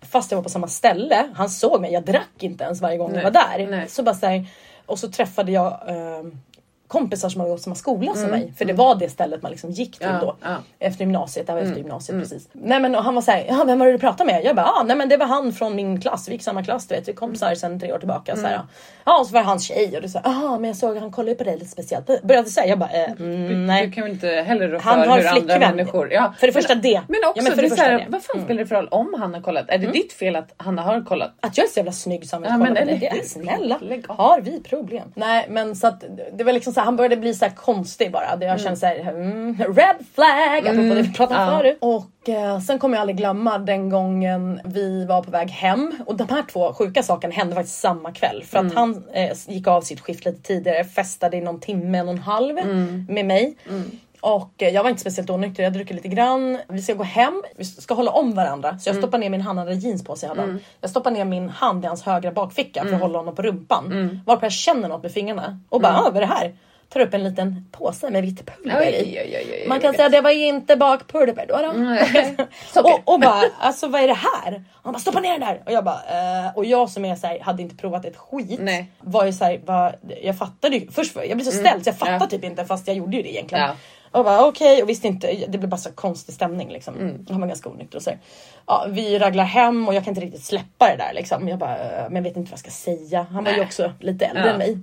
Fast 0.00 0.30
jag 0.30 0.36
var 0.38 0.42
på 0.42 0.48
samma 0.50 0.68
ställe. 0.68 1.28
Han 1.34 1.48
såg 1.50 1.80
mig, 1.80 1.92
jag 1.92 2.04
drack 2.04 2.28
inte 2.42 2.64
ens 2.64 2.80
varje 2.80 2.96
gång 2.96 3.08
Nej. 3.12 3.16
jag 3.22 3.24
var 3.24 3.30
där. 3.58 3.66
Nej. 3.66 3.88
Så 3.88 4.02
bara 4.02 4.14
så 4.14 4.26
här, 4.26 4.46
och 4.86 4.98
så 4.98 5.08
träffade 5.10 5.52
jag 5.52 5.66
eh, 5.66 6.22
kompisar 6.92 7.28
som 7.28 7.40
hade 7.40 7.50
gått 7.52 7.62
samma 7.62 7.74
skola 7.76 8.14
som 8.14 8.30
mig. 8.30 8.52
För 8.58 8.64
det 8.64 8.72
Mm. 8.72 8.84
var 8.86 8.94
det 8.94 9.08
stället 9.08 9.42
man 9.42 9.50
liksom 9.50 9.70
gick 9.70 9.98
till 9.98 10.08
då. 10.20 10.36
Efter 10.78 11.00
gymnasiet, 11.04 11.46
det 11.46 11.52
var 11.52 11.60
Mm. 11.60 11.70
efter 11.70 11.82
gymnasiet 11.82 12.18
precis. 12.20 12.48
Nej 12.52 12.80
men 12.80 12.94
han 12.94 13.14
var 13.14 13.22
såhär, 13.22 13.44
ja, 13.48 13.64
vem 13.66 13.78
var 13.78 13.86
det 13.86 13.92
du 13.92 13.98
pratade 13.98 14.32
med? 14.32 14.44
Jag 14.44 14.56
bara, 14.56 14.66
ah, 14.66 14.82
nej 14.82 14.96
men 14.96 15.08
det 15.08 15.16
var 15.16 15.26
han 15.26 15.52
från 15.52 15.76
min 15.76 16.00
klass, 16.00 16.28
vi 16.28 16.32
gick 16.32 16.42
samma 16.42 16.64
klass 16.64 16.86
du 16.86 16.94
vet, 16.94 17.08
vi 17.08 17.12
kompisar 17.12 17.54
sedan 17.54 17.80
tre 17.80 17.92
år 17.92 17.98
tillbaka. 17.98 18.36
Så 18.36 18.42
här, 18.46 18.54
Mm. 18.54 18.66
ja 19.04 19.18
och 19.20 19.26
så 19.26 19.32
var 19.32 19.40
det 19.40 19.46
hans 19.46 19.64
tjej 19.64 19.96
och 19.96 20.02
du 20.02 20.08
sa, 20.08 20.20
ah 20.24 20.58
men 20.58 20.64
jag 20.64 20.76
såg 20.76 20.96
han 20.96 21.10
kollade 21.12 21.34
på 21.34 21.44
dig 21.44 21.54
lite 21.58 21.70
speciellt. 21.70 22.22
Började 22.22 22.48
säga, 22.50 22.66
jag 22.66 22.78
bara, 22.78 22.90
eh, 22.90 23.10
mm, 23.10 23.66
nej. 23.66 23.86
Du 23.86 23.92
kan 23.92 24.02
väl 24.04 24.12
inte 24.12 24.28
heller 24.28 24.68
rå 24.68 24.78
Han 24.78 25.00
för 25.02 25.08
har 25.08 25.18
hur 25.20 25.26
andra 25.28 25.58
människor... 25.58 26.12
Ja. 26.12 26.34
För 26.38 26.46
det 26.46 26.52
första 26.52 26.74
det. 26.74 27.00
Men 27.08 27.18
också, 27.28 27.32
Ja, 27.36 27.42
men 27.42 27.52
för 27.52 27.56
det 27.56 27.62
det 27.62 27.68
första 27.68 27.84
det. 27.88 27.94
Mm. 27.94 28.10
vad 28.12 28.22
fan 28.22 28.44
spelar 28.44 28.60
det 28.60 28.66
för 28.66 28.74
roll 28.76 28.88
om 28.90 29.14
han 29.18 29.34
har 29.34 29.40
kollat? 29.40 29.64
Är 29.68 29.78
det 29.78 29.86
ditt 29.86 30.12
fel 30.12 30.36
att 30.36 30.54
han 30.56 30.78
har 30.78 31.00
kollat? 31.04 31.30
Att 31.40 31.58
jag 31.58 31.64
är 31.66 31.70
så 31.70 31.78
jävla 31.78 31.92
snygg 31.92 32.28
som 32.28 32.44
Ja, 32.44 32.56
men 32.58 32.68
på 32.68 32.84
dig. 32.84 32.98
Det 33.00 33.08
är 33.08 33.22
snälla. 33.22 33.78
Har 34.08 34.40
vi 34.40 34.62
problem? 34.62 35.12
Nej 35.14 35.46
men 35.48 35.76
så 35.76 35.86
att 35.86 36.04
det 36.32 36.44
var 36.44 36.52
liksom 36.52 36.72
så 36.72 36.80
han 36.84 36.96
började 36.96 37.16
bli 37.16 37.34
så 37.34 37.46
konstig 37.56 38.12
bara. 38.12 38.38
Jag 38.40 38.60
kände 38.60 38.76
så 38.76 38.86
här, 38.86 38.96
mm, 38.96 39.58
red 39.58 39.96
flag 40.14 40.58
apropå 40.58 40.94
det 40.94 41.02
vi 41.02 41.12
pratade 41.12 41.40
om 41.40 41.52
ja. 41.52 41.58
förut. 41.58 41.78
Och 41.80 42.28
eh, 42.28 42.60
sen 42.60 42.78
kommer 42.78 42.96
jag 42.96 43.00
aldrig 43.00 43.16
glömma 43.16 43.58
den 43.58 43.90
gången 43.90 44.60
vi 44.64 45.04
var 45.04 45.22
på 45.22 45.30
väg 45.30 45.50
hem 45.50 45.92
och 46.06 46.16
de 46.16 46.28
här 46.28 46.42
två 46.52 46.72
sjuka 46.72 47.02
sakerna 47.02 47.34
hände 47.34 47.54
faktiskt 47.54 47.80
samma 47.80 48.12
kväll. 48.12 48.44
För 48.44 48.58
att 48.58 48.74
han 48.74 49.04
eh, 49.12 49.36
gick 49.48 49.66
av 49.66 49.80
sitt 49.80 50.00
skift 50.00 50.24
lite 50.24 50.42
tidigare, 50.42 50.84
festade 50.84 51.36
i 51.36 51.40
någon 51.40 51.60
timme, 51.60 51.98
en 51.98 52.08
och 52.08 52.14
en 52.14 52.20
halv 52.20 52.54
med 53.08 53.26
mig. 53.26 53.56
Och 54.22 54.62
eh, 54.62 54.68
jag 54.68 54.82
var 54.82 54.90
inte 54.90 55.00
speciellt 55.00 55.30
onykter, 55.30 55.62
jag 55.62 55.72
druckit 55.72 55.96
lite 55.96 56.08
grann. 56.08 56.58
Vi 56.68 56.82
ska 56.82 56.94
gå 56.94 57.02
hem, 57.04 57.42
vi 57.56 57.64
ska 57.64 57.94
hålla 57.94 58.10
om 58.10 58.34
varandra. 58.34 58.78
Så 58.78 58.88
jag 58.88 58.96
stoppar 58.96 59.18
ner 59.18 59.30
min 59.30 59.40
hand, 59.40 59.58
han 59.58 59.68
hade 59.68 59.80
jeans 59.80 60.04
på 60.04 60.16
sig 60.16 60.28
hade 60.28 60.40
han. 60.40 60.60
Jag 60.80 60.90
stoppar 60.90 61.10
ner 61.10 61.24
min 61.24 61.48
hand 61.48 61.84
i 61.84 61.88
hans 61.88 62.02
högra 62.02 62.32
bakficka 62.32 62.84
för 62.84 62.94
att 62.94 63.00
hålla 63.00 63.18
honom 63.18 63.34
på 63.34 63.42
rumpan. 63.42 64.20
Varpå 64.26 64.44
jag 64.44 64.52
känner 64.52 64.88
något 64.88 65.02
med 65.02 65.12
fingrarna 65.12 65.58
och 65.68 65.80
bara, 65.80 65.98
ah, 65.98 66.02
vad 66.04 66.16
är 66.16 66.20
det 66.20 66.26
här? 66.26 66.54
Tar 66.92 67.00
upp 67.00 67.14
en 67.14 67.24
liten 67.24 67.66
påse 67.72 68.10
med 68.10 68.22
vitt 68.22 68.46
pulver 68.46 68.82
i. 68.92 69.64
Man 69.68 69.80
kan 69.80 69.94
säga 69.94 70.08
det 70.08 70.20
var 70.20 70.30
inte 70.30 70.76
bakpulver 70.76 71.46
då. 71.48 71.56
då. 71.56 71.72
Socker. 72.72 72.92
och, 73.06 73.14
och 73.14 73.20
bara, 73.20 73.42
alltså 73.60 73.88
vad 73.88 74.00
är 74.02 74.08
det 74.08 74.14
här? 74.14 74.64
Han 74.82 74.92
bara 74.92 74.98
stoppa 74.98 75.20
ner 75.20 75.30
den 75.30 75.40
där. 75.40 75.62
Och 75.66 75.72
jag 75.72 75.84
bara, 75.84 76.00
eh, 76.46 76.56
och 76.56 76.64
jag 76.64 76.90
som 76.90 77.04
är 77.04 77.16
så 77.16 77.26
här, 77.26 77.40
hade 77.40 77.62
inte 77.62 77.76
provat 77.76 78.04
ett 78.04 78.16
skit. 78.16 78.60
Nej. 78.62 78.90
Var 79.00 79.24
ju 79.24 79.32
så 79.32 79.44
här, 79.44 79.60
var, 79.64 79.96
jag 80.22 80.38
fattade 80.38 80.76
ju, 80.76 80.90
först 80.90 81.16
jag 81.16 81.36
blev 81.36 81.44
så 81.44 81.52
ställd 81.52 81.84
så 81.84 81.88
jag 81.88 81.96
fattade 81.98 82.12
Mm. 82.12 82.22
Ja. 82.22 82.26
typ 82.38 82.44
inte 82.44 82.64
fast 82.64 82.86
jag 82.88 82.96
gjorde 82.96 83.16
ju 83.16 83.22
det 83.22 83.32
egentligen. 83.34 83.64
Ja. 83.64 83.74
Och 84.18 84.24
bara 84.24 84.46
okej 84.46 84.82
och 84.82 84.88
visste 84.88 85.06
inte, 85.08 85.32
det 85.48 85.58
blev 85.58 85.68
bara 85.70 85.76
så 85.76 85.92
konstig 85.92 86.34
stämning 86.34 86.70
liksom. 86.72 86.94
Mm. 86.98 87.26
Han 87.30 87.40
var 87.40 87.48
ganska 87.48 87.68
onykter 87.68 87.96
och 87.96 88.02
så. 88.02 88.10
Ja, 88.66 88.86
vi 88.88 89.18
raglar 89.18 89.44
hem 89.44 89.88
och 89.88 89.94
jag 89.94 90.04
kan 90.04 90.10
inte 90.10 90.20
riktigt 90.26 90.44
släppa 90.44 90.88
det 90.88 90.96
där 90.96 91.12
liksom. 91.14 91.48
Jag 91.48 91.58
bara, 91.58 91.78
eh, 91.78 92.04
men 92.04 92.14
jag 92.16 92.22
vet 92.22 92.36
inte 92.36 92.50
vad 92.50 92.52
jag 92.52 92.58
ska 92.58 92.70
säga. 92.70 93.26
Han 93.32 93.44
var 93.44 93.50
ju 93.50 93.56
Nej. 93.56 93.66
också 93.66 93.92
lite 94.00 94.24
äldre 94.26 94.44
Ja. 94.46 94.50
än 94.52 94.58
mig. 94.58 94.78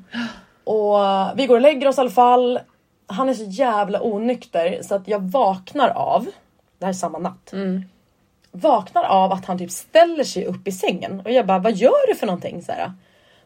Och 0.70 0.98
vi 1.40 1.46
går 1.46 1.56
och 1.56 1.62
lägger 1.62 1.88
oss 1.88 1.98
i 1.98 2.02
alla 2.02 2.10
fall. 2.10 2.60
Han 3.08 3.30
är 3.30 3.34
så 3.34 3.44
jävla 3.44 4.02
onykter 4.02 4.80
så 4.84 4.96
att 4.96 5.08
jag 5.08 5.20
vaknar 5.20 5.90
av, 5.90 6.26
det 6.78 6.86
här 6.86 6.90
är 6.90 6.94
samma 6.94 7.18
natt. 7.20 7.52
Vaknar 8.52 9.04
av 9.04 9.32
att 9.32 9.46
han 9.46 9.58
typ 9.58 9.72
ställer 9.72 10.24
sig 10.24 10.46
upp 10.46 10.68
i 10.68 10.72
sängen 10.72 11.22
och 11.26 11.32
jag 11.32 11.46
bara 11.46 11.60
vad 11.60 11.74
gör 11.76 12.08
du 12.08 12.16
för 12.16 12.26
någonting? 12.28 12.62
Så 12.64 12.72
här, 12.72 12.92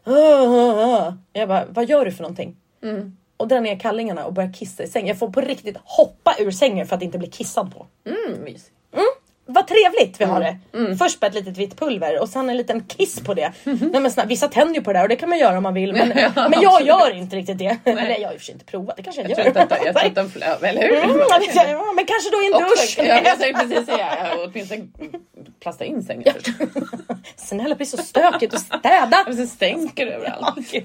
"Ah, 0.04 0.12
ah, 0.12 0.96
ah." 1.06 1.14
Jag 1.32 1.48
bara 1.48 1.64
vad 1.70 1.88
gör 1.88 2.04
du 2.04 2.12
för 2.12 2.22
någonting? 2.22 2.56
Och 3.36 3.48
drar 3.48 3.60
ner 3.60 3.78
kallingarna 3.78 4.24
och 4.24 4.32
börjar 4.32 4.52
kissa 4.52 4.82
i 4.82 4.88
sängen. 4.88 5.08
Jag 5.08 5.18
får 5.18 5.28
på 5.30 5.40
riktigt 5.40 5.76
hoppa 5.84 6.34
ur 6.38 6.50
sängen 6.50 6.86
för 6.86 6.96
att 6.96 7.02
inte 7.02 7.18
bli 7.18 7.28
kissad 7.30 7.74
på. 7.74 7.86
Mm, 8.04 8.44
mys. 8.44 8.70
Vad 9.46 9.66
trevligt 9.66 10.20
vi 10.20 10.24
har 10.24 10.40
det. 10.40 10.56
Först 10.98 11.20
bara 11.20 11.26
ett 11.26 11.34
litet 11.34 11.58
vitt 11.58 11.78
pulver 11.78 12.20
och 12.22 12.28
sen 12.28 12.50
en 12.50 12.56
liten 12.56 12.80
kiss 12.84 13.20
på 13.20 13.34
det. 13.34 13.52
Nej, 13.64 14.00
men 14.00 14.10
snälla, 14.10 14.28
vissa 14.28 14.48
tänder 14.48 14.74
ju 14.74 14.80
på 14.82 14.92
det 14.92 14.98
där 14.98 15.02
och 15.02 15.08
det 15.08 15.16
kan 15.16 15.28
man 15.28 15.38
göra 15.38 15.56
om 15.56 15.62
man 15.62 15.74
vill. 15.74 15.92
Men, 15.92 16.08
Ja, 16.36 16.48
men 16.48 16.60
jag 16.62 16.72
absolut. 16.72 16.88
gör 16.88 17.14
inte 17.16 17.36
riktigt 17.36 17.58
det. 17.58 17.76
Eller 17.84 18.18
jag 18.18 18.28
har 18.28 18.32
i 18.32 18.36
och 18.36 18.40
för 18.40 18.44
sig 18.44 18.52
inte 18.52 18.64
provat, 18.64 18.96
det 18.96 19.02
kanske 19.02 19.22
jag, 19.22 19.30
Jag 19.30 19.38
gör. 19.38 19.44
tror 19.52 19.62
att 19.62 19.70
jag 19.84 19.96
tror 19.96 20.06
att 20.06 20.14
de 20.60 20.66
eller 20.66 20.82
hur? 20.82 20.96
Mm. 20.96 21.16
Ja, 21.70 21.92
men 21.96 22.06
kanske 22.06 22.30
då 22.30 22.42
i 22.42 22.46
en 22.46 22.52
dusch. 22.52 22.94
Ja, 22.98 23.20
jag 23.24 23.38
tänkte 23.38 23.66
precis 23.66 23.86
säga, 23.86 24.08
åtminstone 24.46 24.82
plasta 25.60 25.84
in 25.84 26.02
sängen. 26.02 26.34
Snälla 27.36 27.68
det 27.68 27.74
blir 27.74 27.86
så 27.86 27.96
stökigt 27.96 28.54
att 28.54 28.60
städa. 28.60 29.16
Och 29.28 29.34
så 29.34 29.46
stänker 29.46 30.06
det 30.06 30.12
överallt. 30.12 30.56
Gud, 30.72 30.84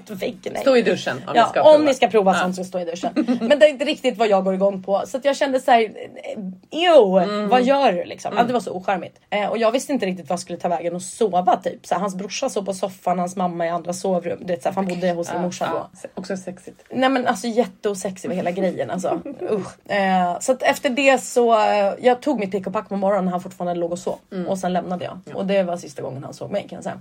nej. 0.52 0.60
Stå 0.62 0.76
i 0.76 0.82
duschen 0.82 1.16
om 1.26 1.32
Ja, 1.36 1.44
ni 1.44 1.50
ska 1.50 1.62
om 1.62 1.72
prova. 1.72 1.84
ni 1.84 1.94
ska 1.94 2.06
prova 2.08 2.34
sånt 2.34 2.56
så 2.56 2.64
stå 2.64 2.80
i 2.80 2.84
duschen. 2.84 3.38
Men 3.40 3.58
det 3.58 3.66
är 3.66 3.70
inte 3.70 3.84
riktigt 3.84 4.18
vad 4.18 4.28
jag 4.28 4.44
går 4.44 4.54
igång 4.54 4.82
på. 4.82 5.02
Så 5.06 5.20
jag 5.22 5.36
kände 5.36 5.60
såhär, 5.60 5.90
jo, 6.70 7.18
Mm. 7.18 7.48
vad 7.48 7.62
gör 7.62 7.92
du 7.92 8.04
liksom? 8.04 8.38
Det 8.50 8.54
var 8.54 8.60
så 8.60 8.72
ocharmigt. 8.72 9.20
Eh, 9.30 9.48
och 9.48 9.58
jag 9.58 9.72
visste 9.72 9.92
inte 9.92 10.06
riktigt 10.06 10.28
vad 10.28 10.32
jag 10.32 10.40
skulle 10.40 10.58
ta 10.58 10.68
vägen 10.68 10.94
och 10.94 11.02
sova 11.02 11.56
typ. 11.56 11.86
Så 11.86 11.94
här, 11.94 12.00
hans 12.00 12.14
brorsa 12.14 12.48
sov 12.48 12.64
på 12.64 12.74
soffan, 12.74 13.18
hans 13.18 13.36
mamma 13.36 13.66
i 13.66 13.68
andra 13.68 13.92
sovrum. 13.92 14.38
Det, 14.44 14.52
är 14.52 14.60
så 14.60 14.64
här, 14.64 14.72
för 14.72 14.80
han 14.80 14.86
bodde 14.86 15.10
hos 15.10 15.26
sin 15.26 15.40
morsa 15.40 15.68
då. 15.72 15.98
Se- 15.98 16.08
också 16.14 16.36
sexigt. 16.36 16.82
Nej 16.90 17.08
men 17.08 17.26
alltså 17.26 17.46
jätteosexig 17.46 18.28
med 18.28 18.36
hela 18.36 18.50
grejen 18.50 18.90
alltså. 18.90 19.20
Usch. 19.50 19.90
Eh, 19.90 20.38
så 20.40 20.52
att 20.52 20.62
efter 20.62 20.90
det 20.90 21.18
så, 21.18 21.60
eh, 21.60 21.94
jag 22.00 22.22
tog 22.22 22.38
mitt 22.40 22.50
pick 22.52 22.66
och 22.66 22.72
pack 22.72 22.88
på 22.88 22.96
morgonen 22.96 23.24
när 23.24 23.32
han 23.32 23.40
fortfarande 23.40 23.80
låg 23.80 23.92
och 23.92 23.98
sov. 23.98 24.18
Mm. 24.32 24.48
Och 24.48 24.58
sen 24.58 24.72
lämnade 24.72 25.04
jag. 25.04 25.36
Och 25.36 25.46
det 25.46 25.62
var 25.62 25.76
sista 25.76 26.02
gången 26.02 26.24
han 26.24 26.34
såg 26.34 26.50
mig 26.50 26.66
kan 26.68 26.76
jag 26.76 26.84
säga. 26.84 27.00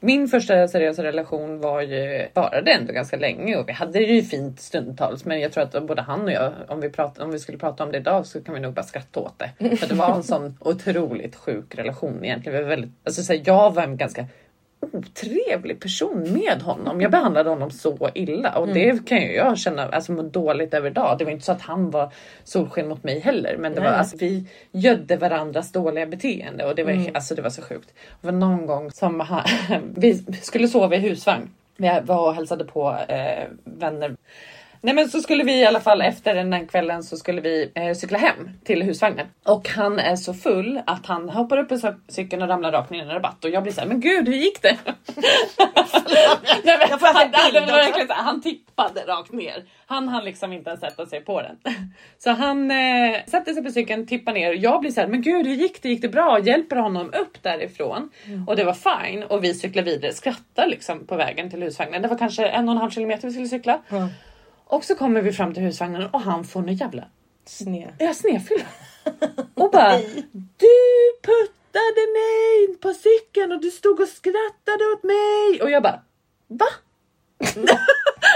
Min 0.00 0.28
första 0.28 0.68
seriösa 0.68 1.02
relation 1.02 1.60
var 1.60 1.80
ju, 1.80 2.26
varade 2.34 2.72
ändå 2.72 2.92
ganska 2.92 3.16
länge 3.16 3.56
och 3.56 3.68
vi 3.68 3.72
hade 3.72 3.92
det 3.92 4.04
ju 4.04 4.22
fint 4.22 4.60
stundtals. 4.60 5.24
Men 5.24 5.40
jag 5.40 5.52
tror 5.52 5.64
att 5.64 5.86
både 5.86 6.02
han 6.02 6.24
och 6.24 6.32
jag, 6.32 6.52
om 6.68 6.80
vi, 6.80 6.90
prat, 6.90 7.18
om 7.18 7.30
vi 7.30 7.38
skulle 7.38 7.58
prata 7.58 7.84
om 7.84 7.92
det 7.92 7.98
idag 7.98 8.26
så 8.26 8.40
kan 8.40 8.54
vi 8.54 8.60
nog 8.60 8.74
bara 8.74 8.82
skratta 8.82 9.20
åt 9.20 9.38
det. 9.38 9.76
För 9.76 9.88
det 9.88 9.94
var 9.94 10.14
en 10.14 10.22
sån 10.22 10.56
otroligt 10.60 11.36
sjuk 11.36 11.74
relation 11.74 12.24
egentligen. 12.24 12.58
Vi 12.58 12.62
var 12.62 12.70
väldigt, 12.70 12.90
alltså, 13.04 13.22
så 13.22 13.32
här, 13.32 13.42
jag 13.44 13.74
var 13.74 13.82
en 13.82 13.96
ganska 13.96 14.26
otrevlig 14.80 15.80
person 15.80 16.32
med 16.32 16.62
honom. 16.62 17.00
Jag 17.00 17.10
behandlade 17.10 17.50
honom 17.50 17.70
så 17.70 18.10
illa 18.14 18.58
och 18.58 18.68
det 18.68 19.06
kan 19.06 19.18
ju 19.22 19.32
jag 19.32 19.58
känna 19.58 19.88
alltså, 19.88 20.12
må 20.12 20.22
dåligt 20.22 20.74
över 20.74 20.90
idag. 20.90 21.18
Det 21.18 21.24
var 21.24 21.32
inte 21.32 21.44
så 21.44 21.52
att 21.52 21.62
han 21.62 21.90
var 21.90 22.12
solsken 22.44 22.88
mot 22.88 23.04
mig 23.04 23.20
heller, 23.20 23.56
men 23.58 23.74
det 23.74 23.80
var, 23.80 23.88
alltså, 23.88 24.16
vi 24.16 24.46
gödde 24.72 25.16
varandras 25.16 25.72
dåliga 25.72 26.06
beteende 26.06 26.64
och 26.64 26.74
det 26.74 26.84
var, 26.84 27.10
alltså, 27.14 27.34
det 27.34 27.42
var 27.42 27.50
så 27.50 27.62
sjukt. 27.62 27.94
Det 28.20 28.26
var 28.26 28.32
någon 28.32 28.66
gång 28.66 28.90
som 28.90 29.20
han, 29.20 29.44
vi 29.94 30.14
skulle 30.42 30.68
sova 30.68 30.96
i 30.96 30.98
husvagn. 30.98 31.50
Vi 31.76 32.00
var 32.04 32.28
och 32.28 32.34
hälsade 32.34 32.64
på 32.64 32.96
eh, 33.08 33.48
vänner. 33.64 34.16
Nej 34.80 34.94
men 34.94 35.08
så 35.08 35.20
skulle 35.20 35.44
vi 35.44 35.60
i 35.60 35.66
alla 35.66 35.80
fall 35.80 36.00
efter 36.02 36.34
den 36.34 36.52
här 36.52 36.64
kvällen 36.66 37.02
så 37.02 37.16
skulle 37.16 37.40
vi 37.40 37.72
eh, 37.74 37.94
cykla 37.94 38.18
hem 38.18 38.50
till 38.64 38.82
husvagnen. 38.82 39.26
Och 39.44 39.68
han 39.68 39.98
är 39.98 40.16
så 40.16 40.34
full 40.34 40.80
att 40.86 41.06
han 41.06 41.28
hoppar 41.28 41.58
upp 41.58 41.68
på 41.68 41.74
cy- 41.74 42.00
cykeln 42.08 42.42
och 42.42 42.48
ramlar 42.48 42.72
rakt 42.72 42.90
ner 42.90 42.98
i 42.98 43.02
en 43.02 43.08
rabatt. 43.08 43.44
Och 43.44 43.50
jag 43.50 43.62
blir 43.62 43.72
såhär, 43.72 43.88
men 43.88 44.00
gud 44.00 44.28
hur 44.28 44.34
gick 44.34 44.62
det? 44.62 44.76
Nej, 46.64 46.78
men, 46.78 46.98
han, 47.00 47.30
han, 48.08 48.08
han 48.24 48.40
tippade 48.42 49.00
rakt 49.00 49.32
ner. 49.32 49.64
Han 49.86 50.08
hann 50.08 50.24
liksom 50.24 50.52
inte 50.52 50.70
ens 50.70 50.80
sätta 50.80 51.06
sig 51.06 51.20
på 51.24 51.42
den. 51.42 51.56
Så 52.18 52.30
han 52.30 52.70
eh, 52.70 52.76
sätter 53.26 53.52
sig 53.54 53.64
på 53.64 53.70
cykeln, 53.70 54.06
tippar 54.06 54.32
ner. 54.32 54.52
Jag 54.52 54.80
blir 54.80 54.90
så 54.90 55.00
här, 55.00 55.08
men 55.08 55.22
gud 55.22 55.46
hur 55.46 55.54
gick 55.54 55.82
det? 55.82 55.88
Gick 55.88 56.02
det 56.02 56.08
bra? 56.08 56.38
Hjälper 56.40 56.76
honom 56.76 57.06
upp 57.14 57.42
därifrån. 57.42 58.10
Och 58.46 58.56
det 58.56 58.64
var 58.64 58.74
fine. 59.06 59.22
Och 59.22 59.44
vi 59.44 59.54
cyklar 59.54 59.82
vidare, 59.82 60.12
skrattar 60.12 60.66
liksom 60.66 61.06
på 61.06 61.16
vägen 61.16 61.50
till 61.50 61.62
husvagnen. 61.62 62.02
Det 62.02 62.08
var 62.08 62.18
kanske 62.18 62.46
en 62.46 62.68
och 62.68 62.72
en 62.74 62.78
halv 62.80 62.90
kilometer 62.90 63.26
vi 63.28 63.32
skulle 63.32 63.48
cykla. 63.48 63.80
Och 64.70 64.84
så 64.84 64.94
kommer 64.94 65.22
vi 65.22 65.32
fram 65.32 65.54
till 65.54 65.62
husvagnen 65.62 66.08
och 66.12 66.20
han 66.20 66.44
får 66.44 66.68
en 66.68 66.74
jävla 66.74 67.04
Sned. 67.44 67.92
jag 67.98 68.16
snedfylla. 68.16 68.64
Och 69.54 69.70
bara 69.70 69.98
Du 70.56 70.76
puttade 71.22 72.02
mig 72.12 72.76
på 72.80 72.94
cykeln 72.94 73.52
och 73.52 73.60
du 73.60 73.70
stod 73.70 74.00
och 74.00 74.08
skrattade 74.08 74.84
åt 74.94 75.02
mig. 75.02 75.62
Och 75.62 75.70
jag 75.70 75.82
bara 75.82 76.00
va? 76.48 76.66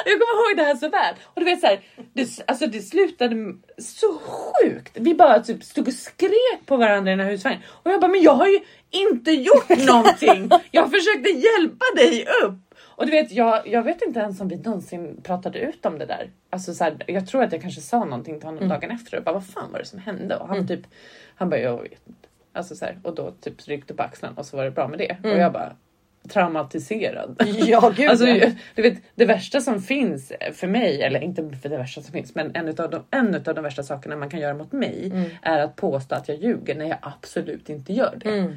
jag 0.05 0.21
kommer 0.21 0.51
ihåg 0.51 0.57
det 0.57 0.62
här 0.62 0.77
så 0.77 0.88
väl. 0.88 1.14
Och 1.25 1.40
du 1.40 1.45
vet 1.45 1.61
så 1.61 1.66
här, 1.66 1.81
det, 2.12 2.29
alltså 2.47 2.66
det 2.66 2.83
slutade 2.83 3.35
så 3.79 4.18
sjukt. 4.18 4.92
Vi 4.95 5.14
bara 5.14 5.40
typ 5.40 5.64
stod 5.64 5.88
och 5.88 5.95
skrek 5.95 6.66
på 6.66 6.77
varandra 6.77 7.12
i 7.12 7.16
den 7.16 7.25
här 7.27 7.33
husvagnen. 7.33 7.62
Och 7.68 7.90
jag 7.90 8.01
bara 8.01 8.11
men 8.11 8.23
jag 8.23 8.35
har 8.35 8.47
ju 8.47 8.61
inte 8.90 9.31
gjort 9.31 9.68
någonting. 9.87 10.51
Jag 10.71 10.90
försökte 10.90 11.31
hjälpa 11.31 11.85
dig 11.97 12.27
upp. 12.45 12.72
Och 13.03 13.07
du 13.07 13.12
vet, 13.12 13.33
jag, 13.33 13.69
jag 13.69 13.83
vet 13.83 14.03
inte 14.03 14.21
ens 14.21 14.41
om 14.41 14.49
vi 14.49 14.57
någonsin 14.57 15.21
pratade 15.23 15.59
ut 15.59 15.87
om 15.87 15.99
det 15.99 16.07
där. 16.07 16.31
Alltså 16.51 16.75
så 16.75 16.85
här, 16.85 16.97
jag 17.07 17.27
tror 17.27 17.43
att 17.43 17.53
jag 17.53 17.62
kanske 17.62 17.81
sa 17.81 18.05
någonting 18.05 18.38
till 18.38 18.49
honom 18.49 18.69
dagen 18.69 18.91
efter 18.91 19.19
och 19.19 19.25
bara 19.25 19.33
vad 19.33 19.47
fan 19.47 19.73
var 19.73 19.79
det 19.79 19.85
som 19.85 19.99
hände? 19.99 20.37
Och 20.37 20.49
han 20.49 20.69
typ, 20.69 20.81
han 21.35 21.51
bara 21.51 21.61
jag 21.61 21.83
vet 21.83 22.09
inte. 22.09 22.29
Alltså 22.53 22.75
så 22.75 22.85
här, 22.85 22.99
och 23.03 23.15
då 23.15 23.31
typ 23.41 23.69
ryckte 23.69 23.95
på 23.95 24.03
axlarna 24.03 24.35
och 24.37 24.47
så 24.47 24.57
var 24.57 24.65
det 24.65 24.71
bra 24.71 24.88
med 24.88 24.99
det. 24.99 25.17
Mm. 25.25 25.33
Och 25.33 25.38
jag 25.38 25.53
bara 25.53 25.77
traumatiserad. 26.29 27.43
Ja, 27.67 27.93
gud 27.97 28.11
Alltså, 28.11 28.27
du 28.75 28.83
vet, 28.83 29.03
det 29.15 29.25
värsta 29.25 29.61
som 29.61 29.83
finns 29.83 30.33
för 30.53 30.67
mig, 30.67 31.03
eller 31.03 31.21
inte 31.21 31.51
för 31.62 31.69
det 31.69 31.77
värsta 31.77 32.01
som 32.03 32.12
finns, 32.12 32.35
men 32.35 32.57
en 32.57 32.69
av 32.69 32.91
de, 32.91 33.03
en 33.11 33.35
utav 33.35 33.55
de 33.55 33.65
värsta 33.65 33.83
sakerna 33.83 34.17
man 34.17 34.31
kan 34.31 34.41
göra 34.41 34.55
mot 34.55 34.73
mig 34.73 35.11
Mm. 35.12 35.31
är 35.43 35.59
att 35.59 35.77
påstå 35.77 36.15
att 36.15 36.29
jag 36.29 36.38
ljuger 36.38 36.75
när 36.75 36.88
jag 36.88 36.99
absolut 37.03 37.69
inte 37.69 37.93
gör 37.93 38.19
det. 38.25 38.29
Mm. 38.38 38.57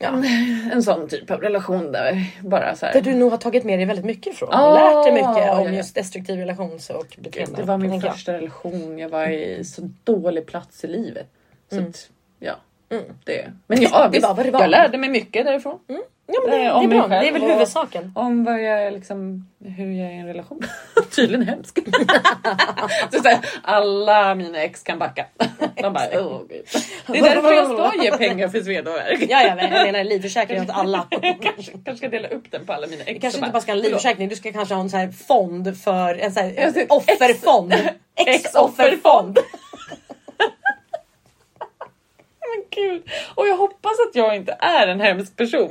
Ja. 0.00 0.08
En 0.72 0.82
sån 0.82 1.08
typ 1.08 1.30
av 1.30 1.40
relation 1.40 1.92
där 1.92 2.24
bara 2.42 2.74
så 2.76 2.86
här. 2.86 2.92
Där 2.92 3.00
du 3.00 3.14
nog 3.14 3.30
har 3.30 3.38
tagit 3.38 3.64
med 3.64 3.78
dig 3.78 3.86
väldigt 3.86 4.04
mycket 4.04 4.32
ifrån 4.32 4.48
och 4.48 4.74
lärt 4.74 5.04
dig 5.04 5.12
mycket 5.12 5.52
om 5.52 5.74
just 5.74 5.94
destruktiv 5.94 6.38
relations 6.38 6.90
och 6.90 7.16
beteende. 7.18 7.56
Det 7.56 7.62
var 7.62 7.78
min 7.78 8.00
första 8.00 8.32
relation. 8.32 8.98
Jag 8.98 9.08
var 9.08 9.26
i 9.26 9.64
så 9.64 9.90
dålig 10.04 10.46
plats 10.46 10.84
i 10.84 10.86
livet. 10.86 11.26
Så 11.72 11.80
att, 11.80 12.10
ja, 12.38 12.54
Mm. 12.90 13.04
det. 13.24 13.52
Men 13.66 13.82
ja, 13.82 14.02
Det 14.04 14.08
visst, 14.12 14.22
var 14.28 14.34
vad 14.34 14.46
det 14.46 14.50
var. 14.50 14.60
jag 14.60 14.70
lärde 14.70 14.98
mig 14.98 15.10
mycket 15.10 15.44
därifrån. 15.46 15.78
Ja, 16.32 16.40
men 16.44 16.50
det, 16.50 16.56
det 16.56 16.64
Eh, 16.64 16.76
om 16.76 16.84
är 16.84 16.88
mig 16.88 16.98
bra. 16.98 17.08
Det 17.08 17.28
är 17.28 17.32
väl 17.32 17.42
huvudsaken. 17.42 18.12
Om 18.14 18.44
vad 18.44 18.62
jag 18.62 18.92
liksom, 18.92 19.48
hur 19.64 19.92
jag 19.92 20.06
är 20.06 20.12
i 20.12 20.18
en 20.18 20.26
relation. 20.26 20.60
Tydligen 21.16 21.64
så 23.12 23.22
så 23.22 23.28
här, 23.28 23.38
alla 23.62 24.34
mina 24.34 24.62
ex 24.62 24.82
kan 24.82 24.98
backa. 24.98 25.26
De 25.74 25.92
bara, 25.92 26.20
oh, 26.20 26.42
gud. 26.48 26.64
Det 27.06 27.18
är 27.18 27.22
därför 27.22 27.52
jag 27.52 27.66
ska 27.66 28.04
ge 28.04 28.16
pengar 28.16 28.48
för 28.48 28.60
sveda 28.60 28.90
och 28.90 28.96
värk. 28.96 29.26
Ja, 29.28 29.42
ja, 29.42 29.54
men 29.54 29.72
jag 29.72 29.86
menar 29.86 30.04
livförsäkring 30.04 30.62
åt 30.62 30.70
alla. 30.70 31.06
kanske, 31.10 31.72
kanske 31.84 31.96
ska 31.96 32.08
dela 32.08 32.28
upp 32.28 32.50
den 32.50 32.66
på 32.66 32.72
alla 32.72 32.86
mina 32.86 33.02
ex. 33.02 33.14
Du 33.14 33.20
kanske 33.20 33.38
inte 33.38 33.52
bara 33.52 33.60
ska 33.60 33.72
ha 33.72 33.76
en 33.76 33.82
livförsäkring, 33.82 34.28
du 34.28 34.36
ska 34.36 34.52
kanske 34.52 34.74
ha 34.74 34.82
en 34.82 34.90
sån 34.90 35.00
här 35.00 35.12
fond 35.12 35.78
för 35.78 36.14
en 36.14 36.32
sån 36.32 36.42
här 36.42 36.86
offerfond. 36.88 37.74
Ex-offerfond. 38.26 39.38
Men 39.38 39.44
gud. 42.70 43.02
Och 43.34 43.48
jag 43.48 43.56
hoppas 43.56 43.92
att 44.08 44.14
jag 44.14 44.36
inte 44.36 44.56
är 44.60 44.86
en 44.88 45.00
hemsk 45.00 45.36
person. 45.36 45.70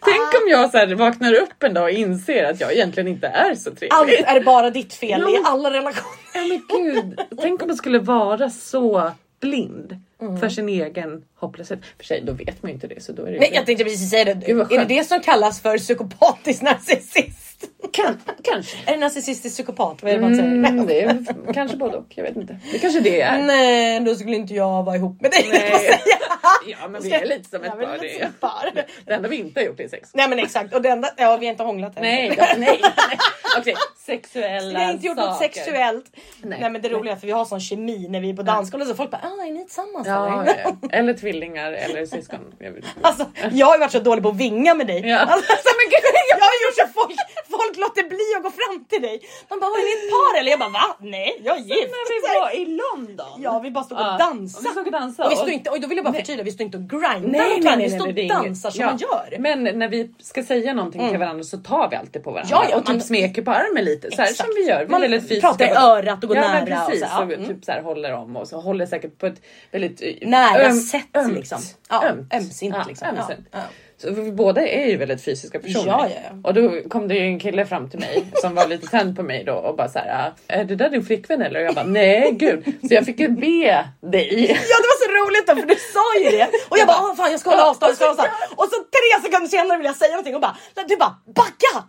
Tänk 0.00 0.42
om 0.42 0.48
jag 0.48 0.70
så 0.70 0.78
här 0.78 0.94
vaknar 0.94 1.34
upp 1.34 1.62
en 1.62 1.74
dag 1.74 1.84
och 1.84 1.90
inser 1.90 2.44
att 2.44 2.60
jag 2.60 2.72
egentligen 2.72 3.08
inte 3.08 3.26
är 3.26 3.54
så 3.54 3.70
trevlig. 3.70 3.88
Allt 3.92 4.10
är 4.10 4.40
bara 4.44 4.70
ditt 4.70 4.94
fel 4.94 5.20
Ja, 5.20 5.30
i 5.30 5.40
alla 5.44 5.70
relationer. 5.70 6.16
Ja, 6.34 6.40
men 6.40 6.62
gud. 6.68 7.20
Tänk 7.42 7.62
om 7.62 7.68
man 7.68 7.76
skulle 7.76 7.98
vara 7.98 8.50
så 8.50 9.10
blind 9.40 9.96
Mm. 10.22 10.40
för 10.40 10.48
sin 10.48 10.68
egen 10.68 11.24
hopplöshet. 11.34 11.78
För 11.98 12.04
sig, 12.04 12.22
då 12.24 12.32
vet 12.32 12.62
man 12.62 12.70
ju 12.70 12.74
inte 12.74 12.86
det. 12.86 13.02
Så 13.02 13.12
då 13.12 13.24
är 13.24 13.32
det 13.32 13.38
Nej, 13.38 13.50
jag 13.54 13.66
tänkte 13.66 13.84
precis 13.84 14.10
säga 14.10 14.24
det. 14.24 14.34
Gud, 14.46 14.72
Är 14.72 14.78
det 14.78 14.84
det 14.84 15.04
som 15.04 15.20
kallas 15.20 15.62
för 15.62 15.78
psykopatisk 15.78 16.62
narcissist? 17.60 17.92
kan, 17.92 18.20
kanske. 18.42 18.76
Det 18.86 18.96
narcissistisk 18.96 19.54
psykopat? 19.56 20.02
Vad 20.02 20.12
är 20.12 20.16
det 20.16 20.22
man 20.22 20.36
säger? 20.36 20.48
Mm, 20.48 20.86
det 20.86 21.02
är 21.02 21.52
kanske 21.52 21.76
både 21.76 21.96
och. 21.96 22.06
Jag 22.08 22.24
vet 22.24 22.36
inte. 22.36 22.58
Det 22.72 22.78
kanske 22.78 23.00
det 23.00 23.20
är. 23.20 23.42
Nej, 23.42 24.00
då 24.00 24.14
skulle 24.14 24.36
inte 24.36 24.54
jag 24.54 24.82
vara 24.82 24.96
ihop 24.96 25.20
med 25.20 25.30
dig. 25.30 25.48
Nej. 25.52 26.00
Ja, 26.66 26.88
men 26.88 27.02
vi 27.02 27.12
är 27.12 27.26
lite 27.26 27.50
som 27.50 27.64
ett 27.64 27.72
par. 27.72 27.98
Det, 27.98 28.20
ett 28.20 28.40
par. 28.40 28.84
det 29.06 29.12
enda 29.14 29.28
vi 29.28 29.36
inte 29.36 29.60
har 29.60 29.66
gjort 29.66 29.80
är 29.80 29.88
sex. 29.88 30.10
Nej 30.14 30.28
men 30.28 30.38
exakt, 30.38 30.74
och 30.74 30.82
det 30.82 30.88
enda, 30.88 31.10
ja 31.16 31.36
vi 31.36 31.46
har 31.46 31.52
inte 31.52 31.62
hånglat 31.62 31.96
än. 31.96 32.02
Nej, 32.02 32.34
nej. 32.38 32.54
nej. 32.58 32.80
Okej, 33.58 33.74
sexuella 34.06 34.78
Vi 34.78 34.84
har 34.84 34.92
inte 34.92 35.06
gjort 35.06 35.16
något 35.16 35.38
saker. 35.38 35.48
sexuellt. 35.48 36.04
Nej. 36.42 36.58
Nej. 36.60 36.70
men 36.70 36.82
det 36.82 36.88
roliga 36.88 37.12
är 37.14 37.18
för 37.18 37.26
vi 37.26 37.32
har 37.32 37.44
sån 37.44 37.60
kemi 37.60 38.08
när 38.08 38.20
vi 38.20 38.30
är 38.30 38.34
på 38.34 38.42
dansgolvet 38.42 38.88
så 38.88 38.94
folk 38.94 39.10
bara 39.10 39.20
ah, 39.22 39.46
är 39.46 39.50
ni 39.50 39.64
tillsammans 39.64 40.06
Ja, 40.06 40.42
eller? 40.42 40.60
ja. 40.64 40.88
Eller 40.90 41.14
tvillingar 41.14 41.72
eller 41.72 42.06
syskon. 42.06 42.54
Jag. 42.58 42.84
Alltså 43.02 43.26
jag 43.52 43.66
har 43.66 43.74
ju 43.74 43.80
varit 43.80 43.92
så 43.92 43.98
dålig 43.98 44.22
på 44.22 44.28
att 44.28 44.36
vinga 44.36 44.74
med 44.74 44.86
dig. 44.86 45.08
Ja. 45.08 45.18
Alltså, 45.18 45.52
men 45.78 45.86
gud, 45.90 46.02
jag 46.28 46.36
har 46.36 46.56
gjort 46.64 46.76
så 46.76 47.00
folk, 47.00 47.20
folk 47.60 47.74
låter 47.84 48.04
bli 48.14 48.26
att 48.36 48.42
gå 48.46 48.50
fram 48.60 48.76
till 48.90 49.02
dig. 49.08 49.16
De 49.48 49.54
bara, 49.60 49.70
"Vad 49.72 49.78
är 49.82 49.86
ni 49.90 49.94
ett 50.00 50.08
par 50.16 50.32
eller? 50.38 50.50
Jag 50.54 50.60
bara, 50.64 50.74
va? 50.80 50.86
Nej, 51.16 51.30
jag 51.44 51.54
är 51.56 51.60
gift. 51.72 51.90
När 51.96 52.04
vi 52.12 52.18
var 52.40 52.50
i 52.62 52.64
London. 52.82 53.36
Ja, 53.46 53.52
vi 53.58 53.70
bara 53.70 53.84
stod 53.84 53.98
och 53.98 54.04
Ja, 54.04 54.16
dansade. 54.26 54.62
vi 54.66 54.70
stod 54.74 54.86
och 54.86 54.92
dansade. 54.92 55.26
Och 55.28 55.32
vi 55.32 55.36
stod 55.36 55.48
inte, 55.58 55.70
och 55.70 55.80
då 55.80 55.86
vill 55.88 55.98
jag 56.00 56.04
bara 56.04 56.14
förtydliga, 56.14 56.44
vi 56.44 56.52
står 56.56 56.64
inte 56.68 56.78
och 56.78 56.88
grindar 56.90 57.20
Nej, 57.38 57.60
nej, 57.60 57.76
nej, 57.76 57.88
Vi 57.88 57.90
står 57.98 58.08
och 58.08 58.14
dansar 58.44 58.70
som 58.70 58.80
Ja. 58.80 58.86
man 58.86 58.98
gör. 58.98 59.36
Men 59.46 59.78
när 59.78 59.88
vi 59.88 60.00
ska 60.18 60.42
säga 60.44 60.74
någonting 60.74 61.08
till 61.10 61.18
varandra 61.18 61.44
så 61.44 61.58
tar 61.58 61.88
vi 61.90 61.96
alltid 61.96 62.24
på 62.24 62.30
varandra. 62.30 62.50
Ja, 62.56 62.66
ja, 62.70 62.76
och 62.76 62.86
typ 62.86 63.02
smeker 63.02 63.42
på 63.42 63.50
armen 63.50 63.84
lite. 63.84 64.10
Så 64.10 64.22
här 64.22 64.28
som 64.32 64.46
vi 64.56 64.62
gör. 64.68 64.78
Vi 64.78 64.84
är 64.84 64.88
Man 64.88 65.00
väldigt 65.00 65.22
fysiska. 65.22 65.48
pratar 65.48 65.64
i 65.66 65.70
örat 65.70 66.22
och 66.24 66.28
går 66.28 66.36
ja, 66.36 66.42
nära. 66.52 66.66
Precis, 66.86 67.02
och 67.02 67.08
så, 67.10 67.16
och. 67.16 67.32
Mm. 67.32 67.46
typ 67.46 67.64
så 67.64 67.72
här 67.72 67.82
håller 67.82 68.12
om 68.12 68.36
och 68.36 68.48
så 68.48 68.60
håller 68.60 68.86
säkert 68.86 69.18
på 69.18 69.26
ett 69.26 69.42
väldigt 69.70 70.02
eh, 70.02 70.28
Nära 70.28 70.64
öm- 70.68 70.80
sätt 70.80 71.16
ömt. 71.16 71.34
liksom. 71.34 71.58
Ja, 71.90 72.04
ömt. 72.04 72.34
ömsint 72.34 72.76
liksom. 72.88 73.08
ömsint. 73.08 73.48
Ja, 73.50 73.58
ja. 73.58 73.64
Så 74.02 74.10
vi 74.10 74.32
båda 74.32 74.66
är 74.66 74.86
ju 74.86 74.96
väldigt 74.96 75.24
fysiska 75.24 75.58
personer. 75.58 75.86
Ja, 75.86 76.08
ja, 76.14 76.20
ja. 76.30 76.48
Och 76.48 76.54
då 76.54 76.82
kom 76.88 77.08
det 77.08 77.14
ju 77.14 77.20
en 77.26 77.38
kille 77.40 77.66
fram 77.66 77.90
till 77.90 77.98
mig 78.00 78.24
som 78.34 78.54
var 78.54 78.66
lite 78.66 78.86
tänd 78.86 79.16
på 79.16 79.22
mig 79.22 79.44
då 79.44 79.52
och 79.54 79.76
bara 79.76 79.88
så 79.88 79.98
här. 79.98 80.32
Är 80.48 80.64
det 80.64 80.76
där 80.76 80.88
din 80.90 81.04
flickvän 81.04 81.42
eller? 81.42 81.60
Och 81.60 81.66
jag 81.66 81.74
bara 81.74 81.84
nej 81.84 82.32
gud. 82.32 82.64
Så 82.88 82.94
jag 82.94 83.04
fick 83.04 83.20
ju 83.20 83.28
be 83.28 83.88
dig. 84.12 84.46
Ja 84.50 84.76
det 84.82 84.88
var 84.92 84.98
så 85.06 85.10
roligt 85.26 85.46
då 85.46 85.54
för 85.56 85.66
du 85.68 85.74
sa 85.94 86.30
ju 86.30 86.36
det 86.38 86.48
och 86.68 86.78
jag 86.78 86.86
bara 86.86 86.98
"Åh, 87.02 87.14
fan 87.16 87.30
jag 87.30 87.40
ska 87.40 87.50
hålla 87.50 87.70
avstånd, 87.70 87.94
ska 87.94 88.04
hålla 88.04 88.22
avstånd. 88.22 88.50
Och 88.56 88.64
så 88.64 88.76
tre 88.76 89.22
sekunder 89.24 89.48
senare 89.48 89.78
vill 89.78 89.86
jag 89.86 89.96
säga 89.96 90.10
någonting 90.10 90.34
och 90.34 90.40
bara 90.40 90.56
du 90.88 90.96
bara 90.96 91.16
backa! 91.26 91.84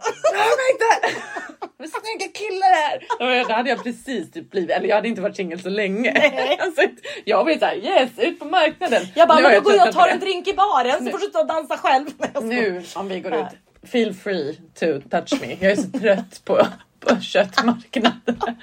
Vad 1.78 1.89
snygga 1.89 2.28
killar 2.34 2.74
här! 2.74 3.43
Då 3.47 3.54
hade 3.54 3.69
jag 3.69 3.84
precis 3.84 4.32
typ 4.32 4.52
blivit, 4.52 4.69
eller 4.69 4.88
jag 4.88 4.95
hade 4.95 5.08
inte 5.08 5.21
varit 5.21 5.36
singel 5.36 5.62
så 5.62 5.69
länge. 5.69 6.12
Nej. 6.13 6.58
Alltså, 6.62 6.82
jag 7.26 7.43
var 7.43 7.52
ju 7.52 7.60
såhär 7.60 7.76
yes, 7.76 8.10
ut 8.17 8.39
på 8.39 8.45
marknaden. 8.45 9.04
Jag 9.15 9.28
bara 9.28 9.38
Nu 9.38 9.43
men 9.43 9.54
då 9.54 9.62
går 9.62 9.74
jag 9.76 9.88
och 9.88 9.93
tar 9.93 10.08
en 10.08 10.19
drink 10.19 10.47
i 10.47 10.54
baren 10.54 11.06
så 11.06 11.12
får 11.12 11.17
du 11.17 11.26
stå 11.26 11.39
och 11.39 11.47
dansa 11.47 11.78
själv. 11.78 12.01
Skojar. 12.10 12.42
Nu 12.42 12.82
om 12.96 13.08
vi 13.08 13.20
går 13.20 13.34
ut, 13.34 13.46
feel 13.92 14.14
free 14.14 14.58
to 14.80 14.86
touch 15.10 15.42
me. 15.42 15.58
Jag 15.60 15.72
är 15.72 15.76
så 15.76 16.00
trött 16.00 16.42
på, 16.46 16.68
på 17.00 17.20
köttmarknaden. 17.22 18.22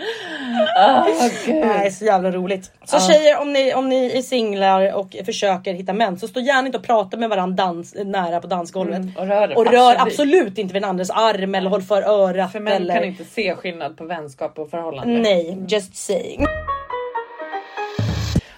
Ah, 0.77 1.07
gud. 1.47 1.57
Nej, 1.67 1.91
så 1.91 2.05
jävla 2.05 2.31
roligt. 2.31 2.65
Så 2.85 2.97
Ja. 2.97 3.01
tjejer 3.01 3.39
om 3.41 3.53
ni, 3.53 3.75
om 3.75 3.89
ni 3.89 4.19
är 4.19 4.23
singlar 4.23 4.93
och 4.95 5.17
försöker 5.27 5.75
hitta 5.75 5.93
män 5.93 6.19
så 6.19 6.29
stå 6.29 6.41
gärna 6.41 6.67
inte 6.67 6.79
och 6.79 6.85
prata 6.85 7.17
med 7.17 7.29
varandra 7.31 7.65
dans, 7.65 7.95
nära 8.05 8.41
på 8.41 8.47
dansgolvet. 8.47 8.97
Mm, 8.97 9.17
och 9.17 9.27
rör 9.27 9.49
det 9.49 9.55
och 9.55 9.67
rör 9.67 9.97
absolut. 9.99 10.59
inte 10.59 10.75
vid 10.75 10.83
en 10.83 10.89
andres 10.91 11.11
arm 11.11 11.55
eller 11.55 11.71
håll 11.71 11.83
för 11.83 12.03
örat. 12.03 12.53
För 12.53 12.61
män 12.61 12.73
eller... 12.73 12.95
kan 12.95 13.05
inte 13.05 13.25
se 13.25 13.55
skillnad 13.55 13.97
på 13.97 14.05
vänskap 14.05 14.59
och 14.59 14.71
förhållande. 14.71 15.19
Nej, 15.21 15.59
just 15.69 15.97
saying. 15.97 16.47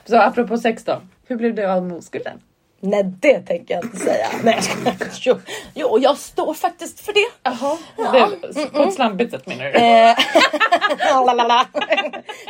Så 0.04 0.16
apropå 0.16 0.58
sex 0.58 0.84
då. 0.84 1.00
Hur 1.26 1.36
blev 1.36 1.54
du 1.54 1.66
av 1.66 1.82
med 1.86 1.96
oskulden? 1.96 2.40
Nej 2.82 3.04
det 3.04 3.40
tänker 3.40 3.74
jag 3.74 3.84
inte 3.84 3.96
säga. 3.96 4.26
Nej, 4.44 4.60
jo, 5.20 5.40
jo, 5.74 5.98
jag 5.98 6.16
står 6.16 6.54
faktiskt 6.54 7.00
för 7.00 7.12
det. 7.12 7.28
Jaha. 7.42 7.78
Det, 8.54 8.66
på 8.66 8.82
ett 8.82 8.94
slampigt 8.94 9.30
sätt 9.30 9.46
menar 9.46 9.64
du? 9.64 9.70
Eh. 9.70 10.16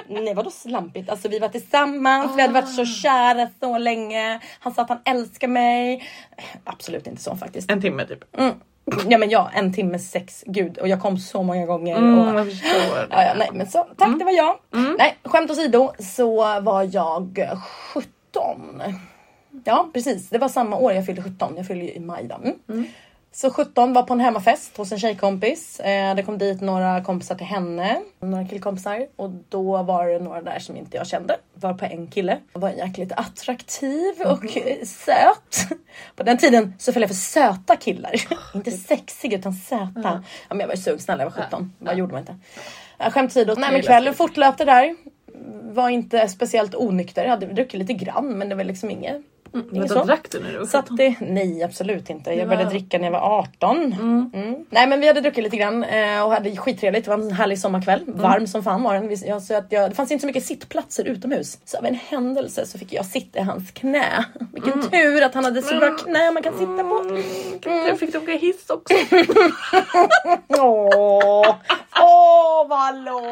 Nej 0.22 0.34
vadå 0.34 0.50
slampigt? 0.50 1.10
Alltså 1.10 1.28
vi 1.28 1.38
var 1.38 1.48
tillsammans, 1.48 2.36
vi 2.36 2.42
hade 2.42 2.54
varit 2.54 2.74
så 2.74 2.84
kära 2.86 3.48
så 3.60 3.78
länge. 3.78 4.40
Han 4.60 4.74
sa 4.74 4.82
att 4.82 4.88
han 4.88 5.00
älskar 5.04 5.48
mig. 5.48 6.08
Absolut 6.64 7.06
inte 7.06 7.22
så 7.22 7.36
faktiskt. 7.36 7.70
En 7.70 7.80
timme 7.80 8.06
typ. 8.06 8.38
Mm. 8.38 8.54
Ja 9.08 9.18
men 9.18 9.30
ja, 9.30 9.50
en 9.54 9.72
timme 9.72 9.98
sex, 9.98 10.44
gud 10.46 10.78
och 10.78 10.88
jag 10.88 11.00
kom 11.00 11.18
så 11.18 11.42
många 11.42 11.66
gånger. 11.66 11.96
Mm, 11.96 12.18
och, 12.18 12.40
jag 12.40 12.46
förstår. 12.50 13.08
ja, 13.10 13.24
ja, 13.24 13.34
nej 13.38 13.48
men 13.52 13.70
så, 13.70 13.86
tack 13.98 14.18
det 14.18 14.24
var 14.24 14.32
jag. 14.32 14.58
Nej 14.98 15.16
skämt 15.24 15.50
åsido 15.50 15.92
så 15.98 16.60
var 16.60 16.88
jag 16.92 17.48
17. 17.94 18.82
Ja 19.64 19.90
precis, 19.92 20.28
det 20.28 20.38
var 20.38 20.48
samma 20.48 20.76
år 20.76 20.92
jag 20.92 21.06
fyllde 21.06 21.22
17. 21.22 21.54
Jag 21.56 21.66
fyllde 21.66 21.84
ju 21.84 21.90
i 21.92 22.00
maj 22.00 22.24
då. 22.24 22.72
Mm. 22.72 22.86
Så 23.32 23.50
17 23.50 23.92
var 23.92 24.02
på 24.02 24.12
en 24.12 24.20
hemmafest 24.20 24.76
hos 24.76 24.92
en 24.92 24.98
tjejkompis. 24.98 25.80
Eh, 25.80 26.14
det 26.14 26.22
kom 26.22 26.38
dit 26.38 26.60
några 26.60 27.04
kompisar 27.04 27.34
till 27.34 27.46
henne, 27.46 28.00
några 28.20 28.44
killkompisar. 28.44 29.06
Och 29.16 29.30
då 29.48 29.82
var 29.82 30.06
det 30.06 30.18
några 30.18 30.42
där 30.42 30.58
som 30.58 30.76
inte 30.76 30.96
jag 30.96 31.06
kände. 31.06 31.36
Var 31.54 31.74
på 31.74 31.84
en 31.84 32.06
kille. 32.06 32.38
Han 32.52 32.60
var 32.60 32.70
jäkligt 32.70 33.12
attraktiv 33.12 34.14
och 34.24 34.56
eh, 34.56 34.84
söt. 34.84 35.78
På 36.16 36.22
den 36.22 36.38
tiden 36.38 36.74
så 36.78 36.92
föll 36.92 37.02
jag 37.02 37.10
för 37.10 37.16
söta 37.16 37.76
killar. 37.76 38.12
inte 38.54 38.70
sexiga 38.70 39.38
utan 39.38 39.52
söta. 39.52 39.90
Ja, 39.94 40.22
men 40.48 40.60
jag 40.60 40.66
var 40.66 40.74
ju 40.74 40.80
sugen, 40.80 40.98
snälla 41.00 41.22
jag 41.22 41.30
var 41.30 41.44
17. 41.44 41.72
Vad 41.78 41.96
gjorde 41.96 42.12
man 42.12 42.20
inte? 42.20 42.36
Skämt 43.10 43.30
åsido. 43.30 43.54
Nej 43.58 43.72
men 43.72 43.82
kvällen 43.82 44.14
fortlöpte 44.14 44.64
där. 44.64 44.96
Var 45.62 45.88
inte 45.88 46.28
speciellt 46.28 46.74
onykter. 46.74 47.22
Jag 47.22 47.30
hade 47.30 47.46
druckit 47.46 47.78
lite 47.78 47.92
grann 47.92 48.38
men 48.38 48.48
det 48.48 48.54
var 48.54 48.64
liksom 48.64 48.90
inget. 48.90 49.22
Vadå, 49.52 49.88
så. 49.88 50.04
drack 50.04 50.30
du 50.30 50.40
när 50.40 50.52
du 50.52 50.58
var 50.58 50.66
Satt 50.66 50.84
17? 50.84 50.96
det? 50.96 51.14
Nej 51.20 51.62
absolut 51.62 52.10
inte. 52.10 52.30
Jag 52.30 52.48
började 52.48 52.70
dricka 52.70 52.98
när 52.98 53.04
jag 53.04 53.12
var 53.12 53.38
18. 53.38 53.92
Mm. 53.92 54.56
Nej 54.70 54.86
men 54.86 55.00
vi 55.00 55.06
hade 55.06 55.20
druckit 55.20 55.44
lite 55.44 55.56
grann 55.56 55.84
eh, 55.84 56.22
och 56.22 56.32
hade 56.32 56.56
skittrevligt. 56.56 57.04
Det 57.04 57.10
var 57.16 57.18
en 57.24 57.32
härlig 57.32 57.58
sommarkväll. 57.58 58.04
Varm 58.06 58.46
som 58.46 58.62
fan 58.62 58.82
var 58.82 58.94
den. 58.94 59.16
Jag, 59.26 59.42
så 59.42 59.54
att 59.54 59.72
jag, 59.72 59.90
det 59.90 59.94
fanns 59.94 60.10
inte 60.10 60.20
så 60.20 60.26
mycket 60.26 60.44
sittplatser 60.44 61.04
utomhus. 61.04 61.58
Så 61.64 61.78
av 61.78 61.86
en 61.86 61.94
händelse 61.94 62.66
så 62.66 62.78
fick 62.78 62.92
jag 62.92 63.06
sitta 63.06 63.38
i 63.38 63.42
hans 63.42 63.70
knä. 63.70 64.24
Vilken 64.52 64.90
tur 64.90 65.22
att 65.22 65.34
han 65.34 65.44
hade 65.44 65.62
så 65.62 65.78
bra 65.78 65.96
knä 65.96 66.30
man 66.30 66.42
kan 66.42 66.52
sitta 66.52 66.84
på. 66.84 67.22
Jag 67.70 67.98
fick 67.98 68.16
åka 68.16 68.32
hiss 68.32 68.70
också. 68.70 68.94
Åh, 70.58 71.56
åh 72.00 72.68
vad 72.68 73.04
långt. 73.04 73.26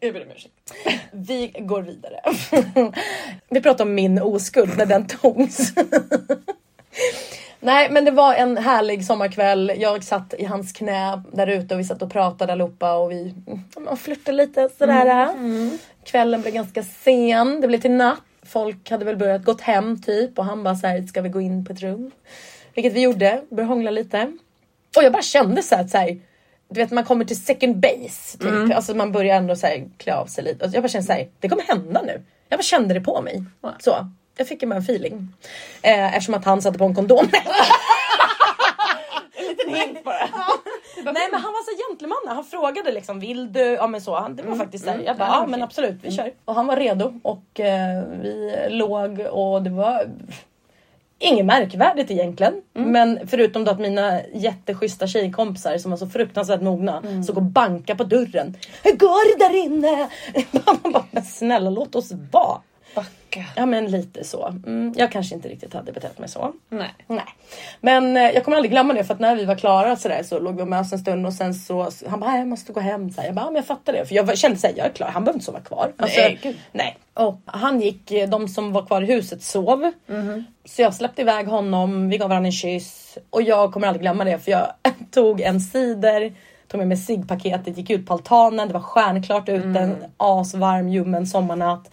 Jag 0.00 0.14
ber 0.14 0.22
om 0.22 0.30
ursäkt. 0.36 0.72
Vi 1.12 1.54
går 1.58 1.82
vidare. 1.82 2.20
Vi 3.50 3.60
pratar 3.60 3.84
om 3.84 3.94
min 3.94 4.22
oskuld 4.22 4.51
när 4.76 4.86
den 4.86 5.06
togs. 5.06 5.72
Nej 7.60 7.90
men 7.90 8.04
det 8.04 8.10
var 8.10 8.34
en 8.34 8.56
härlig 8.56 9.06
sommarkväll. 9.06 9.72
Jag 9.76 10.04
satt 10.04 10.34
i 10.38 10.44
hans 10.44 10.72
knä 10.72 11.22
där 11.32 11.46
ute 11.46 11.74
och 11.74 11.80
vi 11.80 11.84
satt 11.84 12.02
och 12.02 12.12
pratade 12.12 12.52
allihopa 12.52 12.94
och 12.94 13.10
vi 13.10 13.34
man 13.78 13.96
flörtade 13.96 14.36
lite 14.36 14.68
sådär. 14.78 15.28
Kvällen 16.04 16.42
blev 16.42 16.54
ganska 16.54 16.82
sen, 16.82 17.60
det 17.60 17.68
blev 17.68 17.80
till 17.80 17.90
natt. 17.90 18.22
folk 18.42 18.90
hade 18.90 19.04
väl 19.04 19.16
börjat 19.16 19.44
gått 19.44 19.60
hem 19.60 20.02
typ 20.02 20.38
och 20.38 20.44
han 20.44 20.62
bara 20.62 20.74
så 20.74 20.86
här, 20.86 21.02
ska 21.02 21.20
vi 21.20 21.28
gå 21.28 21.40
in 21.40 21.64
på 21.64 21.72
ett 21.72 21.80
rum? 21.80 22.10
Vilket 22.74 22.92
vi 22.92 23.02
gjorde, 23.02 23.42
började 23.50 23.68
hångla 23.68 23.90
lite. 23.90 24.32
Och 24.96 25.02
jag 25.02 25.12
bara 25.12 25.22
kände 25.22 25.62
så 25.62 25.74
att 25.74 25.90
så 25.90 25.98
här 25.98 26.20
du 26.72 26.80
vet 26.80 26.90
man 26.90 27.04
kommer 27.04 27.24
till 27.24 27.44
second 27.44 27.76
base. 27.76 28.38
Typ. 28.38 28.48
Mm. 28.48 28.72
Alltså 28.72 28.94
man 28.94 29.12
börjar 29.12 29.36
ändå 29.36 29.56
så 29.56 29.66
här, 29.66 29.88
klä 29.96 30.14
av 30.14 30.26
sig 30.26 30.44
lite. 30.44 30.64
Och 30.64 30.70
jag 30.74 30.82
bara 30.82 30.88
kände 30.88 31.06
så 31.06 31.12
här, 31.12 31.28
det 31.40 31.48
kommer 31.48 31.62
hända 31.62 32.02
nu. 32.02 32.22
Jag 32.48 32.58
bara 32.58 32.62
kände 32.62 32.94
det 32.94 33.00
på 33.00 33.22
mig. 33.22 33.44
Så, 33.80 34.06
jag 34.36 34.48
fick 34.48 34.62
en 34.62 34.72
feeling. 34.72 35.28
Eh, 35.82 36.06
eftersom 36.16 36.34
att 36.34 36.44
han 36.44 36.62
satte 36.62 36.78
på 36.78 36.84
en 36.84 36.94
kondom. 36.94 37.28
En 39.38 39.48
liten 39.48 39.74
hint 39.74 40.04
bara. 40.04 40.14
Nej 41.12 41.28
men 41.30 41.40
han 41.40 41.52
var 41.52 41.64
så 41.64 41.88
gentleman. 41.88 42.18
Han 42.26 42.44
frågade 42.44 42.92
liksom 42.92 43.20
vill 43.20 43.52
du? 43.52 43.60
Ja 43.60 43.86
men 43.86 44.00
så. 44.00 44.14
Han- 44.20 44.36
Det 44.36 44.42
var 44.42 44.56
faktiskt 44.56 44.84
där. 44.84 44.98
Jag 45.06 45.16
bara 45.16 45.28
Ja, 45.28 45.38
okej. 45.38 45.50
men 45.50 45.62
absolut 45.62 45.98
vi 46.02 46.10
kör. 46.12 46.32
Och 46.44 46.54
han 46.54 46.66
var 46.66 46.76
redo 46.76 47.20
och 47.22 47.60
eh, 47.60 48.02
vi 48.22 48.56
låg 48.68 49.20
och 49.20 49.62
det 49.62 49.70
var 49.70 50.10
Inget 51.18 51.46
märkvärdigt 51.46 52.10
egentligen. 52.10 52.54
Men 52.72 53.28
förutom 53.28 53.64
då 53.64 53.70
att 53.70 53.80
mina 53.80 54.20
jätteschyssta 54.34 55.06
tjejkompisar 55.06 55.78
som 55.78 55.90
var 55.90 55.98
så 55.98 56.06
fruktansvärt 56.08 56.60
mogna 56.60 57.02
så 57.26 57.32
går 57.32 57.40
och 57.40 57.46
bankar 57.46 57.94
på 57.94 58.04
dörren. 58.04 58.56
Hur 58.82 58.92
går 58.96 59.38
det 59.38 59.44
där 59.48 59.56
inne? 59.64 60.08
Man 60.82 60.92
bara, 60.92 61.04
men 61.10 61.22
snälla 61.24 61.70
låt 61.70 61.94
oss 61.94 62.12
vara. 62.32 62.60
Backa. 62.94 63.44
Ja 63.56 63.66
men 63.66 63.86
lite 63.90 64.24
så. 64.24 64.46
Mm, 64.46 64.94
jag 64.96 65.12
kanske 65.12 65.34
inte 65.34 65.48
riktigt 65.48 65.74
hade 65.74 65.92
betett 65.92 66.18
mig 66.18 66.28
så. 66.28 66.52
Nej. 66.68 66.94
Nej. 67.06 67.24
Men 67.80 68.16
eh, 68.16 68.22
jag 68.30 68.44
kommer 68.44 68.56
aldrig 68.56 68.70
glömma 68.70 68.94
det 68.94 69.04
för 69.04 69.14
att 69.14 69.20
när 69.20 69.36
vi 69.36 69.44
var 69.44 69.54
klara 69.54 69.96
så, 69.96 70.08
där, 70.08 70.22
så 70.22 70.38
låg 70.38 70.56
vi 70.56 70.62
och 70.62 70.68
mös 70.68 70.92
en 70.92 70.98
stund 70.98 71.26
och 71.26 71.32
sen 71.32 71.54
så 71.54 71.90
så- 71.90 72.08
han 72.08 72.20
bara 72.20 72.38
jag 72.38 72.46
måste 72.48 72.72
gå 72.72 72.80
hem. 72.80 73.10
Så 73.10 73.20
här. 73.20 73.28
Jag 73.28 73.34
bara 73.34 73.40
ja, 73.40 73.46
men 73.46 73.56
jag 73.56 73.66
fattar 73.66 73.92
det 73.92 74.06
för 74.06 74.14
jag 74.14 74.24
var- 74.24 74.34
kände 74.34 74.58
såhär 74.58 74.74
jag 74.76 74.86
är 74.86 74.90
klar 74.90 75.08
han 75.08 75.24
behöver 75.24 75.36
inte 75.36 75.44
sova 75.46 75.60
kvar. 75.60 75.92
Alltså, 75.96 76.20
Nej, 76.20 76.38
gud. 76.42 76.56
nej. 76.72 76.98
Och 77.14 77.40
han 77.46 77.80
gick, 77.80 78.10
eh, 78.10 78.28
de 78.28 78.48
som 78.48 78.72
var 78.72 78.86
kvar 78.86 79.02
i 79.02 79.06
huset 79.06 79.42
sov. 79.42 79.92
Så 80.64 80.82
jag 80.82 80.94
släppte 80.94 81.22
iväg 81.22 81.46
honom, 81.46 82.08
vi 82.08 82.18
gav 82.18 82.28
varandra 82.28 82.46
en 82.48 82.52
kyss 82.52 83.18
och 83.30 83.42
jag 83.42 83.72
kommer 83.72 83.86
aldrig 83.86 84.02
glömma 84.02 84.24
det 84.24 84.38
för 84.38 84.50
jag 84.50 84.66
tog 85.10 85.40
en 85.40 85.60
cider 85.60 86.32
Tog 86.68 86.78
med 86.78 86.88
mig 86.88 86.96
ciggpaketet, 86.96 87.76
gick 87.78 87.90
ut 87.90 88.06
på 88.06 88.12
altanen, 88.12 88.68
det 88.68 88.74
var 88.74 88.80
stjärnklart 88.80 89.48
ute, 89.48 89.78
en 89.80 90.04
asvarm 90.16 90.88
ljummen 90.88 91.26
sommarnatt. 91.26 91.90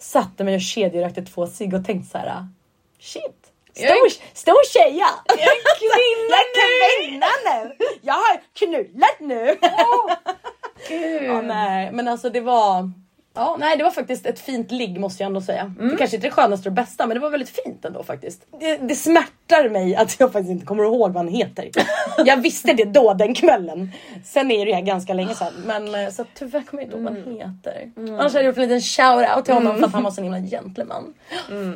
Satte 0.00 0.44
mig 0.44 0.54
och 0.54 0.60
kedjerökte 0.60 1.22
två 1.22 1.46
cigg 1.46 1.74
och 1.74 1.84
tänkte 1.84 2.10
så 2.10 2.18
här. 2.18 2.46
Shit, 3.00 3.52
Jag 3.74 3.96
stor, 3.96 4.08
stor 4.34 4.72
tjeja! 4.72 5.06
Jag 5.26 5.38
är 5.38 5.78
kvinna 5.78 6.36
Jag 6.60 6.70
är 6.70 7.00
kvinna 7.08 7.26
nu! 7.44 7.76
Jag 8.02 8.14
har 8.14 8.40
knullat 8.52 9.20
nu! 9.20 9.58
Gud. 10.88 11.22
ja, 11.22 11.40
nej, 11.40 11.92
men 11.92 12.08
alltså 12.08 12.30
det 12.30 12.40
var... 12.40 12.90
Ja, 13.34 13.56
nej, 13.60 13.76
det 13.76 13.84
var 13.84 13.90
faktiskt 13.90 14.26
ett 14.26 14.40
fint 14.40 14.70
ligg 14.70 15.00
måste 15.00 15.22
jag 15.22 15.26
ändå 15.26 15.40
säga. 15.40 15.74
Det 15.78 15.96
kanske 15.96 16.16
inte 16.16 16.26
är 16.26 16.30
det 16.30 16.34
skönaste 16.34 16.68
och 16.68 16.72
bästa 16.72 17.06
men 17.06 17.14
det 17.14 17.20
var 17.20 17.30
väldigt 17.30 17.60
fint 17.64 17.84
ändå 17.84 18.02
faktiskt. 18.02 18.46
Det, 18.60 18.76
det 18.76 18.94
smärtar 18.94 19.68
mig 19.68 19.96
att 19.96 20.20
jag 20.20 20.32
faktiskt 20.32 20.50
inte 20.50 20.66
kommer 20.66 20.84
ihåg 20.84 21.12
vad 21.12 21.24
han 21.24 21.28
heter. 21.28 21.70
Jag 22.24 22.36
visste 22.36 22.72
det 22.72 22.84
då 22.84 23.14
den 23.14 23.34
kvällen. 23.34 23.92
Sen 24.24 24.50
är 24.50 24.66
det 24.66 24.74
här 24.74 24.82
ganska 24.82 25.14
länge 25.14 25.34
sedan. 25.34 25.52
Men 25.66 25.94
eh, 25.94 26.10
så 26.10 26.24
tyvärr 26.34 26.62
kommer 26.62 26.82
jag 26.82 26.86
inte 26.86 26.96
ihåg 26.96 27.04
vad 27.04 27.12
han 27.12 27.32
heter. 27.32 27.90
Annars 27.96 28.32
hade 28.32 28.38
jag 28.38 28.44
gjort 28.44 28.56
en 28.56 28.62
liten 28.62 28.80
shout-out 28.80 29.42
till 29.42 29.54
honom 29.54 29.78
för 29.78 29.86
att 29.86 29.92
han 29.92 30.02
var 30.02 30.10
så 30.10 30.22
himla 30.22 30.40
gentleman. 30.40 31.14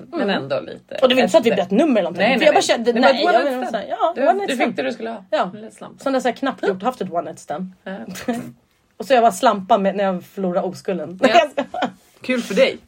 Men 0.07 0.31
ändå 0.31 0.61
lite. 0.61 0.99
Och 1.03 1.09
det 1.09 1.15
var 1.15 1.23
inte 1.23 1.33
så 1.33 1.39
att 1.39 1.47
vi 1.47 1.51
bytte 1.51 1.75
nummer 1.75 2.01
eller 2.01 2.03
någonting. 2.03 2.21
Nej, 2.21 2.31
nej, 2.31 2.39
för 2.39 2.47
jag 2.47 2.55
bara 2.55 2.63
kände, 2.63 2.93
Det 2.93 3.01
var 3.01 3.13
nej. 3.13 3.65
ett 3.65 3.73
jag 3.73 3.89
Ja, 3.89 4.13
Du, 4.17 4.29
one 4.29 4.49
fick 4.49 4.77
det 4.77 4.83
du 4.83 4.93
skulle 4.93 5.11
ha. 5.11 5.25
Ja. 5.31 5.51
Sån 5.99 6.13
där 6.13 6.21
så 6.21 6.29
här 6.29 6.37
knappt 6.37 6.69
gjort, 6.69 6.83
haft 6.83 7.01
ett 7.01 7.13
one 7.13 7.23
night 7.23 7.39
stand. 7.39 7.73
Ja. 8.97 9.01
Och 9.05 9.07
så 9.07 9.15
jag 9.15 9.23
var 9.23 9.31
slampa 9.31 9.79
med, 9.79 9.97
när 9.97 10.05
jag 10.05 10.25
förlorade 10.25 10.67
oskulden. 10.67 11.19
Ja. 11.23 11.65
Kul 12.21 12.43
för 12.43 12.55
dig. 12.55 12.79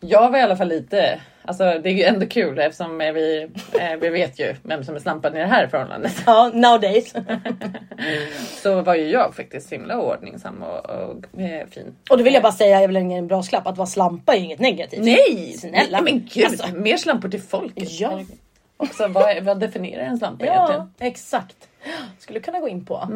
Jag 0.00 0.30
var 0.30 0.38
i 0.38 0.42
alla 0.42 0.56
fall 0.56 0.68
lite, 0.68 1.20
alltså 1.44 1.64
det 1.64 1.88
är 1.88 1.92
ju 1.92 2.02
ändå 2.02 2.26
kul 2.26 2.58
eftersom 2.58 2.98
vi, 2.98 3.48
eh, 3.80 3.96
vi 4.00 4.08
vet 4.08 4.40
ju 4.40 4.54
vem 4.62 4.84
som 4.84 4.94
är 4.94 4.98
slampan 5.00 5.36
i 5.36 5.38
det 5.38 5.46
här 5.46 5.66
förhållandet. 5.66 6.22
ja, 6.26 6.50
nowadays. 6.54 7.14
Så 8.62 8.82
var 8.82 8.94
ju 8.94 9.08
jag 9.10 9.34
faktiskt 9.34 9.72
himla 9.72 10.00
ordningsam 10.00 10.62
och, 10.62 10.90
och 10.90 11.40
eh, 11.40 11.66
fin. 11.66 11.94
Och 12.10 12.18
då 12.18 12.24
vill 12.24 12.34
jag 12.34 12.42
bara 12.42 12.52
säga, 12.52 12.80
jag 12.80 12.88
vill 12.88 12.94
lägga 12.94 13.16
en 13.16 13.26
brasklapp, 13.26 13.66
att 13.66 13.76
vara 13.78 13.86
slampa 13.86 14.34
är 14.34 14.38
inget 14.38 14.60
negativt. 14.60 15.04
Nej! 15.04 15.54
Snälla. 15.58 16.00
Nej, 16.00 16.12
men 16.14 16.28
gud, 16.32 16.44
Alltså. 16.46 16.66
mer 16.74 16.96
slampor 16.96 17.28
till 17.28 17.42
folket. 17.42 17.90
Ja. 18.00 18.20
Också 18.76 19.08
vad, 19.08 19.42
vad 19.42 19.60
definierar 19.60 20.02
en 20.02 20.18
slampa 20.18 20.46
Ja, 20.46 20.52
egentligen? 20.54 20.94
exakt. 21.00 21.56
Skulle 22.18 22.40
kunna 22.40 22.60
gå 22.60 22.68
in 22.68 22.84
på. 22.86 23.06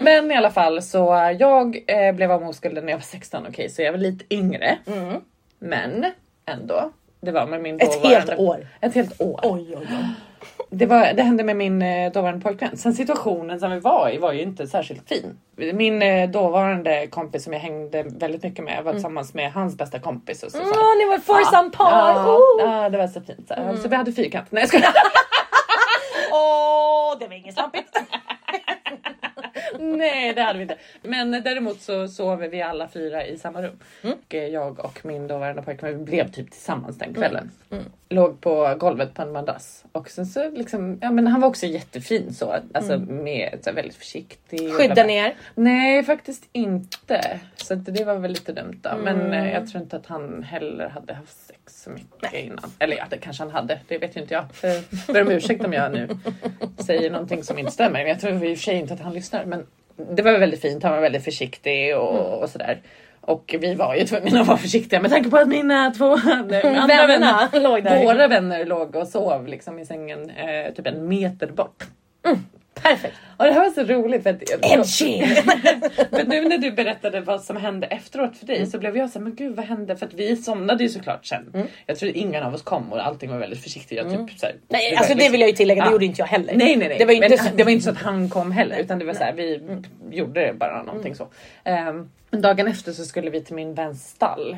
Men 0.00 0.30
i 0.30 0.36
alla 0.36 0.50
fall 0.50 0.82
så 0.82 1.34
jag 1.38 1.84
eh, 1.86 2.12
blev 2.14 2.32
av 2.32 2.40
med 2.40 2.48
oskulden 2.50 2.84
när 2.84 2.92
jag 2.92 2.98
var 2.98 3.02
16, 3.04 3.46
okej 3.48 3.68
så 3.70 3.82
jag 3.82 3.92
var 3.92 3.98
lite 3.98 4.34
yngre. 4.34 4.78
Men 5.58 6.06
ändå. 6.46 6.92
Det 7.22 7.32
var 7.32 7.46
med 7.46 7.60
min 7.62 7.74
Ett 7.80 7.92
dåvarande- 8.02 8.08
helt 8.18 8.40
år. 8.40 8.66
Ett 8.80 8.94
helt 8.94 9.20
år. 9.20 9.40
Oj, 9.42 9.74
oj, 9.76 9.86
oj. 9.90 10.04
Det, 10.70 10.86
var, 10.86 11.12
det 11.12 11.22
hände 11.22 11.44
med 11.44 11.56
min 11.56 11.82
eh, 11.82 12.12
dåvarande 12.12 12.40
pojkvän. 12.44 12.76
Sen 12.76 12.94
situationen 12.94 13.60
som 13.60 13.70
vi 13.70 13.78
var 13.80 14.10
i 14.14 14.18
var 14.18 14.32
ju 14.32 14.42
inte 14.42 14.66
särskilt 14.66 15.08
fin. 15.08 15.38
Min 15.74 16.02
eh, 16.02 16.30
dåvarande 16.30 17.06
kompis 17.06 17.44
som 17.44 17.52
jag 17.52 17.60
hängde 17.60 18.02
väldigt 18.02 18.42
mycket 18.42 18.64
med 18.64 18.84
var 18.84 18.92
tillsammans 18.92 19.34
med 19.34 19.52
hans 19.52 19.76
bästa 19.76 19.98
kompis. 19.98 20.42
Och 20.42 20.50
så, 20.52 20.58
så. 20.58 20.64
Åh, 20.64 20.96
ni 20.98 21.04
var 21.08 21.18
foursome 21.18 21.70
par! 21.70 21.90
Ja, 21.90 22.36
Oh. 22.36 22.72
ja, 22.82 22.88
det 22.88 22.98
var 22.98 23.06
så 23.08 23.20
fint. 23.20 23.48
Så, 23.48 23.54
här. 23.54 23.76
så 23.76 23.88
vi 23.88 23.96
hade 23.96 24.12
fyrkant. 24.12 24.46
Nej 24.50 24.60
jag 24.62 24.68
skojar. 24.68 24.92
Åh, 27.12 27.18
det 27.20 27.26
var 27.26 27.34
inget 27.34 27.54
slampigt. 27.54 27.96
Nej 29.78 30.34
det 30.34 30.42
hade 30.42 30.58
vi 30.58 30.62
inte. 30.62 30.76
Men 31.02 31.30
däremot 31.30 31.80
så 31.80 32.08
sov 32.08 32.38
vi 32.38 32.62
alla 32.62 32.88
fyra 32.88 33.26
i 33.26 33.38
samma 33.38 33.62
rum. 33.62 33.78
Och 34.02 34.34
eh, 34.34 34.46
jag 34.46 34.84
och 34.84 35.00
min 35.06 35.26
dåvarande 35.26 35.62
pojkvän 35.62 36.04
blev 36.04 36.30
typ 36.32 36.50
tillsammans 36.50 36.98
den 36.98 37.14
kvällen. 37.14 37.50
Låg 38.12 38.40
på 38.40 38.74
golvet 38.78 39.14
på 39.14 39.22
en 39.22 39.32
madrass. 39.32 39.84
Och 39.92 40.10
sen 40.10 40.26
så 40.26 40.50
liksom, 40.50 40.98
ja 41.00 41.10
men 41.10 41.26
han 41.26 41.40
var 41.40 41.48
också 41.48 41.66
jättefin 41.66 42.34
så. 42.34 42.56
Alltså 42.74 42.98
med, 42.98 43.58
så 43.62 43.72
väldigt 43.72 43.96
försiktig. 43.96 44.72
Skydda 44.72 45.04
ner. 45.04 45.34
Nej 45.54 46.02
faktiskt 46.02 46.48
inte. 46.52 47.40
Så 47.56 47.74
det 47.74 48.04
var 48.04 48.14
väl 48.14 48.30
lite 48.30 48.52
dumt 48.52 48.80
då. 48.82 48.90
Men 49.04 49.32
eh, 49.32 49.52
jag 49.52 49.68
tror 49.68 49.82
inte 49.82 49.96
att 49.96 50.06
han 50.06 50.42
heller 50.42 50.88
hade 50.88 51.14
haft 51.14 51.46
sex 51.46 51.82
så 51.82 51.90
mycket 51.90 52.34
innan. 52.34 52.72
Eller 52.78 52.96
ja 52.96 53.04
det 53.10 53.18
kanske 53.18 53.42
han 53.42 53.52
hade. 53.52 53.80
Det 53.88 53.98
vet 53.98 54.16
ju 54.16 54.20
inte 54.20 54.34
jag. 54.34 54.44
Jag 54.62 54.82
ber 55.14 55.22
om 55.22 55.28
ursäkt 55.28 55.64
om 55.64 55.72
jag 55.72 55.92
nu 55.92 56.08
säger 56.76 57.10
någonting 57.10 57.44
som 57.44 57.58
inte 57.58 57.72
stämmer. 57.72 58.00
Men 58.00 58.08
jag 58.08 58.20
tror 58.20 58.32
i 58.32 58.54
och 58.54 58.58
för 58.58 58.64
sig 58.64 58.76
inte 58.76 58.94
att 58.94 59.00
han 59.00 59.14
lyssnar. 59.14 59.44
Men 59.44 59.66
det 60.10 60.22
var 60.22 60.38
väldigt 60.38 60.60
fint. 60.60 60.82
Han 60.82 60.92
var 60.92 61.00
väldigt 61.00 61.24
försiktig 61.24 61.96
och, 61.96 62.42
och 62.42 62.50
sådär. 62.50 62.80
Och 63.20 63.54
vi 63.60 63.74
var 63.74 63.94
ju 63.94 64.04
tvungna 64.04 64.40
att 64.40 64.46
vara 64.46 64.58
försiktiga 64.58 65.00
med 65.00 65.10
tanke 65.10 65.30
på 65.30 65.36
att 65.36 65.48
mina 65.48 65.90
två 65.90 66.12
andra 66.24 67.06
vänner, 67.06 67.60
låg 67.60 67.84
där. 67.84 68.04
våra 68.04 68.28
vänner 68.28 68.64
låg 68.64 68.96
och 68.96 69.06
sov 69.08 69.46
liksom 69.46 69.78
i 69.78 69.86
sängen 69.86 70.30
eh, 70.30 70.74
typ 70.74 70.86
en 70.86 71.08
meter 71.08 71.46
bort. 71.46 71.84
Perfekt. 72.74 73.16
Och 73.36 73.44
det 73.44 73.52
här 73.52 73.60
var 73.60 73.70
så 73.70 73.82
roligt 73.84 74.22
för 74.22 74.30
att 74.30 74.42
men 76.10 76.26
nu 76.28 76.48
när 76.48 76.58
du 76.58 76.72
berättade 76.72 77.20
vad 77.20 77.42
som 77.42 77.56
hände 77.56 77.86
efteråt 77.86 78.36
för 78.36 78.46
dig 78.46 78.66
så 78.66 78.78
blev 78.78 78.96
jag 78.96 79.10
så 79.10 79.18
här, 79.18 79.24
men 79.24 79.34
gud 79.34 79.56
vad 79.56 79.64
hände? 79.66 79.96
För 79.96 80.06
att 80.06 80.14
vi 80.14 80.36
somnade 80.36 80.82
ju 80.82 80.88
såklart 80.88 81.26
sen. 81.26 81.68
Jag 81.86 81.96
tror 81.98 82.12
ingen 82.16 82.42
av 82.42 82.54
oss 82.54 82.62
kom 82.62 82.92
och 82.92 83.06
allting 83.06 83.30
var 83.30 83.38
väldigt 83.38 83.62
försiktigt. 83.62 83.98
Jag 83.98 84.10
typ, 84.28 84.38
så 84.38 84.46
här, 84.46 84.54
Nej, 84.68 84.94
alltså 84.96 85.08
det 85.08 85.14
liksom- 85.14 85.32
vill 85.32 85.40
jag 85.40 85.50
ju 85.50 85.56
tillägga, 85.56 85.82
det 85.82 85.88
Ja. 85.88 85.92
gjorde 85.92 86.04
inte 86.04 86.20
jag 86.22 86.26
heller. 86.26 86.54
Nej 86.54 86.76
nej 86.76 86.88
nej. 86.88 86.98
Det 86.98 87.04
var 87.04 87.12
inte 87.12 87.38
så- 87.38 87.50
det 87.56 87.64
var 87.64 87.70
inte 87.70 87.84
så 87.84 87.90
att 87.90 87.98
han 88.02 88.28
kom 88.28 88.52
heller 88.52 88.78
utan 88.78 88.98
det 88.98 89.04
var 89.04 89.14
så 89.14 89.24
här, 89.24 89.32
vi 89.32 89.60
gjorde 90.10 90.46
det 90.46 90.52
bara 90.52 90.82
någonting 90.82 91.14
så. 91.14 91.28
Um, 91.64 92.10
dagen 92.40 92.68
efter 92.68 92.92
så 92.92 93.04
skulle 93.04 93.30
vi 93.30 93.40
till 93.44 93.54
min 93.54 93.74
väns 93.74 94.08
stall. 94.08 94.56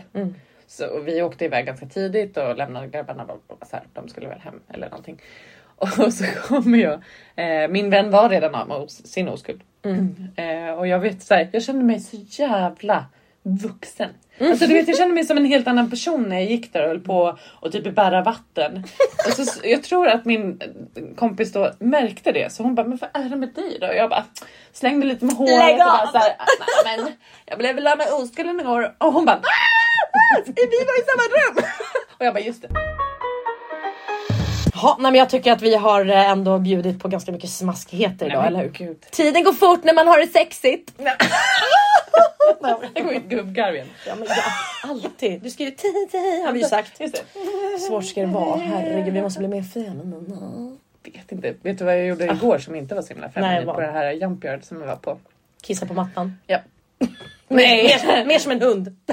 Så 0.67 1.01
vi 1.01 1.23
åkte 1.23 1.45
iväg 1.45 1.67
ganska 1.67 1.87
tidigt 1.87 2.37
och 2.37 2.57
lämnade 2.57 2.87
grabbarna 2.89 3.25
bara, 3.25 3.37
bara 3.49 3.67
så 3.67 3.77
här, 3.77 3.85
de 3.93 4.09
skulle 4.09 4.29
väl 4.29 4.39
hem 4.39 4.61
eller 4.75 4.89
någonting. 4.91 5.21
Och 6.07 6.12
så 6.12 6.24
kommer 6.24 6.78
jag, 6.78 6.93
eh, 7.37 7.68
min 7.70 7.91
vän 7.91 8.11
var 8.11 8.28
redan 8.28 8.55
av 8.55 8.68
med 8.68 8.91
sin 8.91 9.28
oskuld. 9.28 9.61
Eh, 10.37 10.74
och 10.78 10.87
jag 10.87 10.99
vet 10.99 11.22
så 11.22 11.35
här, 11.35 11.49
jag 11.53 11.62
kände 11.62 11.85
mig 11.85 12.01
så 12.01 12.16
jävla 12.28 13.05
vuxen. 13.43 14.11
Alltså 14.41 14.66
du 14.66 14.74
vet 14.74 14.89
jag 14.89 14.97
kände 14.97 15.14
mig 15.14 15.24
som 15.24 15.37
en 15.37 15.45
helt 15.45 15.68
annan 15.68 15.91
person 15.91 16.22
när 16.28 16.37
jag 16.37 16.45
gick 16.51 16.72
där 16.72 16.83
och 16.83 16.89
höll 16.89 17.01
på 17.01 17.39
och 17.61 17.72
typ 17.72 17.95
bära 17.95 18.22
vatten. 18.22 18.85
Och 19.26 19.33
så, 19.33 19.61
jag 19.64 19.83
tror 19.83 20.09
att 20.09 20.24
min 20.24 20.61
kompis 21.16 21.53
då 21.53 21.72
märkte 21.78 22.33
det 22.33 22.53
så 22.53 22.62
hon 22.62 22.74
bara, 22.74 22.87
men 22.87 22.99
vad 23.01 23.24
är 23.24 23.28
det 23.28 23.37
med 23.37 23.55
dig 23.55 23.78
då? 23.80 23.87
Och 23.87 23.95
jag 23.95 24.11
bara 24.11 24.24
slängde 24.72 25.07
lite 25.07 25.24
med 25.24 25.35
håret 25.37 25.59
Lägg 25.59 25.72
och 25.72 25.78
bara 25.78 26.07
så 26.07 26.18
här, 26.18 26.33
"Nej, 26.85 26.97
men 26.99 27.12
jag 27.47 27.59
blev 27.59 27.74
väl 27.74 27.87
av 27.87 27.99
med 27.99 28.07
oskulden 28.12 28.61
igår. 28.61 28.95
Och 28.99 29.12
hon 29.12 29.24
bara, 29.24 29.37
"Ah! 29.37 30.43
vi 30.47 30.53
var 30.87 31.01
i 31.01 31.05
samma 31.07 31.22
rum! 31.22 31.64
Och 32.18 32.24
jag 32.26 32.35
bara, 32.35 32.41
just 32.45 32.62
det. 32.62 32.68
Ja, 34.83 34.97
nej, 35.01 35.12
men 35.12 35.18
jag 35.18 35.30
tycker 35.30 35.53
att 35.53 35.62
vi 35.62 35.76
har 35.76 36.07
eh, 36.07 36.30
ändå 36.30 36.59
bjudit 36.59 37.03
på 37.03 37.09
ganska 37.09 37.33
mycket 37.33 37.51
smaskigheter 37.51 38.26
idag, 38.26 38.39
Nej, 38.39 38.47
eller 38.47 38.61
hur? 38.61 38.68
Gud. 38.68 39.07
Tiden 39.11 39.45
går 39.45 39.53
fort 39.53 39.85
när 39.85 39.95
man 39.95 40.07
har 40.07 40.18
det 40.18 40.26
sexigt. 40.26 40.93
Det 40.97 41.03
går 43.03 43.12
ett 43.12 43.24
gubbgarv 43.24 43.74
igen. 43.74 43.89
Ja, 44.07 44.14
men 44.14 44.28
ja, 44.28 44.43
alltid. 44.91 45.43
Du 45.43 45.51
ska 45.51 45.62
ju 45.62 45.70
ti, 45.70 45.93
ti, 46.11 46.43
har 46.47 46.53
vi 46.53 46.61
ju 46.61 46.66
sagt. 46.66 47.01
Svårt 47.89 48.05
ska 48.05 48.20
det 48.20 48.26
vara. 48.26 48.57
Herregud, 48.57 49.14
vi 49.14 49.22
måste 49.22 49.39
bli 49.39 49.49
mer 49.49 49.62
fina. 49.62 50.03
Vet 51.05 51.33
inte. 51.33 51.55
Vet 51.62 51.78
du 51.78 51.85
vad 51.85 51.99
jag 51.99 52.07
gjorde 52.07 52.24
igår 52.24 52.59
som 52.59 52.74
inte 52.74 52.95
var 52.95 53.03
så 53.03 53.09
himla 53.09 53.30
vad? 53.64 53.74
på 53.74 53.80
det 53.80 53.93
här 53.93 54.12
Jump 54.12 54.45
Yard 54.45 54.64
som 54.64 54.80
jag 54.80 54.87
var 54.87 54.97
på? 54.97 55.18
Kissa 55.62 55.87
på 55.87 55.95
mattan. 55.95 56.39
Ja. 56.47 56.59
Nej. 57.53 58.01
Mer, 58.07 58.25
mer 58.25 58.39
som 58.39 58.53
en 58.53 58.63
hund. 58.63 58.97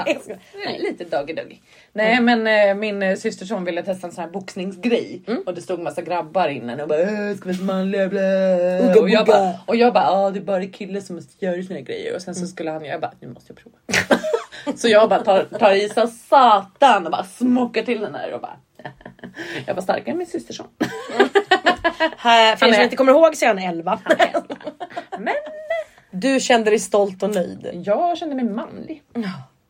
Nej, 0.65 0.79
lite 0.79 1.03
doggy 1.03 1.33
doggy. 1.33 1.55
Nej 1.93 2.21
men 2.21 2.47
eh, 2.47 2.75
min 2.75 3.03
eh, 3.03 3.15
systerson 3.15 3.65
ville 3.65 3.83
testa 3.83 4.07
en 4.07 4.13
sån 4.13 4.23
här 4.23 4.31
boxningsgrej 4.31 5.21
och 5.45 5.53
det 5.53 5.61
stod 5.61 5.79
massa 5.79 6.01
grabbar 6.01 6.47
innan 6.47 6.79
och 6.79 6.87
bara 6.87 6.99
"Äh, 7.01 7.35
ska 7.37 7.49
vi 7.49 7.55
vara 7.55 7.65
manliga 7.77 8.07
blä. 8.07 8.79
Ugga 8.89 9.01
och 9.01 9.09
jag 9.09 9.25
bara, 9.25 9.53
och 9.65 9.75
jag 9.75 9.93
bara 9.93 10.03
ja 10.03 10.29
det 10.31 10.39
är 10.39 10.43
bara 10.43 10.65
killar 10.65 11.01
som 11.01 11.15
måste 11.15 11.45
göra 11.45 11.63
såna 11.63 11.75
här 11.75 11.85
grejer 11.85 12.15
och 12.15 12.21
sen 12.21 12.35
så 12.35 12.47
skulle 12.47 12.71
han 12.71 12.85
jag 12.85 13.01
bara 13.01 13.11
nu 13.21 13.27
måste 13.27 13.53
jag 13.53 13.57
prova. 13.63 13.77
så 14.77 14.87
jag 14.87 15.09
bara 15.09 15.19
tar, 15.23 15.43
tar 15.43 15.71
i 15.71 15.89
så 15.89 16.07
satan 16.07 17.05
och 17.05 17.11
bara 17.11 17.23
smockar 17.23 17.81
till 17.83 18.01
den 18.01 18.13
där 18.13 18.33
och 18.33 18.41
bara 18.41 18.57
jag 19.65 19.75
var 19.75 19.81
starkare 19.81 20.11
än 20.11 20.17
min 20.17 20.27
systerson. 20.27 20.67
Här, 22.17 22.55
för 22.55 22.67
er 22.67 22.73
som 22.73 22.83
inte 22.83 22.95
kommer 22.95 23.11
ihåg 23.11 23.35
så 23.35 23.45
är 23.45 23.49
han 23.49 23.57
11. 23.59 23.99
Men 25.19 25.33
Du 26.11 26.39
kände 26.39 26.69
dig 26.69 26.79
stolt 26.79 27.23
och 27.23 27.35
nöjd. 27.35 27.81
jag 27.85 28.17
kände 28.17 28.35
mig 28.35 28.45
manlig. 28.45 29.03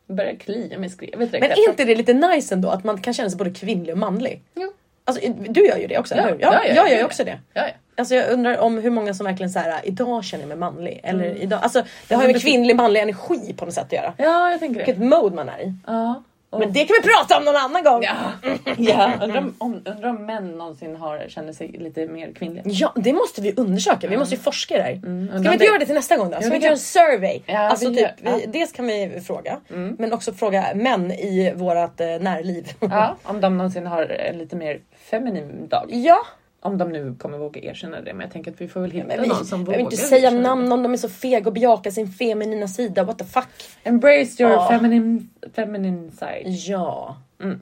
Började 0.06 0.36
klia 0.36 0.78
mig 0.78 0.86
i 0.86 0.90
skrevet 0.90 1.32
Men 1.32 1.42
är 1.42 1.68
inte 1.68 1.84
det 1.84 1.94
lite 1.94 2.12
nice 2.12 2.54
ändå 2.54 2.68
att 2.68 2.84
man 2.84 3.00
kan 3.00 3.14
känna 3.14 3.30
sig 3.30 3.38
både 3.38 3.50
kvinnlig 3.50 3.92
och 3.92 3.98
manlig? 3.98 4.42
Jo. 4.54 4.72
Alltså, 5.04 5.28
du 5.48 5.66
gör 5.66 5.76
ju 5.76 5.86
det 5.86 5.98
också, 5.98 6.14
Ja, 6.14 6.20
eller 6.22 6.32
hur? 6.32 6.40
ja, 6.40 6.52
Ja, 6.54 6.60
ja, 6.64 6.68
jag 6.68 6.76
jag 6.76 6.90
gör 6.90 6.98
ju 6.98 7.04
också 7.04 7.24
det. 7.24 7.38
Ja, 7.52 7.62
ja. 7.66 7.72
Alltså 7.96 8.14
jag 8.14 8.30
undrar 8.30 8.58
om 8.58 8.78
hur 8.78 8.90
många 8.90 9.14
som 9.14 9.26
verkligen 9.26 9.50
säger 9.50 9.80
idag 9.84 10.24
känner 10.24 10.42
jag 10.42 10.48
mig 10.48 10.56
manlig. 10.56 11.00
Eller 11.02 11.42
idag, 11.42 11.60
alltså 11.62 11.82
det 12.08 12.14
har 12.14 12.22
ju 12.22 12.32
med 12.32 12.42
kvinnlig 12.42 12.76
manlig 12.76 13.00
energi 13.00 13.54
på 13.56 13.64
något 13.64 13.74
sätt 13.74 13.84
att 13.84 13.92
göra. 13.92 14.14
ja 14.18 14.50
jag 14.50 14.60
tänker 14.60 14.80
det. 14.80 14.86
Vilket 14.86 15.04
mode 15.04 15.36
man 15.36 15.48
är 15.48 15.60
i. 15.60 15.74
Ja. 15.86 16.22
Men 16.58 16.72
det 16.72 16.84
kan 16.84 16.96
vi 17.02 17.08
prata 17.08 17.38
om 17.38 17.44
någon 17.44 17.56
annan 17.56 17.84
gång. 17.84 18.02
Ja, 18.02 18.14
ja. 18.78 19.12
Undrar, 19.22 19.38
om, 19.38 19.54
om, 19.58 19.82
undrar 19.84 20.08
om 20.10 20.26
män 20.26 20.48
någonsin 20.58 20.96
har, 20.96 21.24
känner 21.28 21.52
sig 21.52 21.68
lite 21.68 22.06
mer 22.06 22.32
kvinnliga. 22.32 22.62
Ja, 22.66 22.92
det 22.96 23.12
måste 23.12 23.42
vi 23.42 23.52
undersöka. 23.56 24.08
Vi 24.08 24.16
måste 24.16 24.34
ju 24.34 24.40
forska 24.40 24.74
i 24.74 24.78
det 24.78 24.82
här. 24.84 24.94
Ska 24.98 25.06
undrar 25.08 25.32
vi 25.32 25.38
inte 25.52 25.56
det- 25.58 25.64
göra 25.64 25.78
det 25.78 25.86
till 25.86 25.94
nästa 25.94 26.16
gång 26.16 26.30
då? 26.30 26.36
Ska 26.36 26.44
vi 26.44 26.50
vi 26.50 26.54
inte 26.54 26.66
göra 26.66 26.72
en 26.74 26.78
survey? 26.78 27.40
Ja, 27.46 27.58
alltså 27.58 27.88
vi 27.88 27.94
typ, 27.96 28.02
gör- 28.02 28.14
ja. 28.32 28.36
vi, 28.36 28.46
dels 28.58 28.72
kan 28.72 28.86
vi 28.86 29.20
fråga, 29.26 29.60
men 29.98 30.12
också 30.12 30.32
fråga 30.32 30.64
män 30.74 31.10
i 31.12 31.52
vårat 31.56 32.00
eh, 32.00 32.06
närliv. 32.06 32.68
Ja, 32.80 33.16
om 33.22 33.40
de 33.40 33.56
någonsin 33.58 33.86
har 33.86 34.02
en 34.02 34.38
lite 34.38 34.56
mer 34.56 34.80
feminin 35.10 35.68
dag. 35.68 35.86
ja. 35.88 36.18
Om 36.62 36.78
de 36.78 36.92
nu 36.92 37.14
kommer 37.14 37.38
våga 37.38 37.60
erkänna 37.60 38.00
det. 38.00 38.12
Men 38.12 38.20
jag 38.20 38.30
tänker 38.32 38.50
att 38.50 38.60
vi 38.60 38.68
får 38.68 38.80
väl 38.80 38.90
hitta 38.90 39.06
Men 39.06 39.22
vi 39.22 39.28
någon 39.28 39.44
som 39.46 39.64
vågar. 39.64 39.78
inte 39.78 39.96
säga 39.96 40.30
namn 40.30 40.72
om 40.72 40.82
de 40.82 40.92
är 40.92 40.96
så 40.96 41.08
fega 41.08 41.46
och 41.46 41.52
bejakar 41.52 41.90
sin 41.90 42.08
feminina 42.08 42.68
sida. 42.68 43.04
What 43.04 43.18
the 43.18 43.24
fuck? 43.24 43.48
Embrace 43.82 44.42
your 44.42 44.52
Ja. 44.52 44.68
feminine, 44.68 45.28
feminine 45.52 46.10
side. 46.10 46.46
Ja. 46.46 47.16
Mm. 47.42 47.60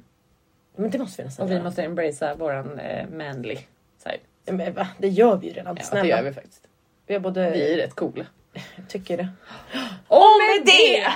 Men 0.76 0.90
det 0.90 0.98
måste 0.98 1.22
vi 1.22 1.26
nästan 1.26 1.46
Och 1.46 1.52
vi 1.52 1.60
måste 1.62 1.82
embracea 1.82 2.34
våran 2.34 2.78
eh, 2.78 3.08
manly 3.10 3.58
side. 3.98 4.20
Men 4.56 4.74
va? 4.74 4.88
Det 4.98 5.08
gör 5.08 5.36
vi 5.36 5.46
ju 5.46 5.52
redan. 5.52 5.76
Ja, 5.78 5.84
Snälla. 5.84 6.02
det 6.02 6.08
gör 6.08 6.22
vi 6.22 6.32
faktiskt. 6.32 6.68
Vi 7.06 7.14
har 7.14 7.20
både... 7.20 7.50
Vi 7.50 7.72
är 7.72 7.76
rätt 7.76 7.94
coola. 7.94 8.24
Tycker 8.88 9.16
det. 9.16 9.28
Och 10.08 10.20
med 10.40 10.66
det 10.66 11.08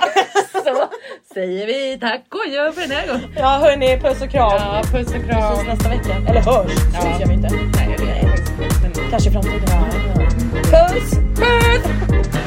så 0.63 0.89
säger 1.33 1.67
vi 1.67 1.97
tack 2.01 2.23
och 2.29 2.41
adjö 2.47 2.71
för 2.71 2.81
den 2.81 2.91
här 2.91 3.07
gången. 3.07 3.33
Ja 3.37 3.47
hörni, 3.61 3.99
puss 3.99 4.21
och 4.21 4.29
kram. 4.29 4.51
Ja, 4.59 4.81
puss 4.91 5.07
och 5.07 5.15
Vi 5.15 5.27
kram. 5.27 5.53
ses 5.53 5.67
nästa 5.67 5.89
vecka. 5.89 6.15
Eller 6.29 6.41
hörs. 6.41 6.71
Ja. 6.93 7.01
Syns 7.01 7.19
gör 7.19 7.27
vi 7.27 7.33
inte. 7.33 7.49
Nej, 7.49 7.87
inte. 7.91 9.01
Men- 9.01 9.09
Kanske 9.09 9.29
i 9.29 9.33
framtiden. 9.33 9.67
Puss! 10.53 11.11
Puss! 11.39 12.42